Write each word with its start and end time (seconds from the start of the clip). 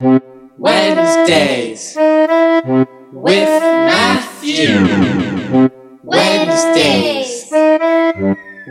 Wednesdays 0.00 1.94
with 3.12 3.62
Matthew. 3.62 4.74
Wednesdays 6.02 7.48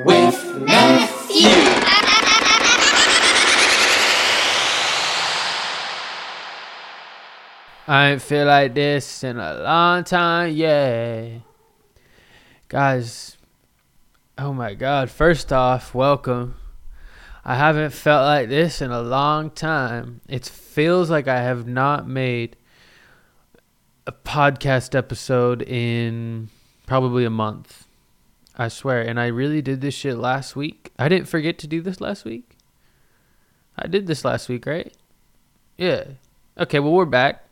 with 0.05 0.59
Matthew. 0.59 1.49
I 7.87 8.09
ain't 8.11 8.21
feel 8.21 8.45
like 8.47 8.73
this 8.73 9.23
in 9.23 9.39
a 9.39 9.61
long 9.61 10.03
time, 10.03 10.53
yeah. 10.53 11.39
Guys, 12.67 13.37
oh 14.37 14.51
my 14.51 14.73
god, 14.73 15.09
first 15.09 15.53
off, 15.53 15.95
welcome. 15.95 16.55
I 17.45 17.55
haven't 17.55 17.91
felt 17.91 18.23
like 18.23 18.47
this 18.47 18.81
in 18.81 18.91
a 18.91 19.01
long 19.01 19.49
time. 19.49 20.21
It 20.29 20.45
feels 20.45 21.09
like 21.09 21.27
I 21.27 21.41
have 21.41 21.67
not 21.67 22.07
made 22.07 22.55
a 24.07 24.13
podcast 24.13 24.95
episode 24.95 25.61
in 25.61 26.49
probably 26.87 27.25
a 27.25 27.29
month. 27.29 27.85
I 28.55 28.69
swear. 28.69 29.01
And 29.01 29.19
I 29.19 29.27
really 29.27 29.61
did 29.61 29.81
this 29.81 29.93
shit 29.93 30.17
last 30.17 30.55
week. 30.55 30.91
I 30.97 31.09
didn't 31.09 31.27
forget 31.27 31.57
to 31.59 31.67
do 31.67 31.81
this 31.81 31.99
last 31.99 32.23
week. 32.23 32.57
I 33.77 33.87
did 33.87 34.07
this 34.07 34.23
last 34.23 34.47
week, 34.47 34.65
right? 34.65 34.93
Yeah. 35.77 36.03
Okay, 36.57 36.79
well, 36.79 36.93
we're 36.93 37.05
back. 37.05 37.43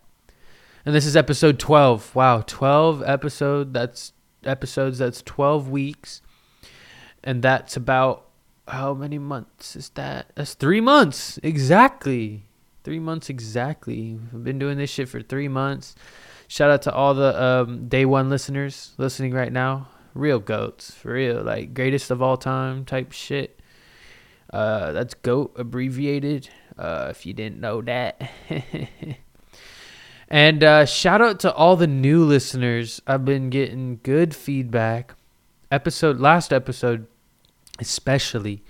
And 0.85 0.95
this 0.95 1.05
is 1.05 1.17
episode 1.17 1.59
12. 1.59 2.15
Wow, 2.15 2.43
12 2.45 3.03
episode. 3.05 3.73
That's 3.73 4.13
episodes. 4.43 4.99
That's 4.99 5.21
12 5.21 5.69
weeks. 5.69 6.21
And 7.23 7.41
that's 7.43 7.75
about 7.75 8.30
how 8.67 8.93
many 8.93 9.17
months 9.17 9.75
is 9.75 9.89
that? 9.91 10.31
That's 10.35 10.53
3 10.53 10.81
months. 10.81 11.39
Exactly. 11.43 12.45
3 12.83 12.99
months 12.99 13.29
exactly. 13.29 14.19
I've 14.33 14.43
been 14.43 14.59
doing 14.59 14.77
this 14.77 14.89
shit 14.89 15.09
for 15.09 15.21
3 15.21 15.47
months. 15.47 15.95
Shout 16.47 16.69
out 16.69 16.81
to 16.83 16.93
all 16.93 17.13
the 17.13 17.41
um, 17.41 17.87
day 17.87 18.05
1 18.05 18.29
listeners 18.29 18.93
listening 18.97 19.33
right 19.33 19.51
now. 19.51 19.87
Real 20.13 20.39
goats, 20.39 20.91
for 20.91 21.13
real. 21.13 21.41
Like 21.41 21.73
greatest 21.73 22.11
of 22.11 22.21
all 22.21 22.37
time 22.37 22.85
type 22.85 23.11
shit. 23.11 23.59
Uh, 24.51 24.91
that's 24.91 25.13
goat 25.13 25.53
abbreviated. 25.55 26.49
Uh, 26.77 27.07
if 27.09 27.25
you 27.25 27.33
didn't 27.33 27.59
know 27.59 27.81
that. 27.81 28.29
And 30.31 30.63
uh, 30.63 30.85
shout 30.85 31.21
out 31.21 31.41
to 31.41 31.53
all 31.53 31.75
the 31.75 31.87
new 31.87 32.23
listeners. 32.23 33.01
I've 33.05 33.25
been 33.25 33.49
getting 33.49 33.99
good 34.01 34.33
feedback. 34.33 35.13
Episode 35.69 36.21
last 36.21 36.53
episode, 36.53 37.05
especially, 37.81 38.63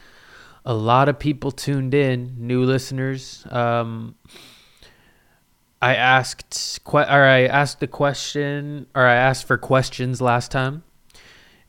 a 0.65 0.73
lot 0.73 1.09
of 1.09 1.19
people 1.19 1.51
tuned 1.51 1.93
in. 1.93 2.35
New 2.37 2.63
listeners. 2.63 3.45
Um, 3.51 4.15
I 5.81 5.95
asked 5.95 6.79
que- 6.85 6.99
or 6.99 7.23
I 7.25 7.45
asked 7.45 7.79
the 7.79 7.87
question 7.87 8.85
or 8.95 9.03
I 9.05 9.15
asked 9.15 9.45
for 9.47 9.57
questions 9.57 10.21
last 10.21 10.51
time, 10.51 10.83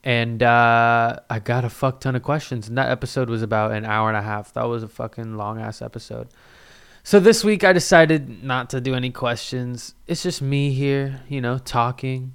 and 0.05 0.43
uh, 0.43 1.19
I 1.31 1.39
got 1.39 1.65
a 1.65 1.71
fuck 1.71 2.01
ton 2.01 2.15
of 2.15 2.23
questions. 2.23 2.69
And 2.69 2.77
that 2.77 2.91
episode 2.91 3.31
was 3.31 3.43
about 3.43 3.73
an 3.73 3.85
hour 3.85 4.09
and 4.09 4.17
a 4.17 4.23
half. 4.23 4.53
That 4.53 4.65
was 4.65 4.83
a 4.83 4.89
fucking 4.89 5.37
long 5.37 5.61
ass 5.61 5.81
episode. 5.81 6.29
So 7.05 7.19
this 7.19 7.43
week 7.43 7.65
I 7.65 7.73
decided 7.73 8.45
not 8.45 8.71
to 8.71 8.81
do 8.81 8.95
any 8.95 9.11
questions. 9.11 9.95
It's 10.07 10.23
just 10.23 10.41
me 10.43 10.73
here, 10.73 11.23
you 11.29 11.41
know, 11.41 11.59
talking, 11.59 12.35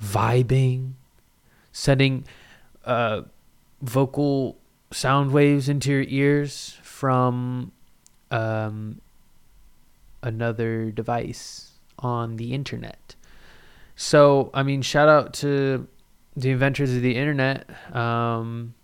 vibing, 0.00 0.92
setting. 1.72 2.24
uh, 2.84 3.22
vocal 3.80 4.56
sound 4.90 5.32
waves 5.32 5.68
into 5.68 5.90
your 5.90 6.04
ears 6.08 6.78
from 6.82 7.72
um, 8.30 9.00
another 10.22 10.90
device 10.90 11.72
on 11.98 12.36
the 12.36 12.52
internet. 12.52 13.14
So, 13.96 14.50
I 14.54 14.62
mean, 14.62 14.82
shout 14.82 15.08
out 15.08 15.34
to 15.34 15.88
the 16.36 16.50
inventors 16.50 16.94
of 16.94 17.02
the 17.02 17.16
internet. 17.16 17.68
Um, 17.94 18.74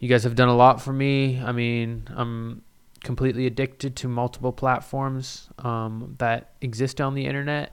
you 0.00 0.08
guys 0.08 0.24
have 0.24 0.34
done 0.34 0.48
a 0.48 0.56
lot 0.56 0.80
for 0.80 0.92
me. 0.92 1.40
I 1.40 1.52
mean, 1.52 2.08
I'm 2.14 2.62
completely 3.02 3.46
addicted 3.46 3.96
to 3.96 4.08
multiple 4.08 4.52
platforms 4.52 5.48
um, 5.60 6.16
that 6.18 6.52
exist 6.60 7.00
on 7.00 7.14
the 7.14 7.26
internet. 7.26 7.72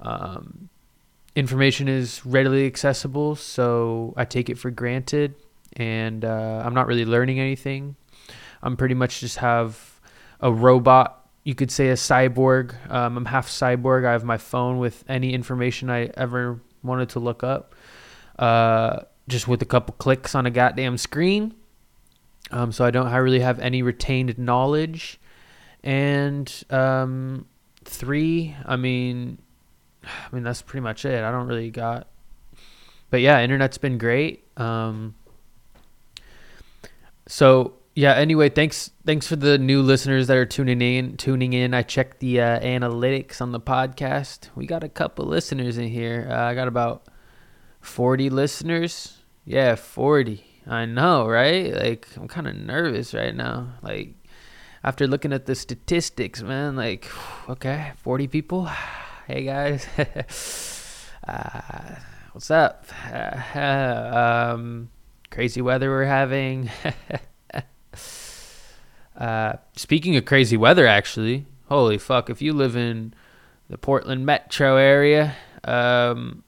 Um, 0.00 0.68
information 1.34 1.88
is 1.88 2.24
readily 2.24 2.66
accessible, 2.66 3.36
so 3.36 4.14
I 4.16 4.24
take 4.24 4.48
it 4.48 4.58
for 4.58 4.70
granted, 4.70 5.34
and 5.76 6.24
uh, 6.24 6.62
I'm 6.64 6.74
not 6.74 6.86
really 6.86 7.04
learning 7.04 7.40
anything. 7.40 7.96
I'm 8.62 8.76
pretty 8.76 8.94
much 8.94 9.20
just 9.20 9.38
have 9.38 10.00
a 10.40 10.52
robot. 10.52 11.28
You 11.44 11.54
could 11.54 11.70
say 11.70 11.88
a 11.88 11.94
cyborg. 11.94 12.74
Um, 12.90 13.16
I'm 13.16 13.24
half 13.24 13.48
cyborg. 13.48 14.06
I 14.06 14.12
have 14.12 14.24
my 14.24 14.38
phone 14.38 14.78
with 14.78 15.04
any 15.08 15.32
information 15.32 15.88
I 15.88 16.10
ever 16.16 16.60
wanted 16.82 17.10
to 17.10 17.20
look 17.20 17.42
up, 17.42 17.74
uh, 18.38 19.00
just 19.28 19.48
with 19.48 19.62
a 19.62 19.66
couple 19.66 19.94
clicks 19.98 20.34
on 20.34 20.46
a 20.46 20.50
goddamn 20.50 20.98
screen. 20.98 21.54
Um, 22.50 22.72
so 22.72 22.84
I 22.84 22.90
don't 22.90 23.10
really 23.12 23.40
have 23.40 23.60
any 23.60 23.82
retained 23.82 24.38
knowledge. 24.38 25.20
And 25.82 26.52
um, 26.68 27.46
three, 27.84 28.56
I 28.66 28.76
mean, 28.76 29.38
I 30.04 30.34
mean 30.34 30.42
that's 30.42 30.62
pretty 30.62 30.82
much 30.82 31.04
it. 31.04 31.22
I 31.22 31.30
don't 31.30 31.46
really 31.46 31.70
got. 31.70 32.08
But 33.10 33.20
yeah, 33.20 33.40
internet's 33.40 33.78
been 33.78 33.98
great. 33.98 34.44
Um, 34.56 35.14
so 37.30 37.74
yeah. 37.94 38.14
Anyway, 38.14 38.48
thanks 38.48 38.90
thanks 39.06 39.28
for 39.28 39.36
the 39.36 39.56
new 39.56 39.82
listeners 39.82 40.26
that 40.26 40.36
are 40.36 40.44
tuning 40.44 40.82
in. 40.82 41.16
Tuning 41.16 41.52
in. 41.52 41.74
I 41.74 41.82
checked 41.82 42.18
the 42.18 42.40
uh, 42.40 42.58
analytics 42.58 43.40
on 43.40 43.52
the 43.52 43.60
podcast. 43.60 44.48
We 44.56 44.66
got 44.66 44.82
a 44.82 44.88
couple 44.88 45.26
listeners 45.26 45.78
in 45.78 45.86
here. 45.86 46.26
Uh, 46.28 46.42
I 46.42 46.54
got 46.54 46.66
about 46.66 47.06
forty 47.80 48.30
listeners. 48.30 49.18
Yeah, 49.44 49.76
forty. 49.76 50.44
I 50.66 50.86
know, 50.86 51.28
right? 51.28 51.72
Like 51.72 52.08
I'm 52.16 52.26
kind 52.26 52.48
of 52.48 52.56
nervous 52.56 53.14
right 53.14 53.34
now. 53.34 53.74
Like 53.80 54.14
after 54.82 55.06
looking 55.06 55.32
at 55.32 55.46
the 55.46 55.54
statistics, 55.54 56.42
man, 56.42 56.74
like 56.74 57.08
okay, 57.48 57.92
40 58.02 58.26
people. 58.26 58.68
Hey 59.26 59.44
guys. 59.44 59.86
uh, 61.28 61.94
what's 62.32 62.50
up? 62.50 62.86
Uh, 63.54 64.50
um, 64.56 64.90
crazy 65.30 65.60
weather 65.60 65.90
we're 65.90 66.04
having. 66.04 66.70
uh, 69.16 69.54
speaking 69.76 70.16
of 70.16 70.24
crazy 70.24 70.56
weather, 70.56 70.86
actually, 70.86 71.46
holy 71.68 71.98
fuck! 71.98 72.30
If 72.30 72.42
you 72.42 72.52
live 72.52 72.76
in 72.76 73.14
the 73.68 73.78
Portland 73.78 74.26
metro 74.26 74.76
area, 74.76 75.36
um, 75.64 76.44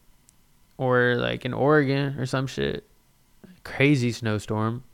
or 0.79 1.17
like 1.17 1.45
in 1.45 1.53
Oregon 1.53 2.19
or 2.19 2.27
some 2.27 2.47
shit, 2.47 2.89
crazy 3.65 4.13
snowstorm 4.13 4.85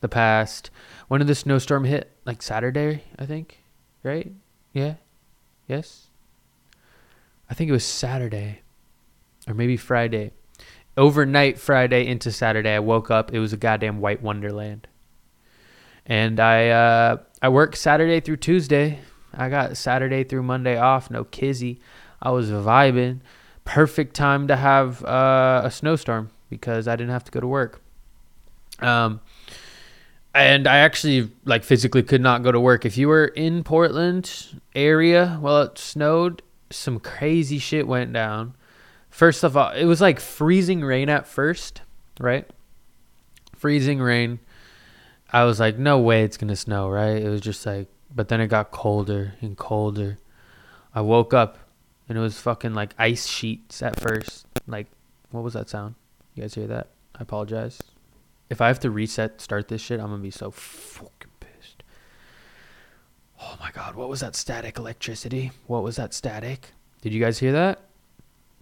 the 0.00 0.08
past 0.08 0.70
when 1.08 1.18
did 1.20 1.26
the 1.26 1.34
snowstorm 1.34 1.84
hit 1.84 2.12
like 2.24 2.42
saturday 2.42 3.02
i 3.18 3.26
think 3.26 3.58
right 4.02 4.32
yeah 4.72 4.94
yes 5.66 6.08
i 7.50 7.54
think 7.54 7.68
it 7.68 7.72
was 7.72 7.84
saturday 7.84 8.60
or 9.48 9.54
maybe 9.54 9.76
friday 9.76 10.32
overnight 10.96 11.58
friday 11.58 12.06
into 12.06 12.32
saturday 12.32 12.74
i 12.74 12.78
woke 12.78 13.10
up 13.10 13.32
it 13.32 13.38
was 13.38 13.52
a 13.52 13.56
goddamn 13.56 14.00
white 14.00 14.22
wonderland. 14.22 14.86
And 16.06 16.38
i 16.40 16.68
uh 16.68 17.16
i 17.42 17.48
worked 17.48 17.76
saturday 17.76 18.20
through 18.20 18.38
tuesday. 18.38 19.00
I 19.34 19.48
got 19.48 19.76
saturday 19.76 20.24
through 20.24 20.42
monday 20.42 20.76
off 20.76 21.10
no 21.10 21.24
kizzy. 21.24 21.80
I 22.22 22.30
was 22.30 22.50
vibing. 22.50 23.20
Perfect 23.64 24.14
time 24.14 24.46
to 24.48 24.56
have 24.56 25.04
uh, 25.04 25.62
a 25.64 25.70
snowstorm 25.70 26.30
because 26.48 26.88
i 26.88 26.96
didn't 26.96 27.10
have 27.10 27.24
to 27.24 27.32
go 27.32 27.40
to 27.40 27.46
work. 27.46 27.80
Um, 28.80 29.20
and 30.36 30.66
I 30.66 30.78
actually 30.78 31.30
like 31.46 31.64
physically 31.64 32.02
could 32.02 32.20
not 32.20 32.42
go 32.42 32.52
to 32.52 32.60
work. 32.60 32.84
If 32.84 32.98
you 32.98 33.08
were 33.08 33.26
in 33.26 33.64
Portland 33.64 34.60
area 34.74 35.38
while 35.40 35.62
it 35.62 35.78
snowed, 35.78 36.42
some 36.70 37.00
crazy 37.00 37.58
shit 37.58 37.88
went 37.88 38.12
down. 38.12 38.54
First 39.16 39.44
of 39.44 39.56
all, 39.56 39.70
it 39.70 39.86
was 39.86 40.02
like 40.02 40.20
freezing 40.20 40.82
rain 40.82 41.08
at 41.08 41.26
first, 41.26 41.80
right? 42.20 42.46
Freezing 43.54 43.98
rain. 43.98 44.40
I 45.32 45.44
was 45.44 45.58
like, 45.58 45.78
no 45.78 45.98
way 45.98 46.22
it's 46.22 46.36
gonna 46.36 46.54
snow, 46.54 46.90
right? 46.90 47.16
It 47.22 47.30
was 47.30 47.40
just 47.40 47.64
like, 47.64 47.88
but 48.14 48.28
then 48.28 48.42
it 48.42 48.48
got 48.48 48.72
colder 48.72 49.32
and 49.40 49.56
colder. 49.56 50.18
I 50.94 51.00
woke 51.00 51.32
up 51.32 51.56
and 52.06 52.18
it 52.18 52.20
was 52.20 52.38
fucking 52.38 52.74
like 52.74 52.92
ice 52.98 53.26
sheets 53.26 53.80
at 53.80 53.98
first. 53.98 54.44
Like, 54.66 54.88
what 55.30 55.42
was 55.42 55.54
that 55.54 55.70
sound? 55.70 55.94
You 56.34 56.42
guys 56.42 56.54
hear 56.54 56.66
that? 56.66 56.88
I 57.18 57.22
apologize. 57.22 57.80
If 58.50 58.60
I 58.60 58.66
have 58.66 58.80
to 58.80 58.90
reset, 58.90 59.40
start 59.40 59.68
this 59.68 59.80
shit, 59.80 59.98
I'm 59.98 60.08
gonna 60.08 60.18
be 60.18 60.30
so 60.30 60.50
fucking 60.50 61.30
pissed. 61.40 61.82
Oh 63.40 63.56
my 63.60 63.70
god, 63.70 63.94
what 63.94 64.10
was 64.10 64.20
that 64.20 64.36
static 64.36 64.76
electricity? 64.76 65.52
What 65.68 65.82
was 65.82 65.96
that 65.96 66.12
static? 66.12 66.72
Did 67.00 67.14
you 67.14 67.20
guys 67.24 67.38
hear 67.38 67.52
that? 67.52 67.85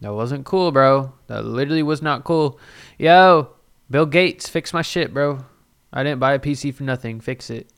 That 0.01 0.13
wasn't 0.15 0.45
cool, 0.45 0.73
bro. 0.73 1.13
That 1.29 1.45
literally 1.45 1.83
was 1.83 2.03
not 2.03 2.25
cool. 2.25 2.59
Yo, 2.99 3.51
Bill 3.91 4.07
Gates, 4.07 4.49
fix 4.49 4.73
my 4.73 4.83
shit, 4.83 5.15
bro. 5.15 5.45
I 5.93 6.03
didn't 6.03 6.21
buy 6.21 6.35
a 6.35 6.39
PC 6.39 6.75
for 6.75 6.83
nothing. 6.83 7.21
Fix 7.21 7.51
it. 7.51 7.69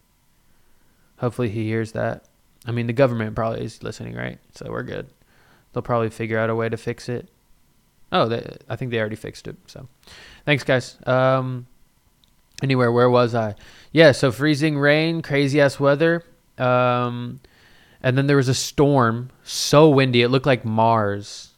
Hopefully 1.18 1.50
he 1.50 1.64
hears 1.64 1.92
that. 1.92 2.24
I 2.66 2.72
mean, 2.72 2.86
the 2.86 2.92
government 2.92 3.36
probably 3.36 3.64
is 3.64 3.82
listening, 3.82 4.14
right? 4.14 4.38
So 4.54 4.70
we're 4.70 4.82
good. 4.82 5.08
They'll 5.72 5.82
probably 5.82 6.10
figure 6.10 6.38
out 6.38 6.50
a 6.50 6.54
way 6.54 6.68
to 6.68 6.76
fix 6.76 7.08
it. 7.08 7.28
Oh, 8.10 8.28
they, 8.28 8.56
I 8.68 8.76
think 8.76 8.90
they 8.90 8.98
already 8.98 9.16
fixed 9.16 9.46
it. 9.46 9.56
So, 9.66 9.88
thanks, 10.44 10.64
guys. 10.64 10.96
Um, 11.06 11.66
anywhere, 12.62 12.90
where 12.90 13.10
was 13.10 13.34
I? 13.34 13.54
Yeah, 13.92 14.12
so 14.12 14.32
freezing 14.32 14.78
rain, 14.78 15.22
crazy 15.22 15.60
ass 15.60 15.78
weather. 15.78 16.24
Um, 16.56 17.40
and 18.02 18.16
then 18.16 18.26
there 18.26 18.36
was 18.36 18.48
a 18.48 18.54
storm, 18.54 19.30
so 19.42 19.88
windy, 19.90 20.22
it 20.22 20.28
looked 20.28 20.46
like 20.46 20.64
Mars 20.64 21.54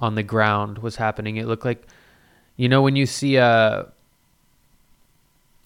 on 0.00 0.14
the 0.14 0.22
ground 0.22 0.78
was 0.78 0.96
happening. 0.96 1.36
It 1.36 1.46
looked 1.46 1.64
like, 1.64 1.86
you 2.56 2.68
know, 2.68 2.82
when 2.82 2.96
you 2.96 3.06
see 3.06 3.38
uh, 3.38 3.84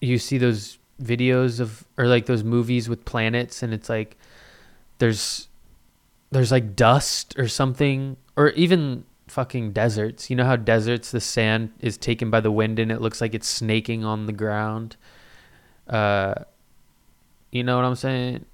you 0.01 0.17
see 0.17 0.37
those 0.37 0.77
videos 1.01 1.59
of 1.59 1.85
or 1.97 2.07
like 2.07 2.25
those 2.25 2.43
movies 2.43 2.89
with 2.89 3.05
planets, 3.05 3.63
and 3.63 3.73
it's 3.73 3.89
like 3.89 4.17
there's 4.99 5.47
there's 6.31 6.51
like 6.51 6.75
dust 6.75 7.37
or 7.37 7.47
something, 7.47 8.17
or 8.35 8.49
even 8.51 9.05
fucking 9.27 9.71
deserts. 9.71 10.29
You 10.29 10.35
know 10.35 10.45
how 10.45 10.55
deserts 10.55 11.11
the 11.11 11.19
sand 11.19 11.71
is 11.79 11.97
taken 11.97 12.29
by 12.29 12.39
the 12.39 12.51
wind 12.51 12.79
and 12.79 12.91
it 12.91 13.01
looks 13.01 13.21
like 13.21 13.33
it's 13.33 13.47
snaking 13.47 14.03
on 14.03 14.25
the 14.25 14.31
ground. 14.33 14.95
Uh, 15.87 16.35
you 17.51 17.63
know 17.63 17.75
what 17.75 17.85
I'm 17.85 17.95
saying? 17.95 18.45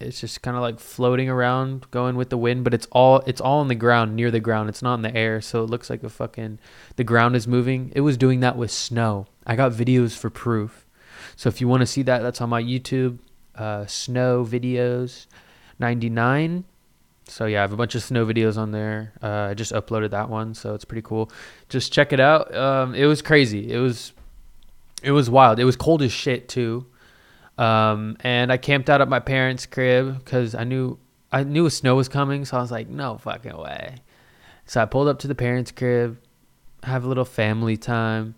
It's 0.00 0.20
just 0.20 0.42
kind 0.42 0.56
of 0.56 0.62
like 0.62 0.78
floating 0.78 1.28
around, 1.28 1.90
going 1.90 2.14
with 2.14 2.30
the 2.30 2.38
wind, 2.38 2.62
but 2.62 2.72
it's 2.72 2.86
all 2.92 3.18
it's 3.26 3.40
all 3.40 3.58
on 3.58 3.68
the 3.68 3.74
ground, 3.74 4.14
near 4.14 4.30
the 4.30 4.38
ground. 4.38 4.68
It's 4.68 4.82
not 4.82 4.94
in 4.94 5.02
the 5.02 5.14
air, 5.14 5.40
so 5.40 5.64
it 5.64 5.70
looks 5.70 5.90
like 5.90 6.04
a 6.04 6.08
fucking 6.08 6.60
the 6.94 7.04
ground 7.04 7.34
is 7.34 7.48
moving. 7.48 7.92
It 7.96 8.02
was 8.02 8.16
doing 8.16 8.38
that 8.40 8.56
with 8.56 8.70
snow. 8.70 9.26
I 9.44 9.56
got 9.56 9.72
videos 9.72 10.16
for 10.16 10.30
proof. 10.30 10.86
So 11.34 11.48
if 11.48 11.60
you 11.60 11.66
want 11.66 11.80
to 11.80 11.86
see 11.86 12.02
that, 12.02 12.22
that's 12.22 12.40
on 12.40 12.48
my 12.48 12.62
YouTube. 12.62 13.18
Uh, 13.56 13.86
snow 13.86 14.44
videos, 14.44 15.26
99. 15.80 16.64
So 17.26 17.46
yeah, 17.46 17.58
I 17.58 17.60
have 17.62 17.72
a 17.72 17.76
bunch 17.76 17.96
of 17.96 18.02
snow 18.04 18.24
videos 18.24 18.56
on 18.56 18.70
there. 18.70 19.12
Uh, 19.20 19.48
I 19.50 19.54
just 19.54 19.72
uploaded 19.72 20.10
that 20.10 20.28
one, 20.28 20.54
so 20.54 20.74
it's 20.74 20.84
pretty 20.84 21.02
cool. 21.02 21.30
Just 21.68 21.92
check 21.92 22.12
it 22.12 22.20
out. 22.20 22.54
Um, 22.54 22.94
it 22.94 23.06
was 23.06 23.20
crazy. 23.20 23.72
It 23.72 23.78
was, 23.78 24.12
it 25.02 25.10
was 25.10 25.28
wild. 25.28 25.58
It 25.58 25.64
was 25.64 25.76
cold 25.76 26.02
as 26.02 26.12
shit 26.12 26.48
too. 26.48 26.86
Um, 27.58 28.16
and 28.20 28.52
I 28.52 28.56
camped 28.56 28.88
out 28.88 29.00
at 29.00 29.08
my 29.08 29.18
parents' 29.18 29.66
crib 29.66 30.18
because 30.18 30.54
I 30.54 30.64
knew 30.64 30.98
I 31.30 31.42
knew 31.42 31.68
snow 31.68 31.96
was 31.96 32.08
coming, 32.08 32.44
so 32.44 32.56
I 32.56 32.60
was 32.60 32.70
like, 32.70 32.88
no 32.88 33.18
fucking 33.18 33.56
way. 33.56 33.96
So 34.64 34.80
I 34.80 34.86
pulled 34.86 35.08
up 35.08 35.18
to 35.20 35.28
the 35.28 35.34
parents' 35.34 35.72
crib, 35.72 36.18
have 36.84 37.04
a 37.04 37.08
little 37.08 37.24
family 37.24 37.76
time, 37.76 38.34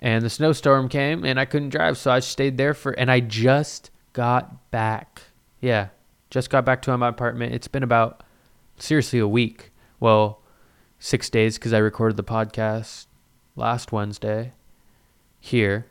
and 0.00 0.24
the 0.24 0.28
snowstorm 0.28 0.88
came, 0.88 1.24
and 1.24 1.38
I 1.38 1.44
couldn't 1.44 1.70
drive, 1.70 1.96
so 1.96 2.10
I 2.10 2.20
stayed 2.20 2.58
there 2.58 2.74
for. 2.74 2.92
And 2.92 3.10
I 3.10 3.20
just 3.20 3.90
got 4.12 4.70
back. 4.70 5.22
Yeah, 5.60 5.88
just 6.28 6.50
got 6.50 6.64
back 6.64 6.82
to 6.82 6.98
my 6.98 7.08
apartment. 7.08 7.54
It's 7.54 7.68
been 7.68 7.82
about 7.82 8.22
seriously 8.78 9.20
a 9.20 9.28
week. 9.28 9.70
Well, 10.00 10.42
six 10.98 11.30
days 11.30 11.56
because 11.56 11.72
I 11.72 11.78
recorded 11.78 12.16
the 12.16 12.24
podcast 12.24 13.06
last 13.54 13.92
Wednesday 13.92 14.52
here 15.38 15.86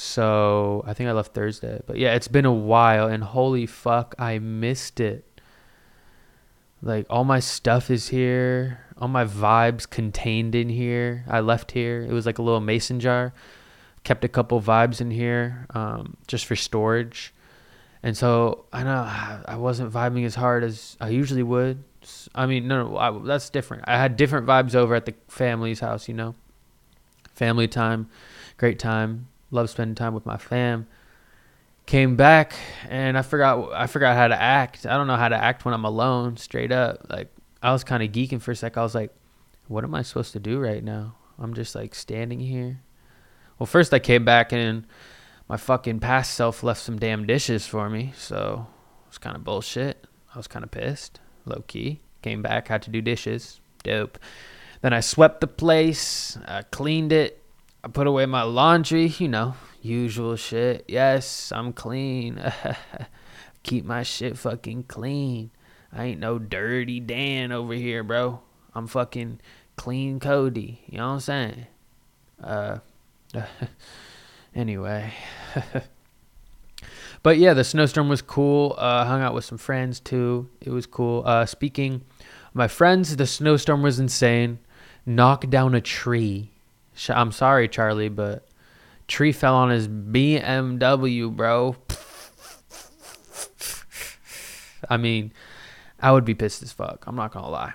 so 0.00 0.82
I 0.86 0.94
think 0.94 1.10
I 1.10 1.12
left 1.12 1.34
Thursday. 1.34 1.82
But 1.86 1.98
yeah, 1.98 2.14
it's 2.14 2.26
been 2.26 2.46
a 2.46 2.52
while 2.52 3.06
and 3.06 3.22
holy 3.22 3.66
fuck, 3.66 4.14
I 4.18 4.38
missed 4.38 4.98
it. 4.98 5.26
Like 6.80 7.04
all 7.10 7.24
my 7.24 7.38
stuff 7.38 7.90
is 7.90 8.08
here, 8.08 8.80
all 8.96 9.08
my 9.08 9.26
vibes 9.26 9.88
contained 9.88 10.54
in 10.54 10.70
here. 10.70 11.26
I 11.28 11.40
left 11.40 11.72
here. 11.72 12.02
It 12.02 12.12
was 12.12 12.24
like 12.24 12.38
a 12.38 12.42
little 12.42 12.60
mason 12.60 12.98
jar. 12.98 13.34
Kept 14.02 14.24
a 14.24 14.28
couple 14.28 14.58
vibes 14.62 15.02
in 15.02 15.10
here 15.10 15.66
um, 15.74 16.16
just 16.26 16.46
for 16.46 16.56
storage. 16.56 17.34
And 18.02 18.16
so 18.16 18.64
I 18.72 18.82
know 18.82 19.02
I 19.44 19.56
wasn't 19.56 19.92
vibing 19.92 20.24
as 20.24 20.34
hard 20.34 20.64
as 20.64 20.96
I 20.98 21.10
usually 21.10 21.42
would. 21.42 21.84
I 22.34 22.46
mean, 22.46 22.66
no, 22.66 22.88
no 22.88 22.96
I, 22.96 23.18
that's 23.26 23.50
different. 23.50 23.84
I 23.86 23.98
had 23.98 24.16
different 24.16 24.46
vibes 24.46 24.74
over 24.74 24.94
at 24.94 25.04
the 25.04 25.12
family's 25.28 25.80
house, 25.80 26.08
you 26.08 26.14
know. 26.14 26.34
Family 27.34 27.68
time, 27.68 28.08
great 28.56 28.78
time 28.78 29.26
love 29.50 29.70
spending 29.70 29.94
time 29.94 30.14
with 30.14 30.26
my 30.26 30.36
fam. 30.36 30.86
Came 31.86 32.14
back 32.14 32.54
and 32.88 33.18
I 33.18 33.22
forgot 33.22 33.72
I 33.72 33.86
forgot 33.86 34.16
how 34.16 34.28
to 34.28 34.40
act. 34.40 34.86
I 34.86 34.96
don't 34.96 35.06
know 35.06 35.16
how 35.16 35.28
to 35.28 35.36
act 35.36 35.64
when 35.64 35.74
I'm 35.74 35.84
alone, 35.84 36.36
straight 36.36 36.72
up. 36.72 37.06
Like 37.08 37.28
I 37.62 37.72
was 37.72 37.84
kind 37.84 38.02
of 38.02 38.10
geeking 38.10 38.40
for 38.40 38.52
a 38.52 38.56
sec. 38.56 38.76
I 38.76 38.82
was 38.82 38.94
like, 38.94 39.12
what 39.66 39.84
am 39.84 39.94
I 39.94 40.02
supposed 40.02 40.32
to 40.32 40.40
do 40.40 40.58
right 40.58 40.84
now? 40.84 41.16
I'm 41.38 41.54
just 41.54 41.74
like 41.74 41.94
standing 41.94 42.40
here. 42.40 42.80
Well, 43.58 43.66
first 43.66 43.92
I 43.92 43.98
came 43.98 44.24
back 44.24 44.52
and 44.52 44.86
my 45.48 45.56
fucking 45.56 46.00
past 46.00 46.34
self 46.34 46.62
left 46.62 46.80
some 46.80 46.98
damn 46.98 47.26
dishes 47.26 47.66
for 47.66 47.90
me, 47.90 48.12
so 48.16 48.66
it 49.04 49.08
was 49.08 49.18
kind 49.18 49.36
of 49.36 49.42
bullshit. 49.42 50.06
I 50.32 50.38
was 50.38 50.46
kind 50.46 50.64
of 50.64 50.70
pissed, 50.70 51.18
low 51.44 51.64
key. 51.66 52.00
Came 52.22 52.42
back, 52.42 52.68
had 52.68 52.82
to 52.82 52.90
do 52.90 53.00
dishes. 53.00 53.60
Dope. 53.82 54.18
Then 54.82 54.92
I 54.92 55.00
swept 55.00 55.40
the 55.40 55.46
place, 55.46 56.38
I 56.46 56.62
cleaned 56.62 57.12
it, 57.12 57.39
I 57.82 57.88
put 57.88 58.06
away 58.06 58.26
my 58.26 58.42
laundry, 58.42 59.06
you 59.06 59.28
know, 59.28 59.54
usual 59.80 60.36
shit. 60.36 60.84
Yes, 60.86 61.50
I'm 61.50 61.72
clean. 61.72 62.42
Keep 63.62 63.86
my 63.86 64.02
shit 64.02 64.36
fucking 64.36 64.84
clean. 64.84 65.50
I 65.92 66.04
ain't 66.04 66.20
no 66.20 66.38
dirty 66.38 67.00
Dan 67.00 67.52
over 67.52 67.72
here, 67.72 68.02
bro. 68.02 68.40
I'm 68.74 68.86
fucking 68.86 69.40
clean 69.76 70.20
Cody. 70.20 70.82
You 70.86 70.98
know 70.98 71.08
what 71.08 71.14
I'm 71.14 71.20
saying? 71.20 71.66
Uh, 72.42 72.78
anyway. 74.54 75.14
but 77.22 77.38
yeah, 77.38 77.54
the 77.54 77.64
snowstorm 77.64 78.10
was 78.10 78.20
cool. 78.20 78.74
Uh, 78.76 79.06
hung 79.06 79.22
out 79.22 79.34
with 79.34 79.44
some 79.46 79.58
friends 79.58 80.00
too. 80.00 80.50
It 80.60 80.70
was 80.70 80.86
cool. 80.86 81.22
Uh, 81.24 81.46
speaking 81.46 82.02
my 82.52 82.68
friends, 82.68 83.16
the 83.16 83.26
snowstorm 83.26 83.82
was 83.82 83.98
insane. 83.98 84.58
Knocked 85.06 85.48
down 85.48 85.74
a 85.74 85.80
tree 85.80 86.50
I'm 87.08 87.32
sorry, 87.32 87.68
Charlie, 87.68 88.08
but 88.08 88.46
tree 89.06 89.32
fell 89.32 89.54
on 89.54 89.70
his 89.70 89.88
BMW, 89.88 91.34
bro. 91.34 91.76
I 94.88 94.96
mean, 94.96 95.32
I 96.00 96.12
would 96.12 96.24
be 96.24 96.34
pissed 96.34 96.62
as 96.62 96.72
fuck. 96.72 97.04
I'm 97.06 97.16
not 97.16 97.32
gonna 97.32 97.48
lie. 97.48 97.72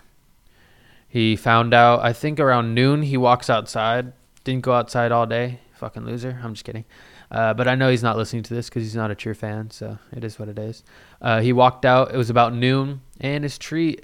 He 1.07 1.35
found 1.35 1.73
out. 1.73 2.01
I 2.01 2.13
think 2.13 2.39
around 2.39 2.73
noon 2.73 3.03
he 3.03 3.17
walks 3.17 3.49
outside. 3.49 4.13
Didn't 4.43 4.63
go 4.63 4.73
outside 4.73 5.11
all 5.11 5.25
day. 5.25 5.59
Fucking 5.75 6.05
loser. 6.05 6.39
I'm 6.43 6.53
just 6.53 6.65
kidding. 6.65 6.85
Uh, 7.31 7.53
but 7.53 7.67
I 7.67 7.75
know 7.75 7.89
he's 7.89 8.03
not 8.03 8.17
listening 8.17 8.43
to 8.43 8.53
this 8.53 8.69
because 8.69 8.83
he's 8.83 8.95
not 8.95 9.11
a 9.11 9.15
true 9.15 9.33
fan, 9.33 9.71
so 9.71 9.97
it 10.11 10.23
is 10.23 10.37
what 10.37 10.47
it 10.47 10.59
is. 10.59 10.83
Uh, 11.21 11.41
he 11.41 11.53
walked 11.53 11.85
out. 11.85 12.13
It 12.13 12.17
was 12.17 12.29
about 12.29 12.53
noon, 12.53 13.01
and 13.19 13.43
his 13.43 13.57
tree, 13.57 13.97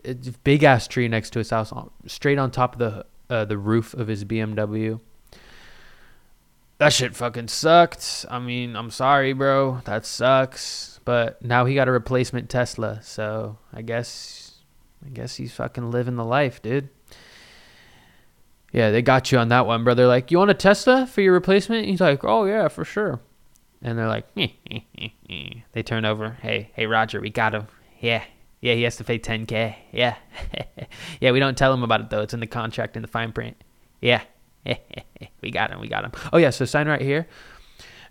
big 0.43 0.63
ass 0.63 0.87
tree 0.87 1.07
next 1.07 1.29
to 1.31 1.39
his 1.39 1.49
house, 1.49 1.71
straight 2.07 2.39
on 2.39 2.49
top 2.49 2.73
of 2.73 2.79
the 2.79 3.05
uh, 3.33 3.45
the 3.45 3.57
roof 3.57 3.93
of 3.93 4.07
his 4.07 4.25
BMW 4.25 4.99
that 6.81 6.91
shit 6.91 7.15
fucking 7.15 7.47
sucked. 7.47 8.25
I 8.27 8.39
mean, 8.39 8.75
I'm 8.75 8.89
sorry, 8.89 9.33
bro. 9.33 9.81
That 9.85 10.03
sucks. 10.03 10.99
But 11.05 11.39
now 11.45 11.65
he 11.65 11.75
got 11.75 11.87
a 11.87 11.91
replacement 11.91 12.49
Tesla, 12.49 12.99
so 13.03 13.59
I 13.71 13.83
guess 13.83 14.63
I 15.05 15.09
guess 15.09 15.35
he's 15.35 15.53
fucking 15.53 15.91
living 15.91 16.15
the 16.15 16.25
life, 16.25 16.59
dude. 16.59 16.89
Yeah, 18.71 18.89
they 18.89 19.03
got 19.03 19.31
you 19.31 19.37
on 19.37 19.49
that 19.49 19.67
one, 19.67 19.83
brother. 19.83 20.07
Like, 20.07 20.31
you 20.31 20.39
want 20.39 20.49
a 20.49 20.55
Tesla 20.55 21.05
for 21.05 21.21
your 21.21 21.33
replacement? 21.33 21.85
He's 21.85 22.01
like, 22.01 22.23
oh 22.23 22.45
yeah, 22.45 22.67
for 22.67 22.83
sure. 22.83 23.19
And 23.83 23.95
they're 23.95 24.07
like, 24.07 24.25
eh, 24.35 24.47
eh, 24.71 25.09
eh, 25.29 25.49
they 25.73 25.83
turn 25.83 26.03
over. 26.03 26.31
Hey, 26.41 26.71
hey, 26.73 26.87
Roger, 26.87 27.21
we 27.21 27.29
got 27.29 27.53
him. 27.53 27.67
Yeah, 27.99 28.23
yeah, 28.59 28.73
he 28.73 28.81
has 28.83 28.95
to 28.95 29.03
pay 29.03 29.19
10k. 29.19 29.75
Yeah, 29.91 30.15
yeah, 31.21 31.29
we 31.29 31.39
don't 31.39 31.55
tell 31.55 31.71
him 31.71 31.83
about 31.83 32.01
it 32.01 32.09
though. 32.09 32.21
It's 32.21 32.33
in 32.33 32.39
the 32.39 32.47
contract 32.47 32.95
in 32.95 33.03
the 33.03 33.07
fine 33.07 33.33
print. 33.33 33.55
Yeah, 34.01 34.23
we 35.41 35.51
got 35.51 35.71
him. 35.71 35.79
We 35.79 35.87
got 35.87 36.03
him. 36.03 36.11
Oh 36.31 36.37
yeah, 36.37 36.49
so 36.49 36.65
sign 36.65 36.87
right 36.87 37.01
here. 37.01 37.27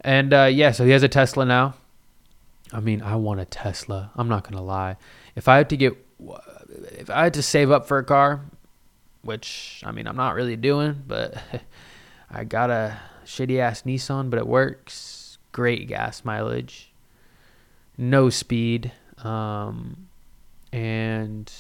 And 0.02 0.32
uh, 0.32 0.44
yeah, 0.44 0.72
so 0.72 0.84
he 0.84 0.90
has 0.90 1.02
a 1.02 1.08
Tesla 1.08 1.44
now. 1.44 1.74
I 2.72 2.80
mean, 2.80 3.02
I 3.02 3.16
want 3.16 3.40
a 3.40 3.44
Tesla. 3.44 4.10
I'm 4.16 4.28
not 4.28 4.48
gonna 4.48 4.62
lie. 4.62 4.96
If 5.34 5.48
I 5.48 5.56
had 5.56 5.68
to 5.70 5.76
get, 5.76 5.96
if 6.92 7.10
I 7.10 7.24
had 7.24 7.34
to 7.34 7.42
save 7.42 7.70
up 7.70 7.86
for 7.86 7.98
a 7.98 8.04
car, 8.04 8.42
which 9.22 9.82
I 9.84 9.92
mean 9.92 10.06
I'm 10.06 10.16
not 10.16 10.34
really 10.34 10.56
doing, 10.56 11.02
but 11.06 11.34
I 12.30 12.44
got 12.44 12.70
a 12.70 12.98
shitty 13.24 13.58
ass 13.58 13.82
Nissan, 13.82 14.30
but 14.30 14.38
it 14.38 14.46
works. 14.46 15.38
Great 15.52 15.88
gas 15.88 16.24
mileage, 16.24 16.92
no 17.98 18.30
speed, 18.30 18.92
um, 19.18 20.06
and 20.72 21.52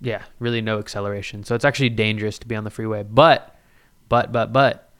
yeah, 0.00 0.22
really 0.38 0.62
no 0.62 0.78
acceleration. 0.78 1.44
So 1.44 1.54
it's 1.54 1.66
actually 1.66 1.90
dangerous 1.90 2.38
to 2.38 2.46
be 2.46 2.56
on 2.56 2.64
the 2.64 2.70
freeway, 2.70 3.02
but 3.02 3.49
but, 4.10 4.30
but, 4.30 4.52
but, 4.52 4.90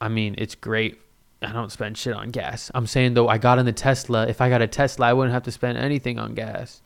I 0.00 0.08
mean, 0.08 0.34
it's 0.36 0.56
great. 0.56 1.00
I 1.40 1.52
don't 1.52 1.70
spend 1.70 1.96
shit 1.96 2.14
on 2.14 2.30
gas. 2.30 2.72
I'm 2.74 2.88
saying 2.88 3.14
though, 3.14 3.28
I 3.28 3.38
got 3.38 3.60
in 3.60 3.66
the 3.66 3.72
Tesla. 3.72 4.26
If 4.26 4.40
I 4.40 4.48
got 4.48 4.62
a 4.62 4.66
Tesla, 4.66 5.06
I 5.06 5.12
wouldn't 5.12 5.32
have 5.32 5.44
to 5.44 5.52
spend 5.52 5.78
anything 5.78 6.18
on 6.18 6.34
gas. 6.34 6.82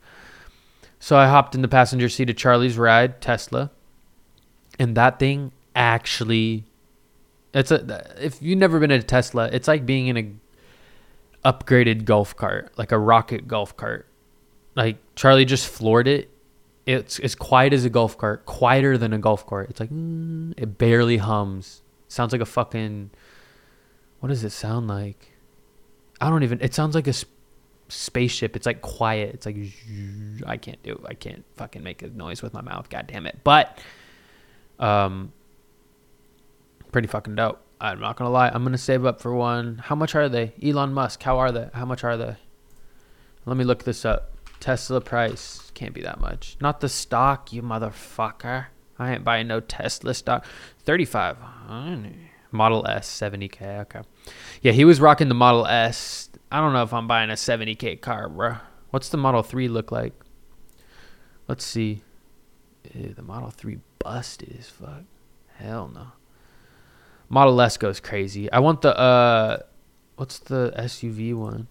So 0.98 1.16
I 1.16 1.28
hopped 1.28 1.54
in 1.54 1.62
the 1.62 1.68
passenger 1.68 2.10
seat 2.10 2.28
of 2.28 2.36
Charlie's 2.36 2.76
ride, 2.76 3.22
Tesla. 3.22 3.70
And 4.78 4.94
that 4.96 5.18
thing 5.18 5.52
actually 5.74 6.64
it's 7.52 7.70
a 7.70 8.06
if 8.20 8.40
you've 8.40 8.58
never 8.58 8.78
been 8.78 8.90
in 8.90 9.00
a 9.00 9.02
Tesla, 9.02 9.48
it's 9.52 9.66
like 9.66 9.84
being 9.84 10.06
in 10.06 10.16
a 10.16 10.32
upgraded 11.52 12.04
golf 12.04 12.36
cart, 12.36 12.72
like 12.76 12.92
a 12.92 12.98
rocket 12.98 13.48
golf 13.48 13.76
cart. 13.76 14.06
like 14.76 14.98
Charlie 15.16 15.44
just 15.44 15.66
floored 15.66 16.06
it. 16.06 16.30
It's 16.86 17.18
as 17.20 17.34
quiet 17.34 17.72
as 17.72 17.84
a 17.84 17.90
golf 17.90 18.16
cart, 18.16 18.46
quieter 18.46 18.96
than 18.96 19.12
a 19.12 19.18
golf 19.18 19.46
cart. 19.46 19.70
It's 19.70 19.80
like 19.80 19.90
mm, 19.90 20.54
it 20.56 20.78
barely 20.78 21.18
hums. 21.18 21.82
Sounds 22.08 22.32
like 22.32 22.40
a 22.40 22.46
fucking. 22.46 23.10
What 24.20 24.28
does 24.28 24.44
it 24.44 24.50
sound 24.50 24.88
like? 24.88 25.32
I 26.20 26.28
don't 26.28 26.42
even. 26.42 26.60
It 26.60 26.74
sounds 26.74 26.94
like 26.94 27.06
a 27.06 27.12
sp- 27.14 27.30
spaceship. 27.88 28.56
It's 28.56 28.66
like 28.66 28.80
quiet. 28.80 29.34
It's 29.34 29.46
like 29.46 29.56
I 30.46 30.56
can't 30.56 30.82
do. 30.82 31.02
I 31.06 31.14
can't 31.14 31.44
fucking 31.56 31.82
make 31.82 32.02
a 32.02 32.08
noise 32.08 32.42
with 32.42 32.52
my 32.52 32.62
mouth. 32.62 32.88
God 32.88 33.06
damn 33.06 33.26
it. 33.26 33.38
But 33.44 33.78
um, 34.78 35.32
pretty 36.92 37.08
fucking 37.08 37.34
dope. 37.34 37.60
I'm 37.80 38.00
not 38.00 38.16
gonna 38.16 38.30
lie. 38.30 38.48
I'm 38.48 38.62
gonna 38.62 38.78
save 38.78 39.06
up 39.06 39.20
for 39.20 39.34
one. 39.34 39.78
How 39.78 39.94
much 39.94 40.14
are 40.14 40.28
they? 40.28 40.52
Elon 40.62 40.92
Musk. 40.92 41.22
How 41.22 41.38
are 41.38 41.52
they? 41.52 41.68
How 41.72 41.84
much 41.84 42.04
are 42.04 42.16
they? 42.16 42.36
Let 43.46 43.56
me 43.56 43.64
look 43.64 43.84
this 43.84 44.04
up. 44.04 44.32
Tesla 44.60 45.00
price 45.00 45.70
can't 45.74 45.94
be 45.94 46.02
that 46.02 46.20
much. 46.20 46.56
Not 46.60 46.80
the 46.80 46.88
stock, 46.88 47.52
you 47.52 47.62
motherfucker. 47.62 48.66
I 48.98 49.14
ain't 49.14 49.24
buying 49.24 49.48
no 49.48 49.60
Tesla 49.60 50.14
stock. 50.14 50.44
Thirty-five. 50.84 51.38
Model 52.52 52.86
S, 52.86 53.08
70k. 53.08 53.80
Okay. 53.82 54.00
Yeah, 54.60 54.72
he 54.72 54.84
was 54.84 55.00
rocking 55.00 55.28
the 55.28 55.34
Model 55.34 55.66
S. 55.66 56.28
I 56.50 56.60
don't 56.60 56.72
know 56.72 56.82
if 56.82 56.92
I'm 56.92 57.06
buying 57.06 57.30
a 57.30 57.34
70k 57.34 58.00
car, 58.00 58.28
bro. 58.28 58.56
What's 58.90 59.08
the 59.08 59.16
Model 59.16 59.42
3 59.42 59.68
look 59.68 59.92
like? 59.92 60.12
Let's 61.46 61.64
see. 61.64 62.02
Ew, 62.92 63.14
the 63.14 63.22
Model 63.22 63.50
3 63.50 63.78
busted 64.00 64.56
as 64.58 64.68
fuck. 64.68 65.04
Hell 65.56 65.90
no. 65.94 66.08
Model 67.28 67.60
S 67.60 67.76
goes 67.76 68.00
crazy. 68.00 68.50
I 68.50 68.58
want 68.58 68.82
the 68.82 68.98
uh 68.98 69.58
what's 70.16 70.40
the 70.40 70.72
SUV 70.76 71.34
one? 71.34 71.68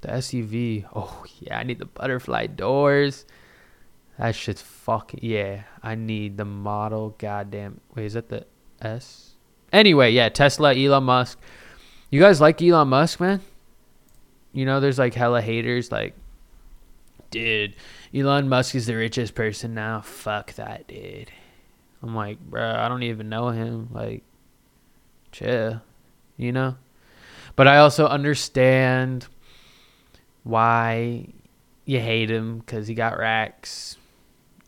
The 0.00 0.08
SUV. 0.08 0.86
Oh 0.94 1.24
yeah, 1.38 1.58
I 1.58 1.62
need 1.62 1.78
the 1.78 1.86
butterfly 1.86 2.46
doors. 2.46 3.26
That 4.18 4.34
shit's 4.34 4.62
fucking 4.62 5.20
yeah. 5.22 5.62
I 5.82 5.94
need 5.94 6.36
the 6.36 6.44
model. 6.44 7.14
Goddamn. 7.18 7.80
Wait, 7.94 8.06
is 8.06 8.14
that 8.14 8.28
the 8.28 8.46
S? 8.80 9.34
Anyway, 9.72 10.10
yeah, 10.10 10.28
Tesla, 10.28 10.74
Elon 10.74 11.04
Musk. 11.04 11.38
You 12.10 12.20
guys 12.20 12.40
like 12.40 12.60
Elon 12.60 12.88
Musk, 12.88 13.20
man? 13.20 13.40
You 14.52 14.66
know, 14.66 14.80
there's 14.80 14.98
like 14.98 15.14
hella 15.14 15.40
haters 15.40 15.92
like 15.92 16.14
dude, 17.30 17.76
Elon 18.14 18.48
Musk 18.48 18.74
is 18.74 18.86
the 18.86 18.96
richest 18.96 19.34
person 19.34 19.74
now. 19.74 20.00
Fuck 20.00 20.54
that, 20.54 20.86
dude. 20.88 21.30
I'm 22.02 22.14
like, 22.14 22.40
bro, 22.40 22.74
I 22.74 22.88
don't 22.88 23.02
even 23.02 23.28
know 23.28 23.48
him. 23.48 23.88
Like, 23.92 24.22
chill, 25.32 25.80
you 26.36 26.52
know? 26.52 26.76
But 27.56 27.68
I 27.68 27.78
also 27.78 28.06
understand 28.06 29.26
why 30.42 31.26
you 31.84 32.00
hate 32.00 32.30
him 32.30 32.58
because 32.58 32.86
he 32.86 32.94
got 32.94 33.18
racks 33.18 33.96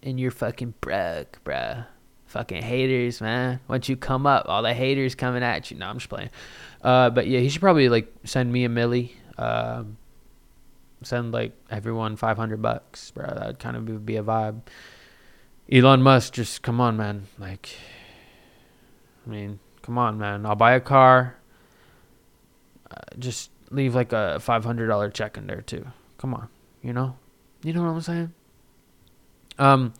and 0.02 0.18
you're 0.18 0.30
fucking 0.30 0.74
broke, 0.80 1.38
bruh. 1.44 1.86
Fucking 2.26 2.62
haters, 2.62 3.20
man. 3.20 3.60
Once 3.68 3.88
you 3.88 3.96
come 3.96 4.26
up, 4.26 4.46
all 4.48 4.62
the 4.62 4.72
haters 4.72 5.14
coming 5.14 5.42
at 5.42 5.70
you. 5.70 5.76
No, 5.76 5.86
I'm 5.86 5.98
just 5.98 6.08
playing. 6.08 6.30
Uh, 6.82 7.10
but 7.10 7.26
yeah, 7.26 7.40
he 7.40 7.48
should 7.48 7.60
probably 7.60 7.88
like 7.88 8.12
send 8.24 8.50
me 8.50 8.64
a 8.64 8.68
milli. 8.68 9.10
Um, 9.36 9.98
send 11.02 11.32
like 11.32 11.52
everyone 11.70 12.16
500 12.16 12.60
bucks, 12.60 13.10
bro. 13.10 13.26
That 13.26 13.46
would 13.46 13.58
kind 13.58 13.76
of 13.76 14.06
be 14.06 14.16
a 14.16 14.22
vibe. 14.22 14.62
Elon 15.70 16.02
Musk, 16.02 16.32
just 16.32 16.62
come 16.62 16.80
on, 16.80 16.96
man. 16.96 17.28
Like, 17.38 17.76
I 19.26 19.30
mean, 19.30 19.60
come 19.82 19.98
on, 19.98 20.18
man. 20.18 20.44
I'll 20.44 20.56
buy 20.56 20.72
a 20.72 20.80
car. 20.80 21.36
Uh, 22.90 22.96
just 23.18 23.51
leave 23.74 23.94
like 23.94 24.12
a 24.12 24.38
$500 24.40 25.12
check 25.12 25.36
in 25.36 25.46
there 25.46 25.62
too. 25.62 25.86
Come 26.18 26.34
on, 26.34 26.48
you 26.82 26.92
know? 26.92 27.16
You 27.62 27.72
know 27.72 27.82
what 27.82 27.90
I'm 27.90 28.00
saying? 28.00 28.32
Um, 29.58 29.92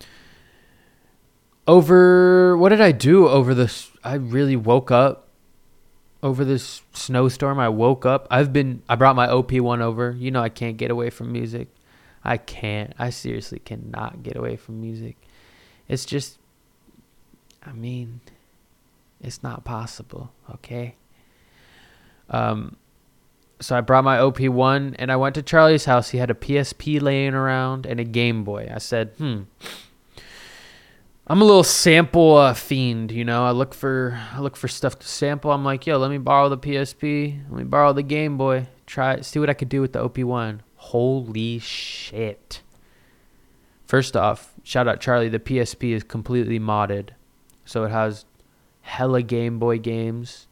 over 1.66 2.56
what 2.56 2.70
did 2.70 2.80
I 2.80 2.92
do 2.92 3.28
over 3.28 3.54
this? 3.54 3.90
I 4.02 4.14
really 4.14 4.56
woke 4.56 4.90
up 4.90 5.28
over 6.22 6.44
this 6.44 6.82
snowstorm. 6.92 7.58
I 7.58 7.68
woke 7.68 8.06
up. 8.06 8.26
I've 8.30 8.52
been. 8.52 8.82
I 8.88 8.94
brought 8.94 9.16
my 9.16 9.28
OP 9.28 9.52
one 9.54 9.82
over. 9.82 10.12
You 10.18 10.30
know, 10.30 10.42
I 10.42 10.48
can't 10.48 10.76
get 10.76 10.90
away 10.90 11.10
from 11.10 11.32
music. 11.32 11.68
I 12.24 12.36
can't. 12.36 12.94
I 12.98 13.10
seriously 13.10 13.58
cannot 13.58 14.22
get 14.22 14.36
away 14.36 14.56
from 14.56 14.80
music. 14.80 15.16
It's 15.88 16.04
just. 16.04 16.38
I 17.64 17.72
mean, 17.72 18.20
it's 19.20 19.42
not 19.42 19.64
possible. 19.64 20.32
Okay. 20.50 20.96
Um. 22.30 22.76
So 23.62 23.76
I 23.76 23.80
brought 23.80 24.04
my 24.04 24.18
OP 24.18 24.40
one 24.40 24.96
and 24.98 25.10
I 25.12 25.16
went 25.16 25.36
to 25.36 25.42
Charlie's 25.42 25.84
house. 25.84 26.10
He 26.10 26.18
had 26.18 26.30
a 26.30 26.34
PSP 26.34 27.00
laying 27.00 27.34
around 27.34 27.86
and 27.86 28.00
a 28.00 28.04
Game 28.04 28.44
Boy. 28.44 28.70
I 28.72 28.78
said, 28.78 29.12
hmm 29.18 29.42
I'm 31.24 31.40
a 31.40 31.44
little 31.44 31.64
sample 31.64 32.36
uh, 32.36 32.52
fiend, 32.52 33.12
you 33.12 33.24
know. 33.24 33.44
I 33.44 33.52
look 33.52 33.74
for 33.74 34.20
I 34.34 34.40
look 34.40 34.56
for 34.56 34.66
stuff 34.66 34.98
to 34.98 35.06
sample. 35.06 35.52
I'm 35.52 35.64
like, 35.64 35.86
yo, 35.86 35.96
let 35.96 36.10
me 36.10 36.18
borrow 36.18 36.48
the 36.48 36.58
PSP, 36.58 37.40
let 37.48 37.58
me 37.58 37.64
borrow 37.64 37.92
the 37.92 38.02
Game 38.02 38.36
Boy, 38.36 38.66
try 38.86 39.20
see 39.20 39.38
what 39.38 39.48
I 39.48 39.54
could 39.54 39.68
do 39.68 39.80
with 39.80 39.92
the 39.92 40.06
OP1. 40.06 40.60
Holy 40.74 41.60
shit! 41.60 42.62
First 43.86 44.16
off, 44.16 44.52
shout 44.64 44.88
out 44.88 45.00
Charlie. 45.00 45.28
The 45.28 45.38
PSP 45.38 45.92
is 45.92 46.02
completely 46.02 46.58
modded, 46.58 47.10
so 47.64 47.84
it 47.84 47.90
has 47.90 48.24
hella 48.80 49.22
Game 49.22 49.60
Boy 49.60 49.78
games. 49.78 50.48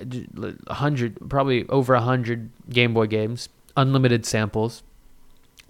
A 0.00 0.74
hundred, 0.74 1.28
probably 1.28 1.66
over 1.68 1.94
a 1.94 2.00
hundred 2.00 2.50
Game 2.70 2.94
Boy 2.94 3.06
games, 3.06 3.48
unlimited 3.76 4.24
samples 4.24 4.82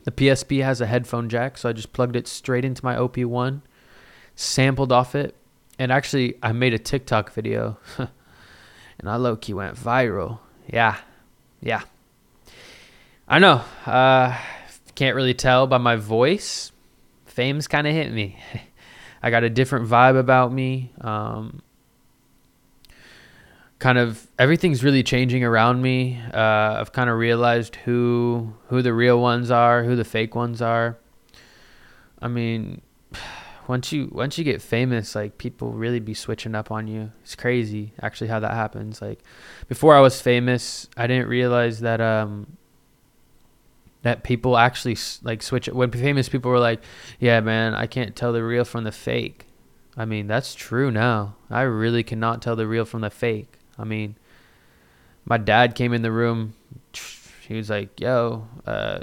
the 0.08 0.28
PSP 0.28 0.64
has 0.64 0.80
a 0.80 0.86
headphone 0.86 1.28
jack, 1.28 1.58
so 1.58 1.68
I 1.68 1.74
just 1.74 1.92
plugged 1.92 2.16
it 2.16 2.26
straight 2.26 2.64
into 2.64 2.82
my 2.82 2.96
OP1, 2.96 3.60
sampled 4.34 4.90
off 4.90 5.14
it, 5.14 5.34
and 5.78 5.92
actually 5.92 6.36
I 6.42 6.52
made 6.52 6.72
a 6.72 6.78
TikTok 6.78 7.30
video, 7.32 7.78
and 7.98 8.08
I 9.04 9.16
low 9.16 9.36
key 9.36 9.52
went 9.52 9.76
viral. 9.76 10.38
Yeah, 10.66 10.96
yeah. 11.60 11.82
I 13.28 13.38
know. 13.38 13.62
Uh, 13.84 14.34
can't 14.94 15.14
really 15.14 15.34
tell 15.34 15.66
by 15.66 15.76
my 15.76 15.96
voice. 15.96 16.72
Fame's 17.26 17.68
kind 17.68 17.86
of 17.86 17.92
hit 17.92 18.10
me. 18.10 18.38
I 19.22 19.30
got 19.30 19.44
a 19.44 19.50
different 19.50 19.90
vibe 19.90 20.18
about 20.18 20.52
me. 20.52 20.90
Um, 21.02 21.60
kind 23.78 23.98
of 23.98 24.26
everything's 24.38 24.82
really 24.82 25.02
changing 25.02 25.44
around 25.44 25.82
me. 25.82 26.20
Uh, 26.32 26.76
I've 26.80 26.92
kind 26.92 27.08
of 27.08 27.16
realized 27.16 27.76
who 27.76 28.54
who 28.68 28.82
the 28.82 28.92
real 28.92 29.20
ones 29.20 29.50
are, 29.50 29.84
who 29.84 29.96
the 29.96 30.04
fake 30.04 30.34
ones 30.34 30.60
are. 30.60 30.98
I 32.20 32.28
mean, 32.28 32.80
once 33.68 33.92
you 33.92 34.08
once 34.12 34.38
you 34.38 34.44
get 34.44 34.60
famous, 34.60 35.14
like 35.14 35.38
people 35.38 35.72
really 35.72 36.00
be 36.00 36.14
switching 36.14 36.54
up 36.54 36.70
on 36.70 36.88
you. 36.88 37.12
It's 37.22 37.36
crazy 37.36 37.92
actually 38.02 38.28
how 38.28 38.40
that 38.40 38.52
happens. 38.52 39.00
Like 39.00 39.20
before 39.68 39.94
I 39.94 40.00
was 40.00 40.20
famous, 40.20 40.88
I 40.96 41.06
didn't 41.06 41.28
realize 41.28 41.80
that 41.80 42.00
um 42.00 42.56
that 44.02 44.22
people 44.22 44.56
actually 44.56 44.96
like 45.22 45.42
switch 45.42 45.68
when 45.68 45.90
famous 45.90 46.28
people 46.28 46.50
were 46.50 46.60
like, 46.60 46.80
"Yeah, 47.20 47.40
man, 47.40 47.74
I 47.74 47.86
can't 47.86 48.16
tell 48.16 48.32
the 48.32 48.42
real 48.42 48.64
from 48.64 48.84
the 48.84 48.92
fake." 48.92 49.46
I 49.96 50.04
mean, 50.04 50.28
that's 50.28 50.54
true 50.54 50.92
now. 50.92 51.34
I 51.50 51.62
really 51.62 52.04
cannot 52.04 52.40
tell 52.40 52.54
the 52.54 52.68
real 52.68 52.84
from 52.84 53.00
the 53.00 53.10
fake. 53.10 53.57
I 53.78 53.84
mean, 53.84 54.16
my 55.24 55.38
dad 55.38 55.74
came 55.74 55.92
in 55.92 56.02
the 56.02 56.12
room. 56.12 56.54
He 57.46 57.54
was 57.54 57.70
like, 57.70 58.00
"Yo, 58.00 58.46
uh, 58.66 59.00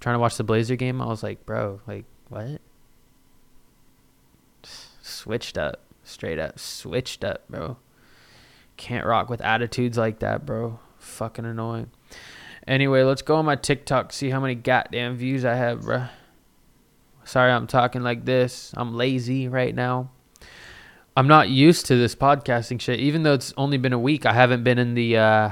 trying 0.00 0.14
to 0.14 0.18
watch 0.18 0.36
the 0.36 0.44
Blazer 0.44 0.76
game." 0.76 1.00
I 1.00 1.06
was 1.06 1.22
like, 1.22 1.44
"Bro, 1.46 1.80
like 1.86 2.04
what?" 2.28 2.60
Switched 5.02 5.58
up, 5.58 5.80
straight 6.02 6.38
up, 6.38 6.58
switched 6.58 7.24
up, 7.24 7.42
bro. 7.48 7.76
Can't 8.76 9.06
rock 9.06 9.28
with 9.28 9.40
attitudes 9.40 9.98
like 9.98 10.18
that, 10.20 10.44
bro. 10.46 10.80
Fucking 10.98 11.44
annoying. 11.44 11.90
Anyway, 12.66 13.02
let's 13.02 13.22
go 13.22 13.36
on 13.36 13.44
my 13.44 13.56
TikTok, 13.56 14.12
see 14.12 14.30
how 14.30 14.40
many 14.40 14.54
goddamn 14.54 15.16
views 15.16 15.44
I 15.44 15.54
have, 15.54 15.82
bro. 15.82 16.06
Sorry, 17.24 17.52
I'm 17.52 17.66
talking 17.66 18.02
like 18.02 18.24
this. 18.24 18.72
I'm 18.76 18.94
lazy 18.94 19.48
right 19.48 19.74
now. 19.74 20.10
I'm 21.16 21.28
not 21.28 21.48
used 21.48 21.86
to 21.86 21.96
this 21.96 22.14
podcasting 22.14 22.80
shit. 22.80 22.98
Even 22.98 23.22
though 23.22 23.34
it's 23.34 23.54
only 23.56 23.78
been 23.78 23.92
a 23.92 23.98
week, 23.98 24.26
I 24.26 24.32
haven't 24.32 24.64
been 24.64 24.78
in 24.78 24.94
the. 24.94 25.16
Uh, 25.16 25.50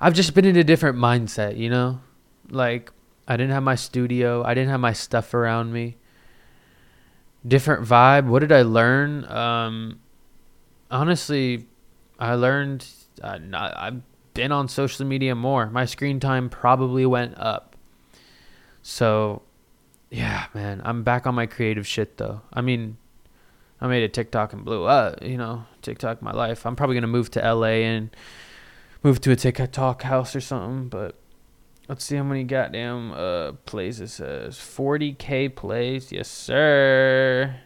I've 0.00 0.14
just 0.14 0.34
been 0.34 0.44
in 0.44 0.56
a 0.56 0.64
different 0.64 0.98
mindset, 0.98 1.56
you 1.56 1.68
know. 1.68 2.00
Like 2.48 2.92
I 3.26 3.36
didn't 3.36 3.52
have 3.52 3.62
my 3.62 3.74
studio. 3.74 4.44
I 4.44 4.54
didn't 4.54 4.70
have 4.70 4.80
my 4.80 4.92
stuff 4.92 5.34
around 5.34 5.72
me. 5.72 5.96
Different 7.46 7.84
vibe. 7.84 8.26
What 8.26 8.38
did 8.38 8.52
I 8.52 8.62
learn? 8.62 9.24
Um, 9.24 10.00
honestly, 10.90 11.66
I 12.18 12.34
learned. 12.34 12.86
Uh, 13.20 13.38
not, 13.38 13.76
I've 13.76 14.02
been 14.34 14.52
on 14.52 14.68
social 14.68 15.06
media 15.06 15.34
more. 15.34 15.68
My 15.70 15.86
screen 15.86 16.20
time 16.20 16.48
probably 16.48 17.04
went 17.04 17.36
up. 17.36 17.76
So, 18.82 19.42
yeah, 20.10 20.46
man, 20.54 20.82
I'm 20.84 21.02
back 21.02 21.26
on 21.26 21.34
my 21.34 21.46
creative 21.46 21.86
shit 21.86 22.16
though. 22.16 22.42
I 22.52 22.60
mean, 22.60 22.96
I 23.82 23.88
made 23.88 24.04
a 24.04 24.08
TikTok 24.08 24.52
and 24.52 24.64
blew 24.64 24.84
up. 24.84 25.24
You 25.24 25.36
know, 25.36 25.64
TikTok 25.82 26.22
my 26.22 26.30
life. 26.30 26.64
I'm 26.64 26.76
probably 26.76 26.94
gonna 26.94 27.08
move 27.08 27.32
to 27.32 27.40
LA 27.40 27.82
and 27.82 28.10
move 29.02 29.20
to 29.22 29.32
a 29.32 29.36
TikTok 29.36 30.02
house 30.02 30.36
or 30.36 30.40
something. 30.40 30.88
But 30.88 31.16
let's 31.88 32.04
see 32.04 32.14
how 32.14 32.22
many 32.22 32.44
goddamn 32.44 33.10
uh 33.12 33.52
plays 33.66 34.00
it 34.00 34.08
says. 34.08 34.56
40k 34.56 35.56
plays. 35.56 36.12
Yes, 36.12 36.28
sir. 36.28 37.56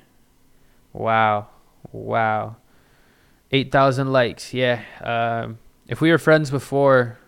Wow. 0.95 1.49
Wow. 1.93 2.57
8,000 3.53 4.11
likes. 4.11 4.55
Yeah. 4.55 4.83
Um 5.03 5.59
if 5.87 6.01
we 6.01 6.11
were 6.11 6.19
friends 6.19 6.51
before 6.51 7.19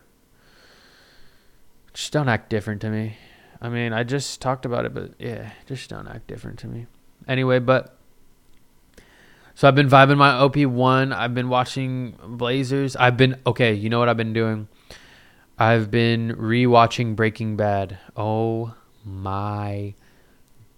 just 1.93 2.13
don't 2.13 2.29
act 2.31 2.49
different 2.49 2.81
to 2.81 2.89
me. 2.89 3.19
I 3.61 3.69
mean, 3.69 3.93
I 3.93 4.05
just 4.05 4.41
talked 4.41 4.65
about 4.65 4.87
it, 4.87 4.95
but 4.95 5.13
yeah, 5.19 5.51
just 5.67 5.91
don't 5.91 6.09
act 6.09 6.27
different 6.27 6.59
to 6.61 6.69
me. 6.69 6.87
Anyway, 7.27 7.59
but 7.59 7.98
so 9.59 9.67
I've 9.67 9.75
been 9.75 9.89
vibing 9.89 10.19
my 10.19 10.35
OP1. 10.35 11.13
I've 11.13 11.35
been 11.35 11.49
watching 11.49 12.17
Blazers. 12.25 12.95
I've 12.95 13.17
been 13.17 13.41
okay, 13.45 13.75
you 13.75 13.91
know 13.91 13.99
what 13.99 14.09
I've 14.09 14.17
been 14.17 14.33
doing? 14.33 14.69
I've 15.59 15.91
been 15.91 16.37
rewatching 16.37 17.17
Breaking 17.17 17.57
Bad. 17.57 17.99
Oh 18.17 18.77
my 19.05 19.95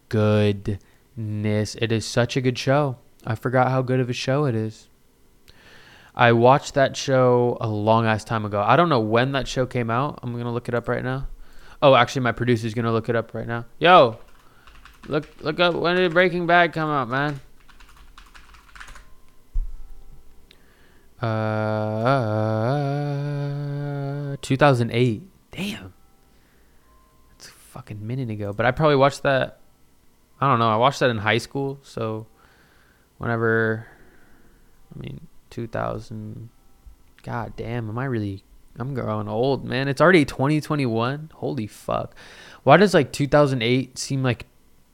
goodness. 0.09 1.75
It 1.75 1.93
is 1.93 2.07
such 2.07 2.39
a 2.39 2.41
good 2.41 2.57
show. 2.57 2.97
I 3.27 3.35
forgot 3.35 3.69
how 3.69 3.83
good 3.83 4.01
of 4.01 4.09
a 4.09 4.15
show 4.15 4.47
it 4.47 4.55
is. 4.55 4.89
I 6.15 6.33
watched 6.33 6.73
that 6.73 6.97
show 6.97 7.59
a 7.61 7.69
long 7.69 8.07
ass 8.07 8.25
time 8.25 8.47
ago. 8.47 8.65
I 8.67 8.77
don't 8.77 8.89
know 8.89 9.01
when 9.01 9.33
that 9.33 9.47
show 9.47 9.67
came 9.67 9.91
out. 9.91 10.21
I'm 10.23 10.33
to 10.43 10.51
look 10.51 10.71
it 10.71 10.75
up 10.75 10.89
right 10.89 11.05
now. 11.05 11.29
Oh, 11.83 11.95
actually 11.95 12.23
my 12.23 12.33
producer's 12.33 12.73
to 12.73 12.91
look 12.91 13.11
it 13.11 13.15
up 13.15 13.35
right 13.35 13.47
now. 13.47 13.67
Yo. 13.79 14.21
Look 15.07 15.29
look 15.43 15.61
up 15.61 15.75
when 15.75 15.97
did 15.97 16.15
Breaking 16.15 16.47
Bad 16.47 16.73
come 16.73 16.89
out, 16.89 17.11
man? 17.11 17.41
Uh, 21.23 21.31
2008. 24.41 25.23
Damn. 25.51 25.93
It's 27.37 27.49
a 27.49 27.51
fucking 27.51 28.07
minute 28.07 28.31
ago. 28.31 28.53
But 28.55 28.67
I 28.67 28.71
probably 28.71 28.97
watched 28.97 29.23
that. 29.23 29.59
I 30.41 30.49
don't 30.49 30.59
know. 30.59 30.71
I 30.71 30.77
watched 30.77 31.01
that 31.01 31.11
in 31.11 31.19
high 31.19 31.37
school. 31.39 31.79
So 31.83 32.27
whenever, 33.19 33.87
I 34.95 34.99
mean, 34.99 35.27
2000. 35.51 36.49
God 37.23 37.53
damn. 37.57 37.91
Am 37.91 37.99
I 37.99 38.07
really. 38.07 38.43
I'm 38.79 38.95
growing 38.95 39.29
old, 39.29 39.65
man. 39.65 39.89
It's 39.89 40.01
already 40.01 40.25
2021. 40.25 41.33
Holy 41.35 41.67
fuck. 41.67 42.15
Why 42.63 42.79
does 42.79 42.95
like 42.95 43.13
2008 43.13 43.99
seem 43.99 44.23
like 44.23 44.47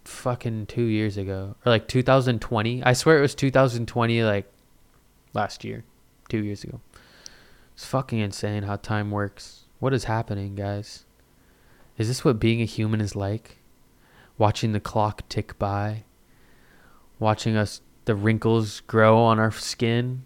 fucking 0.04 0.66
two 0.66 0.83
years 0.83 1.16
ago? 1.16 1.54
Or 1.64 1.71
like 1.71 1.87
2020? 1.87 2.83
I 2.83 2.92
swear 2.95 3.18
it 3.18 3.21
was 3.21 3.37
2020, 3.37 4.25
like 4.25 4.50
last 5.35 5.62
year 5.62 5.85
two 6.28 6.42
years 6.42 6.64
ago. 6.64 6.80
It's 7.75 7.85
fucking 7.85 8.18
insane 8.18 8.62
how 8.62 8.76
time 8.76 9.11
works. 9.11 9.64
What 9.78 9.92
is 9.92 10.04
happening, 10.04 10.54
guys? 10.54 11.04
Is 11.99 12.09
this 12.09 12.25
what 12.25 12.38
being 12.38 12.61
a 12.61 12.64
human 12.64 13.00
is 13.00 13.14
like? 13.14 13.59
Watching 14.38 14.73
the 14.73 14.80
clock 14.80 15.28
tick 15.28 15.59
by, 15.59 16.04
watching 17.18 17.56
us, 17.56 17.80
the 18.04 18.14
wrinkles 18.14 18.80
grow 18.80 19.18
on 19.18 19.38
our 19.38 19.50
skin, 19.50 20.25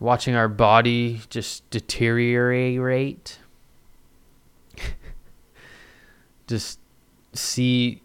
watching 0.00 0.34
our 0.34 0.48
body 0.48 1.20
just 1.30 1.68
deteriorate. 1.70 3.38
just 6.46 6.80
see 7.32 8.02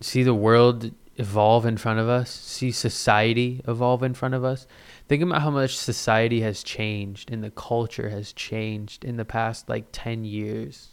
see 0.00 0.22
the 0.22 0.34
world 0.34 0.92
evolve 1.16 1.66
in 1.66 1.76
front 1.76 1.98
of 1.98 2.08
us, 2.08 2.30
see 2.30 2.70
society 2.70 3.60
evolve 3.68 4.02
in 4.02 4.14
front 4.14 4.34
of 4.34 4.44
us. 4.44 4.66
Think 5.10 5.24
about 5.24 5.42
how 5.42 5.50
much 5.50 5.76
society 5.76 6.40
has 6.42 6.62
changed 6.62 7.32
and 7.32 7.42
the 7.42 7.50
culture 7.50 8.10
has 8.10 8.32
changed 8.32 9.04
in 9.04 9.16
the 9.16 9.24
past 9.24 9.68
like 9.68 9.86
10 9.90 10.24
years. 10.24 10.90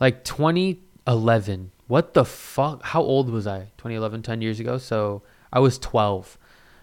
Like 0.00 0.24
2011. 0.24 1.70
What 1.86 2.14
the 2.14 2.24
fuck? 2.24 2.82
How 2.82 3.00
old 3.00 3.30
was 3.30 3.46
I? 3.46 3.68
2011, 3.76 4.22
10 4.22 4.42
years 4.42 4.58
ago? 4.58 4.76
So 4.76 5.22
I 5.52 5.60
was 5.60 5.78
12. 5.78 6.36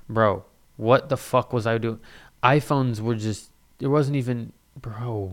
Bro, 0.08 0.46
what 0.78 1.10
the 1.10 1.17
fuck 1.17 1.52
was 1.52 1.67
I 1.67 1.78
doing? 1.78 2.00
iPhones 2.41 3.02
were 3.02 3.15
just, 3.15 3.52
there 3.80 3.89
wasn't 3.89 4.15
even, 4.15 4.54
bro, 4.80 5.30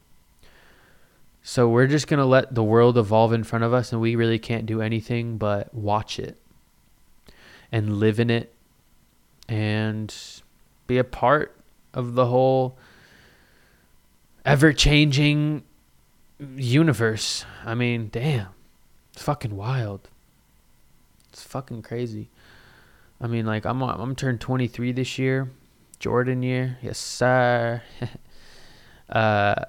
So 1.48 1.66
we're 1.66 1.86
just 1.86 2.08
going 2.08 2.18
to 2.18 2.26
let 2.26 2.54
the 2.54 2.62
world 2.62 2.98
evolve 2.98 3.32
in 3.32 3.42
front 3.42 3.64
of 3.64 3.72
us 3.72 3.90
and 3.90 4.02
we 4.02 4.16
really 4.16 4.38
can't 4.38 4.66
do 4.66 4.82
anything 4.82 5.38
but 5.38 5.72
watch 5.72 6.18
it 6.18 6.36
and 7.72 7.98
live 7.98 8.20
in 8.20 8.28
it 8.28 8.52
and 9.48 10.14
be 10.86 10.98
a 10.98 11.04
part 11.04 11.56
of 11.94 12.12
the 12.12 12.26
whole 12.26 12.76
ever 14.44 14.74
changing 14.74 15.62
universe. 16.38 17.46
I 17.64 17.74
mean, 17.74 18.10
damn. 18.12 18.48
It's 19.14 19.22
fucking 19.22 19.56
wild. 19.56 20.10
It's 21.30 21.44
fucking 21.44 21.80
crazy. 21.80 22.28
I 23.22 23.26
mean, 23.26 23.46
like 23.46 23.64
I'm 23.64 23.80
I'm 23.82 24.14
turned 24.14 24.42
23 24.42 24.92
this 24.92 25.18
year. 25.18 25.48
Jordan 25.98 26.42
year. 26.42 26.76
Yes, 26.82 26.98
sir. 26.98 27.80
uh 29.08 29.64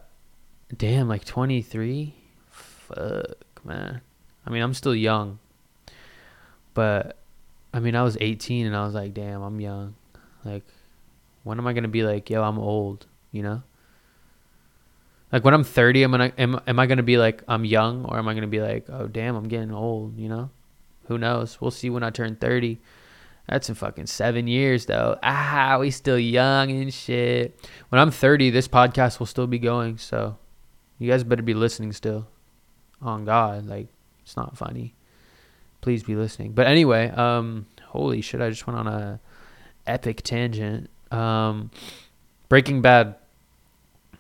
Damn, 0.76 1.08
like 1.08 1.26
23? 1.26 2.14
Fuck, 2.50 3.66
man. 3.66 4.02
I 4.46 4.50
mean, 4.50 4.62
I'm 4.62 4.74
still 4.74 4.96
young. 4.96 5.40
But, 6.74 7.18
I 7.74 7.80
mean, 7.80 7.96
I 7.96 8.04
was 8.04 8.18
18 8.20 8.68
and 8.68 8.76
I 8.76 8.86
was 8.86 8.94
like, 8.94 9.14
damn, 9.14 9.42
I'm 9.42 9.60
young. 9.60 9.96
Like, 10.46 10.64
when 11.44 11.58
am 11.58 11.68
I 11.68 11.74
going 11.74 11.84
to 11.84 11.90
be 11.90 12.04
like, 12.04 12.30
yo, 12.30 12.44
I'm 12.44 12.60
old, 12.60 13.08
you 13.32 13.42
know? 13.42 13.64
Like, 15.32 15.44
when 15.44 15.54
I'm 15.54 15.64
30, 15.64 16.04
I'm 16.04 16.12
gonna, 16.12 16.34
am, 16.38 16.60
am 16.66 16.80
I 16.80 16.86
going 16.86 16.98
to 16.98 17.04
be 17.04 17.18
like, 17.18 17.44
I'm 17.48 17.66
young? 17.66 18.06
Or 18.06 18.18
am 18.18 18.28
I 18.28 18.34
going 18.34 18.42
to 18.42 18.48
be 18.48 18.62
like, 18.62 18.86
oh, 18.90 19.08
damn, 19.08 19.36
I'm 19.36 19.48
getting 19.48 19.72
old, 19.72 20.18
you 20.18 20.30
know? 20.30 20.50
Who 21.08 21.18
knows? 21.18 21.60
We'll 21.60 21.72
see 21.72 21.90
when 21.90 22.04
I 22.04 22.12
turn 22.12 22.36
30. 22.36 22.80
That's 23.48 23.68
in 23.68 23.76
fucking 23.76 24.06
seven 24.06 24.48
years, 24.48 24.86
though. 24.86 25.18
Ah, 25.24 25.78
we 25.80 25.90
still 25.90 26.20
young 26.20 26.70
and 26.70 26.94
shit. 26.94 27.60
When 27.90 28.00
I'm 28.00 28.12
30, 28.12 28.52
this 28.52 28.68
podcast 28.68 29.18
will 29.18 29.26
still 29.26 29.48
be 29.48 29.58
going, 29.58 29.98
so 29.98 30.38
you 31.00 31.10
guys 31.10 31.24
better 31.24 31.42
be 31.42 31.54
listening 31.54 31.94
still. 31.94 32.28
On 33.02 33.24
God, 33.24 33.66
like 33.66 33.88
it's 34.24 34.36
not 34.36 34.58
funny. 34.58 34.94
Please 35.82 36.04
be 36.04 36.16
listening. 36.16 36.52
But 36.52 36.68
anyway, 36.68 37.10
um, 37.10 37.66
holy 37.86 38.20
shit! 38.22 38.42
I 38.42 38.50
just 38.50 38.68
went 38.68 38.78
on 38.78 38.88
a 38.88 39.22
epic 39.88 40.22
tangent. 40.22 40.90
Um, 41.10 41.72
Breaking 42.50 42.82
Bad 42.82 43.16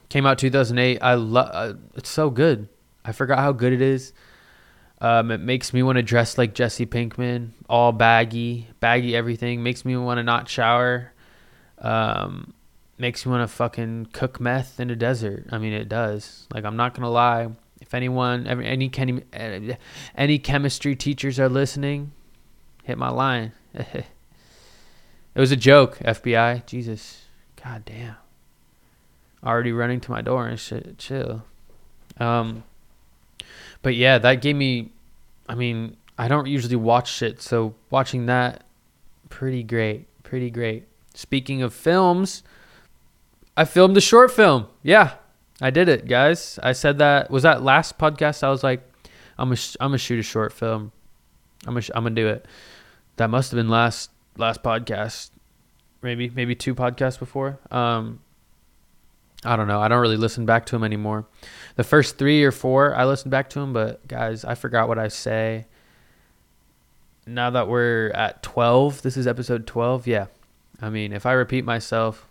came 0.07 0.25
out 0.25 0.37
2008. 0.37 0.99
I 1.01 1.13
love. 1.15 1.49
Uh, 1.51 1.73
it's 1.95 2.09
so 2.09 2.29
good. 2.29 2.69
I 3.03 3.11
forgot 3.11 3.39
how 3.39 3.51
good 3.51 3.73
it 3.73 3.81
is. 3.81 4.13
Um, 5.01 5.31
it 5.31 5.39
makes 5.39 5.73
me 5.73 5.83
want 5.83 5.95
to 5.97 6.03
dress 6.03 6.37
like 6.37 6.53
Jesse 6.53 6.85
Pinkman, 6.85 7.51
all 7.69 7.91
baggy, 7.91 8.67
baggy 8.79 9.15
everything. 9.15 9.63
Makes 9.63 9.85
me 9.85 9.95
want 9.97 10.17
to 10.17 10.23
not 10.23 10.49
shower. 10.49 11.13
Um, 11.79 12.53
makes 12.99 13.25
you 13.25 13.31
want 13.31 13.47
to 13.47 13.53
fucking 13.53 14.07
cook 14.11 14.39
meth 14.39 14.79
in 14.79 14.89
a 14.89 14.95
desert. 14.95 15.45
I 15.51 15.57
mean, 15.57 15.73
it 15.73 15.87
does. 15.89 16.47
Like, 16.53 16.65
I'm 16.65 16.75
not 16.75 16.93
gonna 16.93 17.09
lie. 17.09 17.49
If 17.81 17.93
anyone, 17.93 18.45
any 18.45 18.91
any 19.33 19.77
any 20.15 20.39
chemistry 20.39 20.95
teachers 20.95 21.39
are 21.39 21.49
listening, 21.49 22.11
hit 22.83 22.97
my 22.97 23.09
line. 23.09 23.53
it 23.73 24.05
was 25.35 25.51
a 25.51 25.55
joke, 25.55 25.97
FBI. 25.99 26.65
Jesus, 26.65 27.25
god 27.63 27.85
damn. 27.85 28.15
Already 29.43 29.71
running 29.71 30.01
to 30.01 30.11
my 30.11 30.21
door 30.21 30.47
and 30.47 30.59
shit. 30.59 30.97
Chill. 30.97 31.43
Um, 32.19 32.63
but 33.81 33.95
yeah, 33.95 34.17
that 34.17 34.41
gave 34.41 34.55
me. 34.55 34.91
I 35.47 35.55
mean, 35.55 35.95
I 36.17 36.27
don't 36.27 36.47
usually 36.47 36.75
watch 36.75 37.11
shit, 37.11 37.41
so 37.41 37.75
watching 37.89 38.25
that, 38.25 38.63
pretty 39.29 39.63
great, 39.63 40.05
pretty 40.23 40.51
great. 40.51 40.85
Speaking 41.13 41.61
of 41.61 41.73
films, 41.73 42.43
I 43.59 43.65
filmed 43.65 43.97
a 43.97 44.01
short 44.01 44.31
film. 44.31 44.67
Yeah, 44.83 45.15
I 45.59 45.69
did 45.69 45.89
it, 45.89 46.07
guys. 46.07 46.59
I 46.63 46.71
said 46.71 46.99
that 46.99 47.29
was 47.29 47.43
that 47.43 47.61
last 47.61 47.97
podcast. 47.97 48.41
I 48.41 48.49
was 48.49 48.63
like, 48.63 48.89
I'm 49.37 49.49
gonna 49.49 49.59
I'm 49.81 49.89
gonna 49.89 49.97
shoot 49.97 50.17
a 50.17 50.23
short 50.23 50.53
film. 50.53 50.93
I'm 51.67 51.73
gonna 51.73 51.85
I'm 51.93 52.03
gonna 52.03 52.15
do 52.15 52.29
it. 52.29 52.45
That 53.17 53.29
must 53.29 53.51
have 53.51 53.57
been 53.57 53.67
last 53.67 54.11
last 54.37 54.63
podcast, 54.63 55.31
maybe 56.01 56.29
maybe 56.29 56.55
two 56.55 56.73
podcasts 56.73 57.19
before. 57.19 57.59
Um, 57.69 58.21
I 59.43 59.57
don't 59.57 59.67
know. 59.67 59.81
I 59.81 59.89
don't 59.89 59.99
really 59.99 60.15
listen 60.15 60.45
back 60.45 60.65
to 60.67 60.71
them 60.71 60.85
anymore. 60.85 61.25
The 61.75 61.83
first 61.83 62.17
three 62.17 62.45
or 62.45 62.53
four, 62.53 62.95
I 62.95 63.03
listened 63.03 63.31
back 63.31 63.49
to 63.49 63.59
them, 63.59 63.73
but 63.73 64.07
guys, 64.07 64.45
I 64.45 64.55
forgot 64.55 64.87
what 64.87 64.97
I 64.97 65.09
say. 65.09 65.65
Now 67.27 67.49
that 67.49 67.67
we're 67.67 68.11
at 68.11 68.41
12, 68.41 69.01
this 69.01 69.17
is 69.17 69.27
episode 69.27 69.67
12. 69.67 70.07
Yeah. 70.07 70.27
I 70.81 70.89
mean, 70.89 71.11
if 71.11 71.25
I 71.25 71.33
repeat 71.33 71.65
myself, 71.65 72.28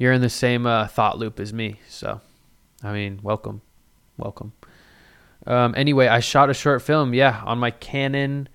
you're 0.00 0.14
in 0.14 0.22
the 0.22 0.30
same 0.30 0.66
uh, 0.66 0.86
thought 0.86 1.18
loop 1.18 1.38
as 1.38 1.52
me. 1.52 1.78
So, 1.86 2.22
I 2.82 2.92
mean, 2.94 3.20
welcome, 3.22 3.60
welcome. 4.16 4.54
Um, 5.46 5.74
anyway, 5.76 6.08
I 6.08 6.20
shot 6.20 6.48
a 6.48 6.54
short 6.54 6.80
film. 6.80 7.12
Yeah, 7.12 7.42
on 7.44 7.58
my 7.58 7.70
Canon. 7.70 8.48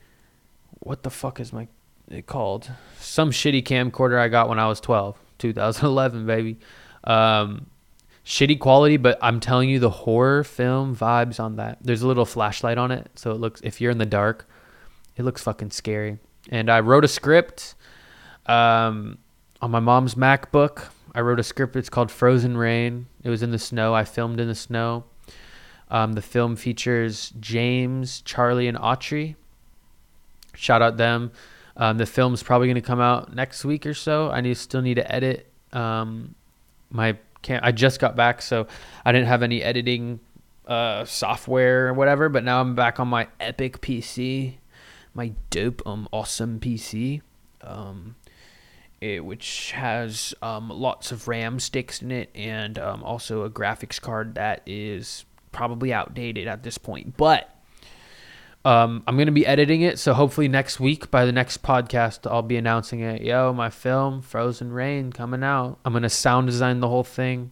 What 0.79 1.03
the 1.03 1.11
fuck 1.11 1.39
is 1.39 1.53
my 1.53 1.67
it 2.09 2.25
called? 2.25 2.71
Some 2.99 3.29
shitty 3.29 3.63
camcorder 3.63 4.17
I 4.17 4.27
got 4.27 4.49
when 4.49 4.57
I 4.57 4.67
was 4.67 4.79
12, 4.79 5.17
2011, 5.37 6.25
baby. 6.25 6.57
Um, 7.03 7.67
shitty 8.25 8.59
quality, 8.59 8.97
but 8.97 9.19
I'm 9.21 9.39
telling 9.39 9.69
you, 9.69 9.77
the 9.77 9.91
horror 9.91 10.43
film 10.43 10.95
vibes 10.95 11.39
on 11.39 11.57
that. 11.57 11.77
There's 11.79 12.01
a 12.01 12.07
little 12.07 12.25
flashlight 12.25 12.79
on 12.79 12.89
it, 12.89 13.11
so 13.13 13.29
it 13.29 13.39
looks. 13.39 13.61
If 13.61 13.79
you're 13.79 13.91
in 13.91 13.99
the 13.99 14.05
dark, 14.07 14.49
it 15.15 15.21
looks 15.21 15.43
fucking 15.43 15.69
scary. 15.69 16.17
And 16.49 16.71
I 16.71 16.79
wrote 16.79 17.05
a 17.05 17.07
script 17.07 17.75
um, 18.47 19.19
on 19.61 19.69
my 19.69 19.79
mom's 19.79 20.15
MacBook. 20.15 20.89
I 21.15 21.21
wrote 21.21 21.39
a 21.39 21.43
script. 21.43 21.77
It's 21.77 21.89
called 21.89 22.11
Frozen 22.11 22.57
Rain. 22.57 23.07
It 23.23 23.29
was 23.29 23.41
in 23.41 23.51
the 23.51 23.57
snow. 23.57 23.95
I 23.95 24.03
filmed 24.03 24.39
in 24.41 24.49
the 24.49 24.55
snow. 24.55 25.05
Um, 25.89 26.13
the 26.13 26.21
film 26.21 26.57
features 26.57 27.31
James, 27.39 28.19
Charlie, 28.21 28.67
and 28.67 28.77
Autry. 28.77 29.35
Shout 30.55 30.81
out 30.81 30.97
them. 30.97 31.31
Um, 31.77 31.97
the 31.97 32.05
film's 32.05 32.43
probably 32.43 32.67
going 32.67 32.75
to 32.75 32.81
come 32.81 32.99
out 32.99 33.33
next 33.33 33.63
week 33.63 33.85
or 33.85 33.93
so. 33.93 34.29
I 34.29 34.41
need 34.41 34.57
still 34.57 34.81
need 34.81 34.95
to 34.95 35.09
edit. 35.09 35.49
Um, 35.71 36.35
my 36.89 37.17
cam- 37.41 37.61
I 37.63 37.71
just 37.71 38.01
got 38.01 38.17
back, 38.17 38.41
so 38.41 38.67
I 39.05 39.13
didn't 39.13 39.27
have 39.27 39.41
any 39.41 39.63
editing 39.63 40.19
uh, 40.67 41.05
software 41.05 41.87
or 41.87 41.93
whatever. 41.93 42.27
But 42.27 42.43
now 42.43 42.59
I'm 42.59 42.75
back 42.75 42.99
on 42.99 43.07
my 43.07 43.27
Epic 43.39 43.79
PC, 43.79 44.55
my 45.13 45.31
dope, 45.49 45.81
um, 45.85 46.09
awesome 46.11 46.59
PC. 46.59 47.21
Um, 47.61 48.15
it, 49.05 49.25
which 49.25 49.71
has 49.71 50.33
um, 50.41 50.69
lots 50.69 51.11
of 51.11 51.27
RAM 51.27 51.59
sticks 51.59 52.01
in 52.01 52.11
it 52.11 52.29
and 52.33 52.79
um, 52.79 53.03
also 53.03 53.43
a 53.43 53.49
graphics 53.49 54.01
card 54.01 54.35
that 54.35 54.61
is 54.65 55.25
probably 55.51 55.93
outdated 55.93 56.47
at 56.47 56.63
this 56.63 56.77
point. 56.77 57.15
But 57.15 57.49
um, 58.65 59.03
I'm 59.07 59.15
going 59.15 59.27
to 59.27 59.31
be 59.31 59.45
editing 59.45 59.81
it. 59.81 59.99
So 59.99 60.13
hopefully 60.13 60.47
next 60.47 60.79
week, 60.79 61.11
by 61.11 61.25
the 61.25 61.31
next 61.31 61.61
podcast, 61.61 62.29
I'll 62.29 62.41
be 62.41 62.57
announcing 62.57 63.01
it. 63.01 63.21
Yo, 63.21 63.53
my 63.53 63.69
film, 63.69 64.21
Frozen 64.21 64.73
Rain, 64.73 65.11
coming 65.11 65.43
out. 65.43 65.79
I'm 65.85 65.93
going 65.93 66.03
to 66.03 66.09
sound 66.09 66.47
design 66.47 66.79
the 66.79 66.89
whole 66.89 67.03
thing. 67.03 67.51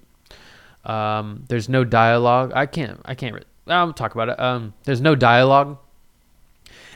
Um, 0.83 1.45
there's 1.47 1.69
no 1.69 1.83
dialogue. 1.83 2.51
I 2.55 2.65
can't, 2.65 2.99
I 3.05 3.15
can't, 3.15 3.35
re- 3.35 3.43
I'll 3.67 3.93
talk 3.93 4.15
about 4.15 4.29
it. 4.29 4.39
Um, 4.39 4.73
there's 4.83 4.99
no 4.99 5.15
dialogue 5.15 5.77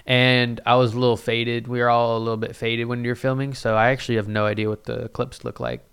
and 0.07 0.61
I 0.65 0.75
was 0.75 0.93
a 0.93 0.99
little 0.99 1.17
faded. 1.17 1.67
We 1.67 1.79
were 1.79 1.89
all 1.89 2.17
a 2.17 2.19
little 2.19 2.37
bit 2.37 2.55
faded 2.55 2.85
when 2.85 3.03
you're 3.03 3.15
filming, 3.15 3.53
so 3.53 3.75
I 3.75 3.89
actually 3.89 4.15
have 4.15 4.29
no 4.29 4.45
idea 4.45 4.69
what 4.69 4.85
the 4.85 5.09
clips 5.09 5.43
look 5.43 5.59
like. 5.59 5.83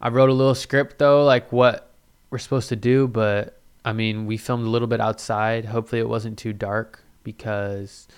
I 0.00 0.08
wrote 0.08 0.30
a 0.30 0.34
little 0.34 0.56
script 0.56 0.98
though, 0.98 1.24
like 1.24 1.52
what 1.52 1.92
we're 2.30 2.38
supposed 2.38 2.68
to 2.70 2.76
do, 2.76 3.06
but 3.06 3.60
I 3.84 3.92
mean, 3.92 4.26
we 4.26 4.36
filmed 4.36 4.66
a 4.66 4.70
little 4.70 4.88
bit 4.88 5.00
outside. 5.00 5.64
Hopefully, 5.64 6.00
it 6.00 6.08
wasn't 6.08 6.38
too 6.38 6.52
dark 6.52 7.04
because, 7.22 8.08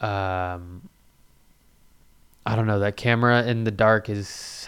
um, 0.00 0.88
I 2.44 2.56
don't 2.56 2.66
know. 2.66 2.80
That 2.80 2.96
camera 2.96 3.44
in 3.44 3.64
the 3.64 3.70
dark 3.70 4.10
is. 4.10 4.66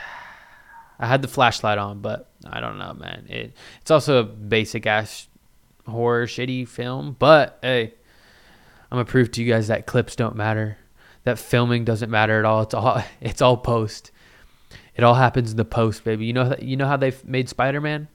I 1.00 1.06
had 1.06 1.22
the 1.22 1.28
flashlight 1.28 1.78
on, 1.78 2.00
but 2.00 2.28
I 2.44 2.60
don't 2.60 2.78
know, 2.78 2.92
man. 2.94 3.26
It 3.28 3.52
it's 3.80 3.90
also 3.90 4.20
a 4.20 4.24
basic 4.24 4.86
ass 4.86 5.28
horror 5.86 6.26
shitty 6.26 6.68
film, 6.68 7.16
but 7.18 7.58
hey 7.62 7.94
I'm 8.90 8.96
gonna 8.96 9.04
prove 9.04 9.30
to 9.32 9.42
you 9.42 9.52
guys 9.52 9.68
that 9.68 9.86
clips 9.86 10.16
don't 10.16 10.36
matter, 10.36 10.78
that 11.24 11.38
filming 11.38 11.84
doesn't 11.84 12.10
matter 12.10 12.38
at 12.38 12.44
all. 12.44 12.62
It's 12.62 12.74
all 12.74 13.02
it's 13.20 13.42
all 13.42 13.56
post. 13.56 14.10
It 14.96 15.04
all 15.04 15.14
happens 15.14 15.52
in 15.52 15.56
the 15.56 15.64
post, 15.64 16.04
baby. 16.04 16.26
You 16.26 16.32
know 16.32 16.56
you 16.60 16.76
know 16.76 16.86
how 16.86 16.96
they 16.96 17.12
made 17.24 17.48
Spider 17.48 17.80
Man? 17.80 18.08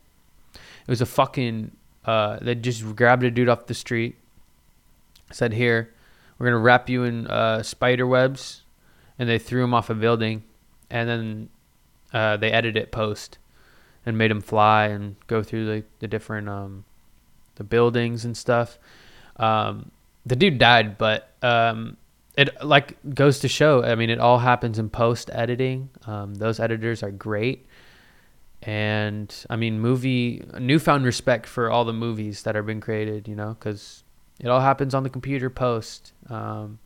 It 0.53 0.89
was 0.89 1.01
a 1.01 1.05
fucking 1.05 1.71
uh, 2.05 2.39
they 2.41 2.55
just 2.55 2.95
grabbed 2.95 3.23
a 3.23 3.31
dude 3.31 3.49
off 3.49 3.67
the 3.67 3.73
street, 3.73 4.17
said 5.31 5.53
here, 5.53 5.93
we're 6.37 6.47
gonna 6.47 6.59
wrap 6.59 6.89
you 6.89 7.03
in 7.03 7.27
uh, 7.27 7.63
spider 7.63 8.05
webs, 8.05 8.63
and 9.17 9.29
they 9.29 9.39
threw 9.39 9.63
him 9.63 9.73
off 9.73 9.89
a 9.89 9.95
building, 9.95 10.43
and 10.89 11.07
then 11.07 11.49
uh, 12.11 12.37
they 12.37 12.51
edited 12.51 12.81
it 12.81 12.91
post, 12.91 13.37
and 14.05 14.17
made 14.17 14.31
him 14.31 14.41
fly 14.41 14.87
and 14.87 15.15
go 15.27 15.43
through 15.43 15.65
the 15.65 15.83
the 15.99 16.07
different 16.07 16.49
um, 16.49 16.83
the 17.55 17.63
buildings 17.63 18.25
and 18.25 18.35
stuff. 18.35 18.77
Um, 19.37 19.91
the 20.25 20.35
dude 20.35 20.57
died, 20.57 20.97
but 20.97 21.29
um, 21.41 21.97
it 22.35 22.63
like 22.63 22.97
goes 23.13 23.39
to 23.39 23.47
show. 23.47 23.83
I 23.83 23.95
mean, 23.95 24.09
it 24.09 24.19
all 24.19 24.39
happens 24.39 24.79
in 24.79 24.89
post 24.89 25.29
editing. 25.33 25.89
Um, 26.07 26.35
those 26.35 26.59
editors 26.59 27.03
are 27.03 27.11
great, 27.11 27.67
and 28.61 29.33
I 29.49 29.55
mean, 29.55 29.79
movie 29.79 30.43
newfound 30.59 31.05
respect 31.05 31.45
for 31.45 31.69
all 31.69 31.85
the 31.85 31.93
movies 31.93 32.43
that 32.43 32.55
have 32.55 32.65
been 32.65 32.81
created. 32.81 33.27
You 33.27 33.35
know, 33.35 33.55
because 33.59 34.03
it 34.39 34.47
all 34.47 34.61
happens 34.61 34.93
on 34.93 35.03
the 35.03 35.09
computer 35.09 35.49
post. 35.49 36.13
Um, 36.29 36.79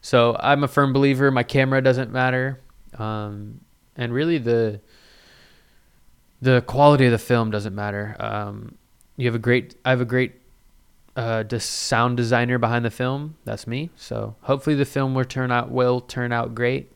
so 0.00 0.36
I'm 0.38 0.64
a 0.64 0.68
firm 0.68 0.92
believer. 0.92 1.30
My 1.30 1.42
camera 1.42 1.80
doesn't 1.80 2.12
matter, 2.12 2.60
um, 2.98 3.60
and 3.96 4.12
really 4.12 4.38
the 4.38 4.80
the 6.42 6.60
quality 6.62 7.06
of 7.06 7.12
the 7.12 7.18
film 7.18 7.50
doesn't 7.50 7.74
matter. 7.74 8.16
Um, 8.18 8.76
you 9.16 9.26
have 9.26 9.34
a 9.34 9.38
great. 9.38 9.76
I 9.84 9.90
have 9.90 10.00
a 10.00 10.06
great 10.06 10.41
uh, 11.16 11.42
the 11.42 11.60
sound 11.60 12.16
designer 12.16 12.58
behind 12.58 12.84
the 12.84 12.90
film. 12.90 13.36
That's 13.44 13.66
me. 13.66 13.90
So 13.96 14.36
hopefully 14.42 14.76
the 14.76 14.84
film 14.84 15.14
will 15.14 15.24
turn 15.24 15.50
out 15.50 15.70
will 15.70 16.00
turn 16.00 16.32
out 16.32 16.54
great. 16.54 16.90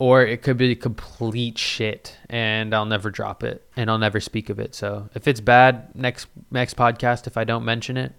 Or 0.00 0.22
it 0.22 0.42
could 0.42 0.56
be 0.56 0.76
complete 0.76 1.58
shit, 1.58 2.16
and 2.30 2.72
I'll 2.72 2.86
never 2.86 3.10
drop 3.10 3.42
it, 3.42 3.66
and 3.76 3.90
I'll 3.90 3.98
never 3.98 4.20
speak 4.20 4.48
of 4.48 4.60
it. 4.60 4.72
So 4.72 5.08
if 5.14 5.26
it's 5.26 5.40
bad, 5.40 5.92
next 5.92 6.28
next 6.52 6.76
podcast, 6.76 7.26
if 7.26 7.36
I 7.36 7.42
don't 7.42 7.64
mention 7.64 7.96
it, 7.96 8.12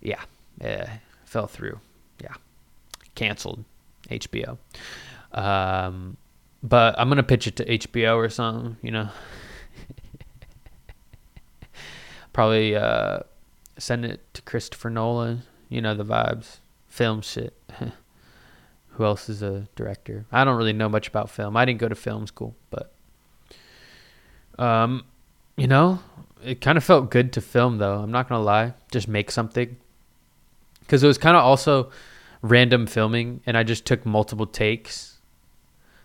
yeah, 0.00 0.22
yeah 0.60 0.96
fell 1.24 1.46
through, 1.46 1.78
yeah, 2.20 2.34
canceled, 3.14 3.64
HBO. 4.10 4.58
Um, 5.30 6.16
but 6.60 6.98
I'm 6.98 7.08
gonna 7.08 7.22
pitch 7.22 7.46
it 7.46 7.54
to 7.56 7.64
HBO 7.64 8.16
or 8.16 8.28
something, 8.28 8.76
you 8.82 8.90
know. 8.90 9.10
Probably 12.32 12.74
uh, 12.74 13.20
send 13.78 14.04
it 14.04 14.20
to 14.34 14.42
Christopher 14.42 14.90
Nolan. 14.90 15.42
You 15.68 15.80
know 15.80 15.94
the 15.94 16.04
vibes. 16.04 16.58
Film 16.88 17.20
shit. 17.20 17.54
Who 18.90 19.04
else 19.04 19.28
is 19.28 19.42
a 19.42 19.66
director? 19.74 20.24
I 20.30 20.44
don't 20.44 20.56
really 20.56 20.72
know 20.72 20.88
much 20.88 21.08
about 21.08 21.28
film. 21.28 21.56
I 21.56 21.64
didn't 21.64 21.80
go 21.80 21.88
to 21.88 21.96
film 21.96 22.26
school, 22.28 22.54
but 22.70 22.92
um, 24.58 25.04
you 25.56 25.66
know, 25.66 25.98
it 26.44 26.60
kind 26.60 26.78
of 26.78 26.84
felt 26.84 27.10
good 27.10 27.32
to 27.32 27.40
film 27.40 27.78
though. 27.78 27.98
I'm 27.98 28.12
not 28.12 28.28
gonna 28.28 28.44
lie, 28.44 28.74
just 28.92 29.08
make 29.08 29.30
something 29.30 29.76
because 30.80 31.02
it 31.02 31.06
was 31.06 31.18
kind 31.18 31.36
of 31.36 31.42
also 31.42 31.90
random 32.42 32.86
filming, 32.86 33.40
and 33.46 33.56
I 33.56 33.64
just 33.64 33.84
took 33.84 34.06
multiple 34.06 34.46
takes, 34.46 35.18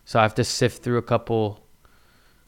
so 0.06 0.20
I 0.20 0.24
have 0.24 0.36
to 0.36 0.44
sift 0.44 0.82
through 0.82 0.98
a 0.98 1.04
couple 1.04 1.62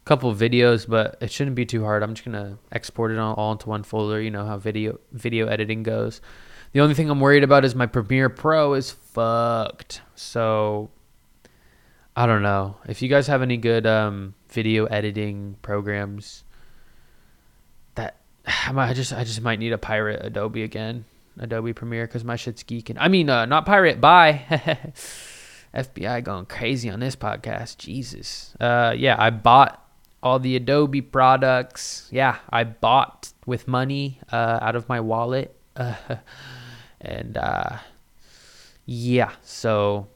couple 0.06 0.34
videos, 0.34 0.88
but 0.88 1.18
it 1.22 1.32
shouldn't 1.32 1.56
be 1.56 1.66
too 1.66 1.84
hard. 1.84 2.04
I'm 2.04 2.14
just 2.14 2.26
gonna 2.26 2.58
export 2.72 3.12
it 3.12 3.20
all, 3.20 3.34
all 3.36 3.52
into 3.52 3.70
one 3.70 3.84
folder. 3.84 4.22
You 4.22 4.32
know 4.32 4.46
how 4.46 4.58
video 4.58 5.00
video 5.12 5.48
editing 5.48 5.84
goes. 5.84 6.22
The 6.74 6.80
only 6.80 6.96
thing 6.96 7.10
I'm 7.10 7.20
worried 7.20 7.44
about 7.44 7.66
is 7.66 7.76
my 7.76 7.86
Premiere 7.86 8.30
Pro 8.30 8.74
is 8.74 8.92
fucked. 8.92 10.02
So 10.16 10.90
I 12.16 12.26
don't 12.26 12.42
know 12.42 12.78
if 12.88 13.02
you 13.02 13.10
guys 13.10 13.28
have 13.28 13.42
any 13.42 13.58
good 13.58 13.86
um, 13.86 14.36
video 14.50 14.86
editing 14.86 15.58
programs. 15.62 16.44
That 17.96 18.18
I, 18.46 18.72
might, 18.72 18.90
I 18.90 18.94
just 18.94 19.14
I 19.14 19.24
just 19.24 19.42
might 19.42 19.60
need 19.60 19.74
a 19.74 19.78
pirate 19.78 20.26
Adobe 20.26 20.64
again, 20.64 21.06
Adobe 21.38 21.74
Premiere, 21.74 22.08
because 22.08 22.24
my 22.24 22.38
shit's 22.38 22.64
geeking. 22.64 22.98
I 23.00 23.08
mean, 23.08 23.30
uh, 23.30 23.46
not 23.46 23.66
pirate. 23.66 24.02
Bye. 24.02 24.94
FBI 25.74 26.24
going 26.24 26.46
crazy 26.48 26.90
on 26.90 27.00
this 27.00 27.16
podcast. 27.16 27.78
Jesus. 27.78 28.54
Uh, 28.60 28.94
yeah, 28.98 29.16
I 29.18 29.30
bought 29.30 29.81
all 30.24 30.40
the 30.40 30.56
Adobe 30.56 31.02
products. 31.02 32.08
Yeah, 32.12 32.38
I 32.50 32.64
bought 32.64 33.34
with 33.46 33.68
money 33.68 34.20
uh, 34.32 34.60
out 34.62 34.76
of 34.76 34.88
my 34.88 35.00
wallet. 35.00 35.56
Uh, 35.76 35.96
and 37.02 37.38
uh, 37.38 37.78
yeah, 38.86 39.32
so 39.44 40.08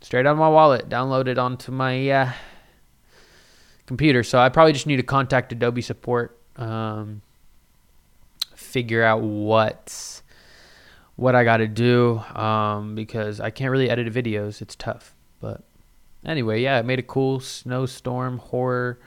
straight 0.00 0.26
out 0.26 0.32
of 0.32 0.38
my 0.38 0.48
wallet, 0.48 0.88
downloaded 0.88 1.38
onto 1.38 1.72
my 1.72 2.10
uh, 2.10 2.32
computer. 3.86 4.22
So 4.22 4.38
I 4.38 4.48
probably 4.48 4.72
just 4.72 4.86
need 4.86 4.96
to 4.96 5.02
contact 5.02 5.52
Adobe 5.52 5.82
support, 5.82 6.38
um, 6.56 7.22
figure 8.54 9.02
out 9.02 9.20
what 9.22 10.22
what 11.16 11.36
I 11.36 11.44
got 11.44 11.58
to 11.58 11.68
do 11.68 12.18
um, 12.34 12.96
because 12.96 13.38
I 13.38 13.50
can't 13.50 13.70
really 13.70 13.88
edit 13.88 14.12
videos. 14.12 14.60
It's 14.60 14.74
tough, 14.74 15.14
but 15.40 15.62
anyway, 16.24 16.60
yeah, 16.60 16.80
it 16.80 16.84
made 16.84 16.98
a 16.98 17.04
cool 17.04 17.38
snowstorm 17.38 18.38
horror 18.38 18.98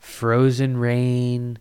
Frozen 0.00 0.78
Rain, 0.78 1.58